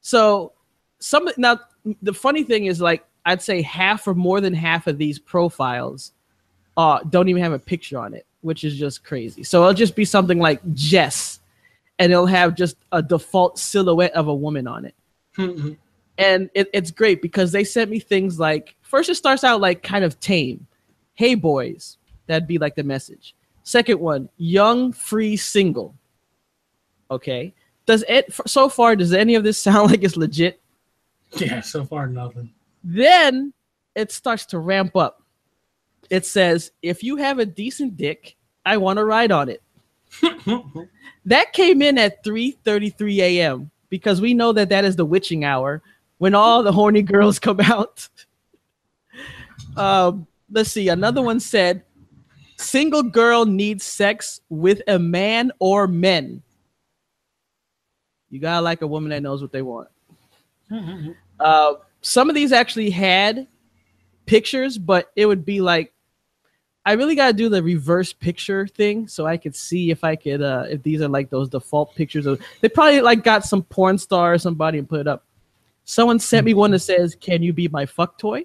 So 0.00 0.52
some 0.98 1.28
now 1.36 1.60
the 2.02 2.14
funny 2.14 2.44
thing 2.44 2.66
is 2.66 2.80
like 2.80 3.04
I'd 3.26 3.42
say 3.42 3.62
half 3.62 4.06
or 4.06 4.14
more 4.14 4.40
than 4.40 4.54
half 4.54 4.86
of 4.86 4.98
these 4.98 5.18
profiles 5.18 6.12
uh, 6.76 7.00
don't 7.08 7.28
even 7.28 7.42
have 7.42 7.52
a 7.52 7.58
picture 7.58 7.98
on 7.98 8.14
it, 8.14 8.26
which 8.42 8.64
is 8.64 8.76
just 8.76 9.04
crazy. 9.04 9.42
So 9.42 9.62
it'll 9.62 9.74
just 9.74 9.96
be 9.96 10.04
something 10.04 10.38
like 10.38 10.60
Jess, 10.74 11.40
and 11.98 12.12
it'll 12.12 12.26
have 12.26 12.54
just 12.54 12.76
a 12.92 13.02
default 13.02 13.58
silhouette 13.58 14.12
of 14.12 14.28
a 14.28 14.34
woman 14.34 14.66
on 14.66 14.84
it 14.84 14.94
Mhm. 15.38 15.76
and 16.18 16.50
it, 16.54 16.68
it's 16.72 16.90
great 16.90 17.20
because 17.22 17.52
they 17.52 17.64
sent 17.64 17.90
me 17.90 17.98
things 18.00 18.38
like 18.38 18.76
first 18.82 19.08
it 19.10 19.14
starts 19.16 19.42
out 19.44 19.60
like 19.60 19.82
kind 19.82 20.04
of 20.04 20.18
tame 20.20 20.66
hey 21.14 21.34
boys 21.34 21.98
that'd 22.26 22.46
be 22.48 22.58
like 22.58 22.74
the 22.74 22.82
message 22.82 23.34
second 23.62 23.98
one 24.00 24.28
young 24.36 24.92
free 24.92 25.36
single 25.36 25.94
okay 27.10 27.52
does 27.86 28.04
it 28.08 28.32
so 28.46 28.68
far 28.68 28.96
does 28.96 29.12
any 29.12 29.34
of 29.34 29.44
this 29.44 29.58
sound 29.62 29.90
like 29.90 30.02
it's 30.02 30.16
legit 30.16 30.60
Yeah, 31.32 31.60
so 31.60 31.84
far 31.84 32.06
nothing. 32.06 32.52
then 32.82 33.52
it 33.94 34.10
starts 34.12 34.44
to 34.46 34.58
ramp 34.58 34.96
up 34.96 35.22
it 36.10 36.26
says 36.26 36.72
if 36.82 37.02
you 37.02 37.16
have 37.16 37.38
a 37.38 37.46
decent 37.46 37.96
dick 37.96 38.36
i 38.66 38.76
want 38.76 38.98
to 38.98 39.04
ride 39.04 39.32
on 39.32 39.48
it 39.48 39.62
that 41.24 41.52
came 41.52 41.82
in 41.82 41.98
at 41.98 42.22
3:33 42.24 43.16
a.m. 43.18 43.70
because 43.88 44.20
we 44.20 44.32
know 44.32 44.52
that 44.52 44.68
that 44.68 44.84
is 44.84 44.94
the 44.94 45.04
witching 45.04 45.44
hour 45.44 45.82
when 46.18 46.34
all 46.36 46.62
the 46.62 46.70
horny 46.70 47.02
girls 47.02 47.40
come 47.40 47.58
out. 47.60 48.08
um, 49.76 50.24
let's 50.54 50.70
see. 50.70 50.88
Another 50.88 51.20
one 51.20 51.40
said, 51.40 51.84
"Single 52.56 53.02
girl 53.02 53.44
needs 53.44 53.84
sex 53.84 54.40
with 54.48 54.80
a 54.88 54.98
man 54.98 55.52
or 55.58 55.86
men." 55.86 56.42
You 58.30 58.40
gotta 58.40 58.62
like 58.62 58.82
a 58.82 58.86
woman 58.86 59.10
that 59.10 59.22
knows 59.22 59.42
what 59.42 59.52
they 59.52 59.62
want. 59.62 59.88
Uh, 61.38 61.74
some 62.00 62.28
of 62.28 62.34
these 62.34 62.52
actually 62.52 62.90
had 62.90 63.46
pictures, 64.26 64.78
but 64.78 65.10
it 65.16 65.26
would 65.26 65.44
be 65.44 65.60
like 65.60 65.92
I 66.86 66.92
really 66.92 67.14
gotta 67.14 67.32
do 67.32 67.48
the 67.48 67.62
reverse 67.62 68.12
picture 68.12 68.66
thing 68.66 69.08
so 69.08 69.26
I 69.26 69.36
could 69.36 69.54
see 69.54 69.90
if 69.90 70.04
I 70.04 70.16
could 70.16 70.42
uh 70.42 70.64
if 70.68 70.82
these 70.82 71.00
are 71.00 71.08
like 71.08 71.30
those 71.30 71.48
default 71.48 71.94
pictures 71.94 72.26
of 72.26 72.40
they 72.60 72.68
probably 72.68 73.00
like 73.00 73.24
got 73.24 73.44
some 73.44 73.62
porn 73.62 73.96
star 73.98 74.34
or 74.34 74.38
somebody 74.38 74.78
and 74.78 74.88
put 74.88 75.00
it 75.00 75.08
up. 75.08 75.24
Someone 75.84 76.18
sent 76.18 76.46
me 76.46 76.54
one 76.54 76.70
that 76.72 76.80
says, 76.80 77.14
Can 77.14 77.42
you 77.42 77.52
be 77.52 77.68
my 77.68 77.86
fuck 77.86 78.18
toy? 78.18 78.44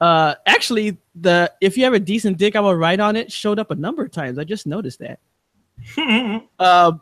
Uh 0.00 0.34
actually 0.46 0.96
the 1.14 1.52
if 1.60 1.76
you 1.76 1.84
have 1.84 1.94
a 1.94 2.00
decent 2.00 2.38
dick, 2.38 2.56
I 2.56 2.60
will 2.60 2.74
write 2.74 3.00
on 3.00 3.16
it 3.16 3.30
showed 3.30 3.58
up 3.58 3.70
a 3.70 3.74
number 3.74 4.04
of 4.04 4.10
times. 4.10 4.38
I 4.38 4.44
just 4.44 4.66
noticed 4.66 5.00
that. 5.00 5.20
Uh, 6.58 6.92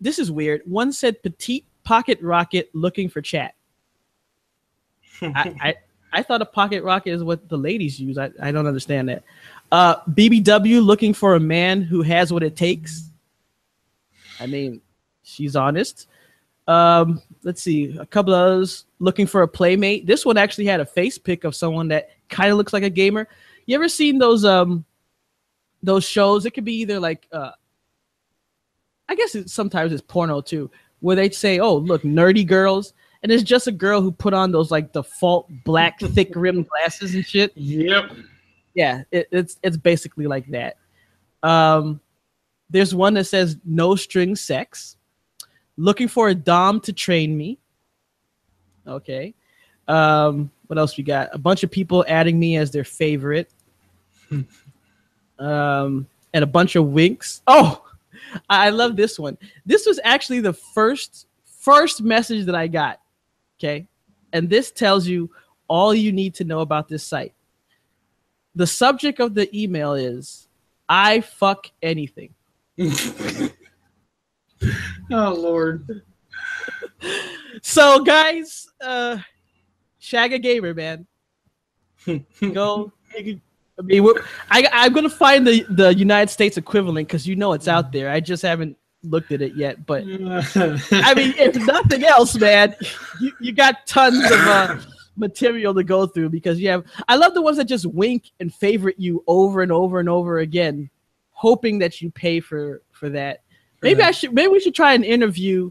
this 0.00 0.18
is 0.18 0.30
weird. 0.30 0.62
One 0.64 0.92
said 0.92 1.22
petite 1.22 1.66
pocket 1.82 2.20
rocket 2.22 2.70
looking 2.72 3.08
for 3.08 3.20
chat. 3.20 3.54
I, 5.20 5.54
I 5.60 5.74
I 6.14 6.22
thought 6.22 6.40
a 6.40 6.46
pocket 6.46 6.84
rocket 6.84 7.10
is 7.10 7.24
what 7.24 7.48
the 7.48 7.58
ladies 7.58 8.00
use. 8.00 8.18
I, 8.18 8.30
I 8.40 8.52
don't 8.52 8.68
understand 8.68 9.08
that. 9.08 9.24
Uh, 9.72 9.96
BBW 10.10 10.84
looking 10.84 11.12
for 11.12 11.34
a 11.34 11.40
man 11.40 11.82
who 11.82 12.02
has 12.02 12.32
what 12.32 12.44
it 12.44 12.54
takes. 12.54 13.10
I 14.38 14.46
mean, 14.46 14.80
she's 15.24 15.56
honest. 15.56 16.06
Um, 16.66 17.20
let's 17.42 17.62
see, 17.62 17.96
a 17.98 18.06
couple 18.06 18.32
of 18.32 18.40
others 18.40 18.86
looking 18.98 19.26
for 19.26 19.42
a 19.42 19.48
playmate. 19.48 20.06
This 20.06 20.24
one 20.24 20.38
actually 20.38 20.64
had 20.66 20.80
a 20.80 20.86
face 20.86 21.18
pic 21.18 21.44
of 21.44 21.54
someone 21.54 21.88
that 21.88 22.10
kind 22.28 22.50
of 22.50 22.56
looks 22.56 22.72
like 22.72 22.82
a 22.82 22.90
gamer. 22.90 23.28
You 23.66 23.74
ever 23.76 23.88
seen 23.88 24.18
those 24.18 24.44
um 24.44 24.84
those 25.82 26.04
shows? 26.04 26.46
It 26.46 26.52
could 26.52 26.64
be 26.64 26.76
either 26.80 26.98
like 26.98 27.28
uh 27.32 27.50
I 29.08 29.14
guess 29.14 29.34
it, 29.34 29.50
sometimes 29.50 29.92
it's 29.92 30.02
porno 30.02 30.40
too, 30.40 30.70
where 31.00 31.16
they 31.16 31.28
say, 31.30 31.58
"Oh, 31.58 31.76
look, 31.76 32.02
nerdy 32.02 32.46
girls," 32.46 32.94
and 33.22 33.30
it's 33.30 33.42
just 33.42 33.66
a 33.66 33.72
girl 33.72 34.00
who 34.00 34.10
put 34.10 34.32
on 34.32 34.50
those 34.50 34.70
like 34.70 34.92
default 34.92 35.48
black 35.64 36.00
thick 36.00 36.32
rimmed 36.34 36.68
glasses 36.68 37.14
and 37.14 37.24
shit. 37.24 37.52
Yep. 37.56 38.12
Yeah, 38.74 39.02
it, 39.10 39.28
it's 39.30 39.58
it's 39.62 39.76
basically 39.76 40.26
like 40.26 40.46
that. 40.48 40.76
Um, 41.42 42.00
there's 42.70 42.94
one 42.94 43.14
that 43.14 43.24
says 43.24 43.58
no 43.64 43.94
string 43.96 44.34
sex. 44.34 44.96
Looking 45.76 46.08
for 46.08 46.28
a 46.28 46.34
dom 46.34 46.80
to 46.80 46.92
train 46.92 47.36
me. 47.36 47.58
Okay. 48.86 49.34
Um, 49.88 50.50
what 50.66 50.78
else 50.78 50.96
we 50.96 51.04
got? 51.04 51.28
A 51.32 51.38
bunch 51.38 51.62
of 51.62 51.70
people 51.70 52.04
adding 52.08 52.38
me 52.38 52.56
as 52.56 52.70
their 52.70 52.84
favorite. 52.84 53.50
um, 55.38 56.06
and 56.32 56.42
a 56.42 56.46
bunch 56.46 56.76
of 56.76 56.86
winks. 56.86 57.42
Oh, 57.46 57.84
I 58.48 58.70
love 58.70 58.96
this 58.96 59.18
one. 59.18 59.38
This 59.64 59.86
was 59.86 60.00
actually 60.04 60.40
the 60.40 60.52
first 60.52 61.26
first 61.44 62.02
message 62.02 62.46
that 62.46 62.54
I 62.54 62.66
got. 62.66 63.00
Okay. 63.58 63.86
And 64.32 64.50
this 64.50 64.70
tells 64.70 65.06
you 65.06 65.30
all 65.68 65.94
you 65.94 66.12
need 66.12 66.34
to 66.34 66.44
know 66.44 66.60
about 66.60 66.88
this 66.88 67.04
site. 67.04 67.32
The 68.54 68.66
subject 68.66 69.20
of 69.20 69.34
the 69.34 69.48
email 69.56 69.94
is 69.94 70.48
I 70.88 71.20
fuck 71.20 71.70
anything. 71.82 72.34
oh 75.10 75.34
Lord. 75.34 76.02
So 77.62 78.02
guys, 78.02 78.68
uh 78.80 79.18
Shag 80.04 80.34
a 80.34 80.38
gamer, 80.38 80.74
man. 80.74 81.06
Go 82.52 82.92
I 83.16 83.82
mean, 83.82 84.06
I, 84.50 84.68
I'm 84.70 84.92
gonna 84.92 85.08
find 85.08 85.46
the, 85.46 85.64
the 85.70 85.94
United 85.94 86.30
States 86.30 86.58
equivalent 86.58 87.08
because 87.08 87.26
you 87.26 87.36
know 87.36 87.54
it's 87.54 87.68
out 87.68 87.90
there. 87.90 88.10
I 88.10 88.20
just 88.20 88.42
haven't 88.42 88.76
looked 89.02 89.32
at 89.32 89.40
it 89.40 89.54
yet. 89.56 89.86
But 89.86 90.02
I 90.02 90.06
mean, 90.06 91.34
if 91.38 91.56
nothing 91.56 92.04
else, 92.04 92.36
man, 92.36 92.76
you, 93.18 93.32
you 93.40 93.52
got 93.52 93.86
tons 93.86 94.24
of 94.26 94.38
uh, 94.40 94.78
material 95.16 95.72
to 95.72 95.82
go 95.82 96.06
through 96.06 96.28
because 96.28 96.60
you 96.60 96.68
have. 96.68 96.84
I 97.08 97.16
love 97.16 97.32
the 97.32 97.40
ones 97.40 97.56
that 97.56 97.64
just 97.64 97.86
wink 97.86 98.30
and 98.40 98.52
favorite 98.52 99.00
you 99.00 99.24
over 99.26 99.62
and 99.62 99.72
over 99.72 100.00
and 100.00 100.08
over 100.08 100.40
again, 100.40 100.90
hoping 101.30 101.78
that 101.78 102.02
you 102.02 102.10
pay 102.10 102.40
for 102.40 102.82
for 102.92 103.08
that. 103.08 103.40
Maybe 103.84 104.02
I 104.02 104.10
should. 104.10 104.32
Maybe 104.32 104.48
we 104.48 104.60
should 104.60 104.74
try 104.74 104.94
and 104.94 105.04
interview 105.04 105.70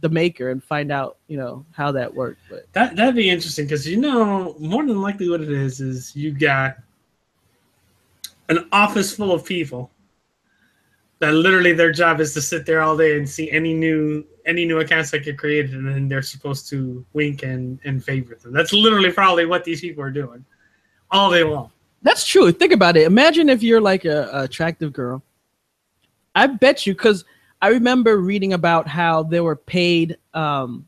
the 0.00 0.08
maker 0.08 0.50
and 0.50 0.62
find 0.62 0.92
out, 0.92 1.16
you 1.28 1.36
know, 1.36 1.64
how 1.72 1.90
that 1.92 2.14
worked. 2.14 2.40
But 2.50 2.66
That 2.72 2.94
that'd 2.94 3.14
be 3.14 3.30
interesting 3.30 3.64
because 3.64 3.88
you 3.88 3.96
know 3.96 4.54
more 4.58 4.84
than 4.84 5.00
likely 5.00 5.28
what 5.28 5.40
it 5.40 5.50
is 5.50 5.80
is 5.80 6.14
you 6.14 6.30
got 6.30 6.76
an 8.48 8.68
office 8.70 9.16
full 9.16 9.32
of 9.32 9.44
people 9.44 9.90
that 11.20 11.32
literally 11.32 11.72
their 11.72 11.90
job 11.90 12.20
is 12.20 12.34
to 12.34 12.42
sit 12.42 12.66
there 12.66 12.82
all 12.82 12.96
day 12.96 13.16
and 13.16 13.26
see 13.28 13.50
any 13.50 13.72
new 13.72 14.24
any 14.46 14.66
new 14.66 14.80
accounts 14.80 15.10
that 15.10 15.20
get 15.20 15.38
created 15.38 15.72
and 15.72 15.88
then 15.88 16.06
they're 16.06 16.20
supposed 16.20 16.68
to 16.68 17.04
wink 17.14 17.42
and 17.42 17.78
and 17.84 18.04
favorite 18.04 18.42
them. 18.42 18.52
That's 18.52 18.72
literally 18.72 19.10
probably 19.10 19.46
what 19.46 19.64
these 19.64 19.80
people 19.80 20.04
are 20.04 20.10
doing 20.10 20.44
all 21.10 21.30
day 21.30 21.44
long. 21.44 21.70
That's 22.02 22.26
true. 22.26 22.52
Think 22.52 22.72
about 22.72 22.98
it. 22.98 23.04
Imagine 23.04 23.48
if 23.48 23.62
you're 23.62 23.80
like 23.80 24.04
a, 24.04 24.28
a 24.32 24.42
attractive 24.42 24.92
girl. 24.92 25.22
I 26.34 26.46
bet 26.46 26.86
you, 26.86 26.92
because 26.92 27.24
I 27.64 27.68
remember 27.68 28.18
reading 28.18 28.52
about 28.52 28.86
how 28.86 29.22
there 29.22 29.42
were 29.42 29.56
paid 29.56 30.18
um, 30.34 30.86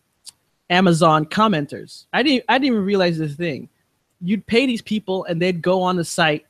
Amazon 0.68 1.24
commenters. 1.24 2.04
I 2.12 2.22
didn't. 2.22 2.44
I 2.50 2.58
didn't 2.58 2.66
even 2.66 2.84
realize 2.84 3.16
this 3.16 3.34
thing. 3.34 3.70
You'd 4.20 4.46
pay 4.46 4.66
these 4.66 4.82
people, 4.82 5.24
and 5.24 5.40
they'd 5.40 5.62
go 5.62 5.80
on 5.80 5.96
the 5.96 6.04
site 6.04 6.44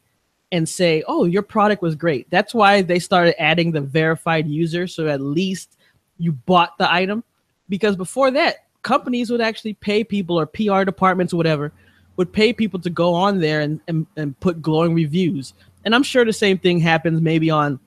and 0.51 0.69
say, 0.69 1.05
"Oh, 1.07 1.27
your 1.27 1.43
product 1.43 1.81
was 1.81 1.95
great." 1.95 2.29
That's 2.29 2.53
why 2.53 2.83
they 2.83 2.99
started 2.99 3.41
adding 3.41 3.71
the 3.71 3.81
verified 3.81 4.49
user, 4.49 4.89
so 4.89 5.07
at 5.07 5.21
least 5.21 5.77
you 6.19 6.33
bought 6.33 6.77
the 6.77 6.93
item. 6.93 7.23
Because 7.69 7.95
before 7.95 8.33
that, 8.33 8.65
companies 8.83 9.31
would 9.31 9.41
actually 9.41 9.75
pay 9.75 10.03
people 10.03 10.41
or 10.41 10.47
PR 10.47 10.83
departments 10.83 11.33
or 11.35 11.37
whatever 11.37 11.71
would 12.17 12.33
pay 12.33 12.53
people 12.53 12.81
to 12.81 12.91
go 12.91 13.15
on 13.15 13.39
there 13.39 13.61
and, 13.61 13.79
and, 13.87 14.09
and 14.17 14.41
put 14.41 14.61
glowing 14.61 14.93
reviews. 14.93 15.55
And 15.85 15.95
I'm 15.95 16.03
sure 16.03 16.25
the 16.25 16.33
same 16.33 16.59
thing 16.59 16.81
happens 16.81 17.21
maybe 17.21 17.49
on, 17.49 17.79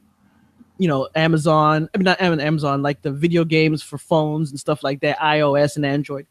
you 0.80 0.88
know, 0.88 1.07
Amazon. 1.13 1.88
I 1.93 1.97
mean, 1.97 2.05
not 2.05 2.19
Amazon, 2.19 2.82
like 2.82 3.03
the 3.03 3.11
video 3.11 3.45
games 3.45 3.84
for 3.84 3.99
phones 3.99 4.49
and 4.49 4.59
stuff 4.59 4.84
like 4.84 5.01
that, 5.01 5.19
iOS 5.19 5.75
and 5.75 5.86
Android. 5.86 6.25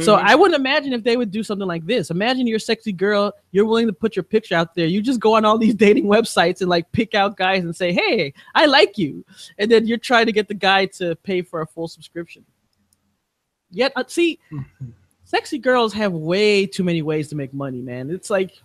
So 0.00 0.16
Mhm. 0.16 0.22
I 0.24 0.34
wouldn't 0.34 0.58
imagine 0.58 0.92
if 0.92 1.04
they 1.04 1.16
would 1.16 1.30
do 1.30 1.44
something 1.44 1.68
like 1.68 1.86
this. 1.86 2.10
Imagine 2.10 2.48
you're 2.48 2.56
a 2.56 2.60
sexy 2.60 2.92
girl, 2.92 3.32
you're 3.52 3.64
willing 3.64 3.86
to 3.86 3.92
put 3.92 4.16
your 4.16 4.24
picture 4.24 4.56
out 4.56 4.74
there. 4.74 4.86
You 4.86 5.00
just 5.00 5.20
go 5.20 5.36
on 5.36 5.44
all 5.44 5.56
these 5.56 5.74
dating 5.86 6.06
websites 6.06 6.60
and 6.60 6.68
like 6.68 6.90
pick 6.90 7.14
out 7.14 7.36
guys 7.36 7.62
and 7.64 7.74
say, 7.74 7.92
"Hey, 7.92 8.34
I 8.56 8.66
like 8.66 8.98
you," 8.98 9.24
and 9.58 9.70
then 9.70 9.86
you're 9.86 9.96
trying 9.96 10.26
to 10.26 10.32
get 10.32 10.48
the 10.48 10.54
guy 10.54 10.86
to 10.86 11.14
pay 11.22 11.40
for 11.40 11.60
a 11.60 11.66
full 11.66 11.86
subscription. 11.86 12.44
Yet, 13.70 13.92
uh, 13.94 14.02
see, 14.08 14.40
sexy 15.24 15.58
girls 15.58 15.92
have 15.94 16.12
way 16.12 16.66
too 16.66 16.82
many 16.82 17.02
ways 17.02 17.28
to 17.28 17.36
make 17.36 17.54
money, 17.54 17.80
man. 17.80 18.10
It's 18.10 18.28
like, 18.28 18.60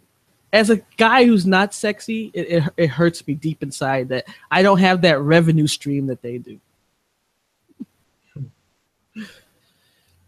as 0.53 0.69
a 0.69 0.77
guy 0.97 1.25
who's 1.25 1.45
not 1.45 1.73
sexy, 1.73 2.31
it, 2.33 2.41
it, 2.41 2.73
it 2.77 2.87
hurts 2.87 3.25
me 3.25 3.33
deep 3.33 3.63
inside 3.63 4.09
that 4.09 4.25
I 4.49 4.61
don't 4.61 4.79
have 4.79 5.01
that 5.01 5.19
revenue 5.19 5.67
stream 5.67 6.07
that 6.07 6.21
they 6.21 6.37
do. 6.37 6.59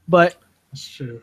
But 0.07 0.35
That's 0.71 0.87
true. 0.87 1.21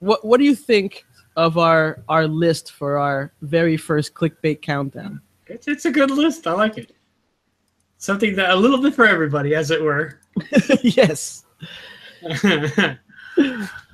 what 0.00 0.24
what 0.24 0.38
do 0.38 0.44
you 0.44 0.54
think 0.54 1.04
of 1.36 1.56
our 1.56 2.02
our 2.08 2.28
list 2.28 2.72
for 2.72 2.98
our 2.98 3.32
very 3.40 3.76
first 3.78 4.12
clickbait 4.12 4.60
countdown? 4.60 5.20
It's, 5.46 5.66
it's 5.66 5.86
a 5.86 5.90
good 5.90 6.10
list. 6.10 6.46
I 6.46 6.52
like 6.52 6.76
it. 6.76 6.94
Something 7.96 8.36
that 8.36 8.50
a 8.50 8.56
little 8.56 8.80
bit 8.80 8.94
for 8.94 9.06
everybody, 9.06 9.54
as 9.54 9.70
it 9.70 9.82
were. 9.82 10.20
yes. 10.82 11.44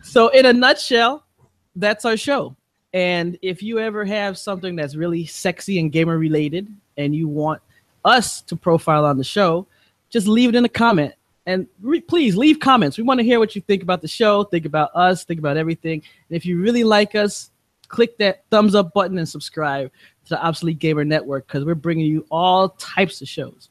So 0.02 0.28
in 0.28 0.46
a 0.46 0.52
nutshell, 0.52 1.24
that's 1.74 2.04
our 2.04 2.16
show. 2.16 2.56
And 2.96 3.38
if 3.42 3.62
you 3.62 3.78
ever 3.78 4.06
have 4.06 4.38
something 4.38 4.74
that's 4.74 4.96
really 4.96 5.26
sexy 5.26 5.78
and 5.78 5.92
gamer 5.92 6.16
related 6.16 6.66
and 6.96 7.14
you 7.14 7.28
want 7.28 7.60
us 8.06 8.40
to 8.40 8.56
profile 8.56 9.04
on 9.04 9.18
the 9.18 9.22
show, 9.22 9.66
just 10.08 10.26
leave 10.26 10.48
it 10.48 10.54
in 10.54 10.64
a 10.64 10.68
comment. 10.70 11.12
And 11.44 11.66
re- 11.82 12.00
please 12.00 12.38
leave 12.38 12.58
comments. 12.58 12.96
We 12.96 13.04
want 13.04 13.20
to 13.20 13.24
hear 13.24 13.38
what 13.38 13.54
you 13.54 13.60
think 13.60 13.82
about 13.82 14.00
the 14.00 14.08
show, 14.08 14.44
think 14.44 14.64
about 14.64 14.92
us, 14.94 15.24
think 15.24 15.38
about 15.38 15.58
everything. 15.58 16.02
And 16.30 16.36
if 16.36 16.46
you 16.46 16.58
really 16.58 16.84
like 16.84 17.14
us, 17.14 17.50
click 17.88 18.16
that 18.16 18.44
thumbs 18.48 18.74
up 18.74 18.94
button 18.94 19.18
and 19.18 19.28
subscribe 19.28 19.90
to 20.24 20.30
the 20.30 20.42
Obsolete 20.42 20.78
Gamer 20.78 21.04
Network 21.04 21.46
because 21.46 21.66
we're 21.66 21.74
bringing 21.74 22.06
you 22.06 22.24
all 22.30 22.70
types 22.70 23.20
of 23.20 23.28
shows. 23.28 23.68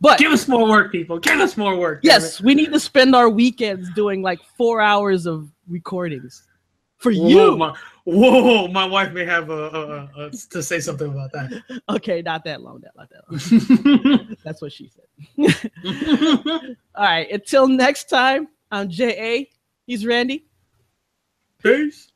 But 0.00 0.20
Give 0.20 0.30
us 0.30 0.46
more 0.46 0.68
work, 0.68 0.92
people. 0.92 1.18
Give 1.18 1.40
us 1.40 1.56
more 1.56 1.76
work. 1.76 1.98
Yes, 2.04 2.40
we 2.40 2.54
need 2.54 2.72
to 2.72 2.78
spend 2.78 3.16
our 3.16 3.28
weekends 3.28 3.90
doing 3.90 4.22
like 4.22 4.38
four 4.56 4.80
hours 4.80 5.26
of 5.26 5.48
recordings 5.68 6.44
for 7.02 7.10
it. 7.10 7.18
Whoa, 7.18 7.28
you. 7.28 7.56
my, 7.56 7.76
whoa, 8.04 8.68
my 8.68 8.84
wife 8.84 9.12
may 9.12 9.24
have 9.24 9.50
a, 9.50 9.52
a, 9.52 10.26
a, 10.26 10.30
to 10.30 10.62
say 10.62 10.80
something 10.80 11.10
about 11.10 11.32
that. 11.32 11.62
Okay, 11.88 12.22
not 12.22 12.44
that 12.44 12.62
long. 12.62 12.80
That 12.80 12.92
not 12.96 13.10
that 13.10 14.18
long. 14.18 14.36
That's 14.44 14.62
what 14.62 14.72
she 14.72 14.88
said. 14.88 15.06
All 16.94 17.04
right. 17.04 17.30
Until 17.30 17.68
next 17.68 18.08
time, 18.08 18.48
I'm 18.70 18.88
J 18.88 19.34
A. 19.34 19.50
He's 19.86 20.06
Randy. 20.06 20.46
Peace. 21.62 22.11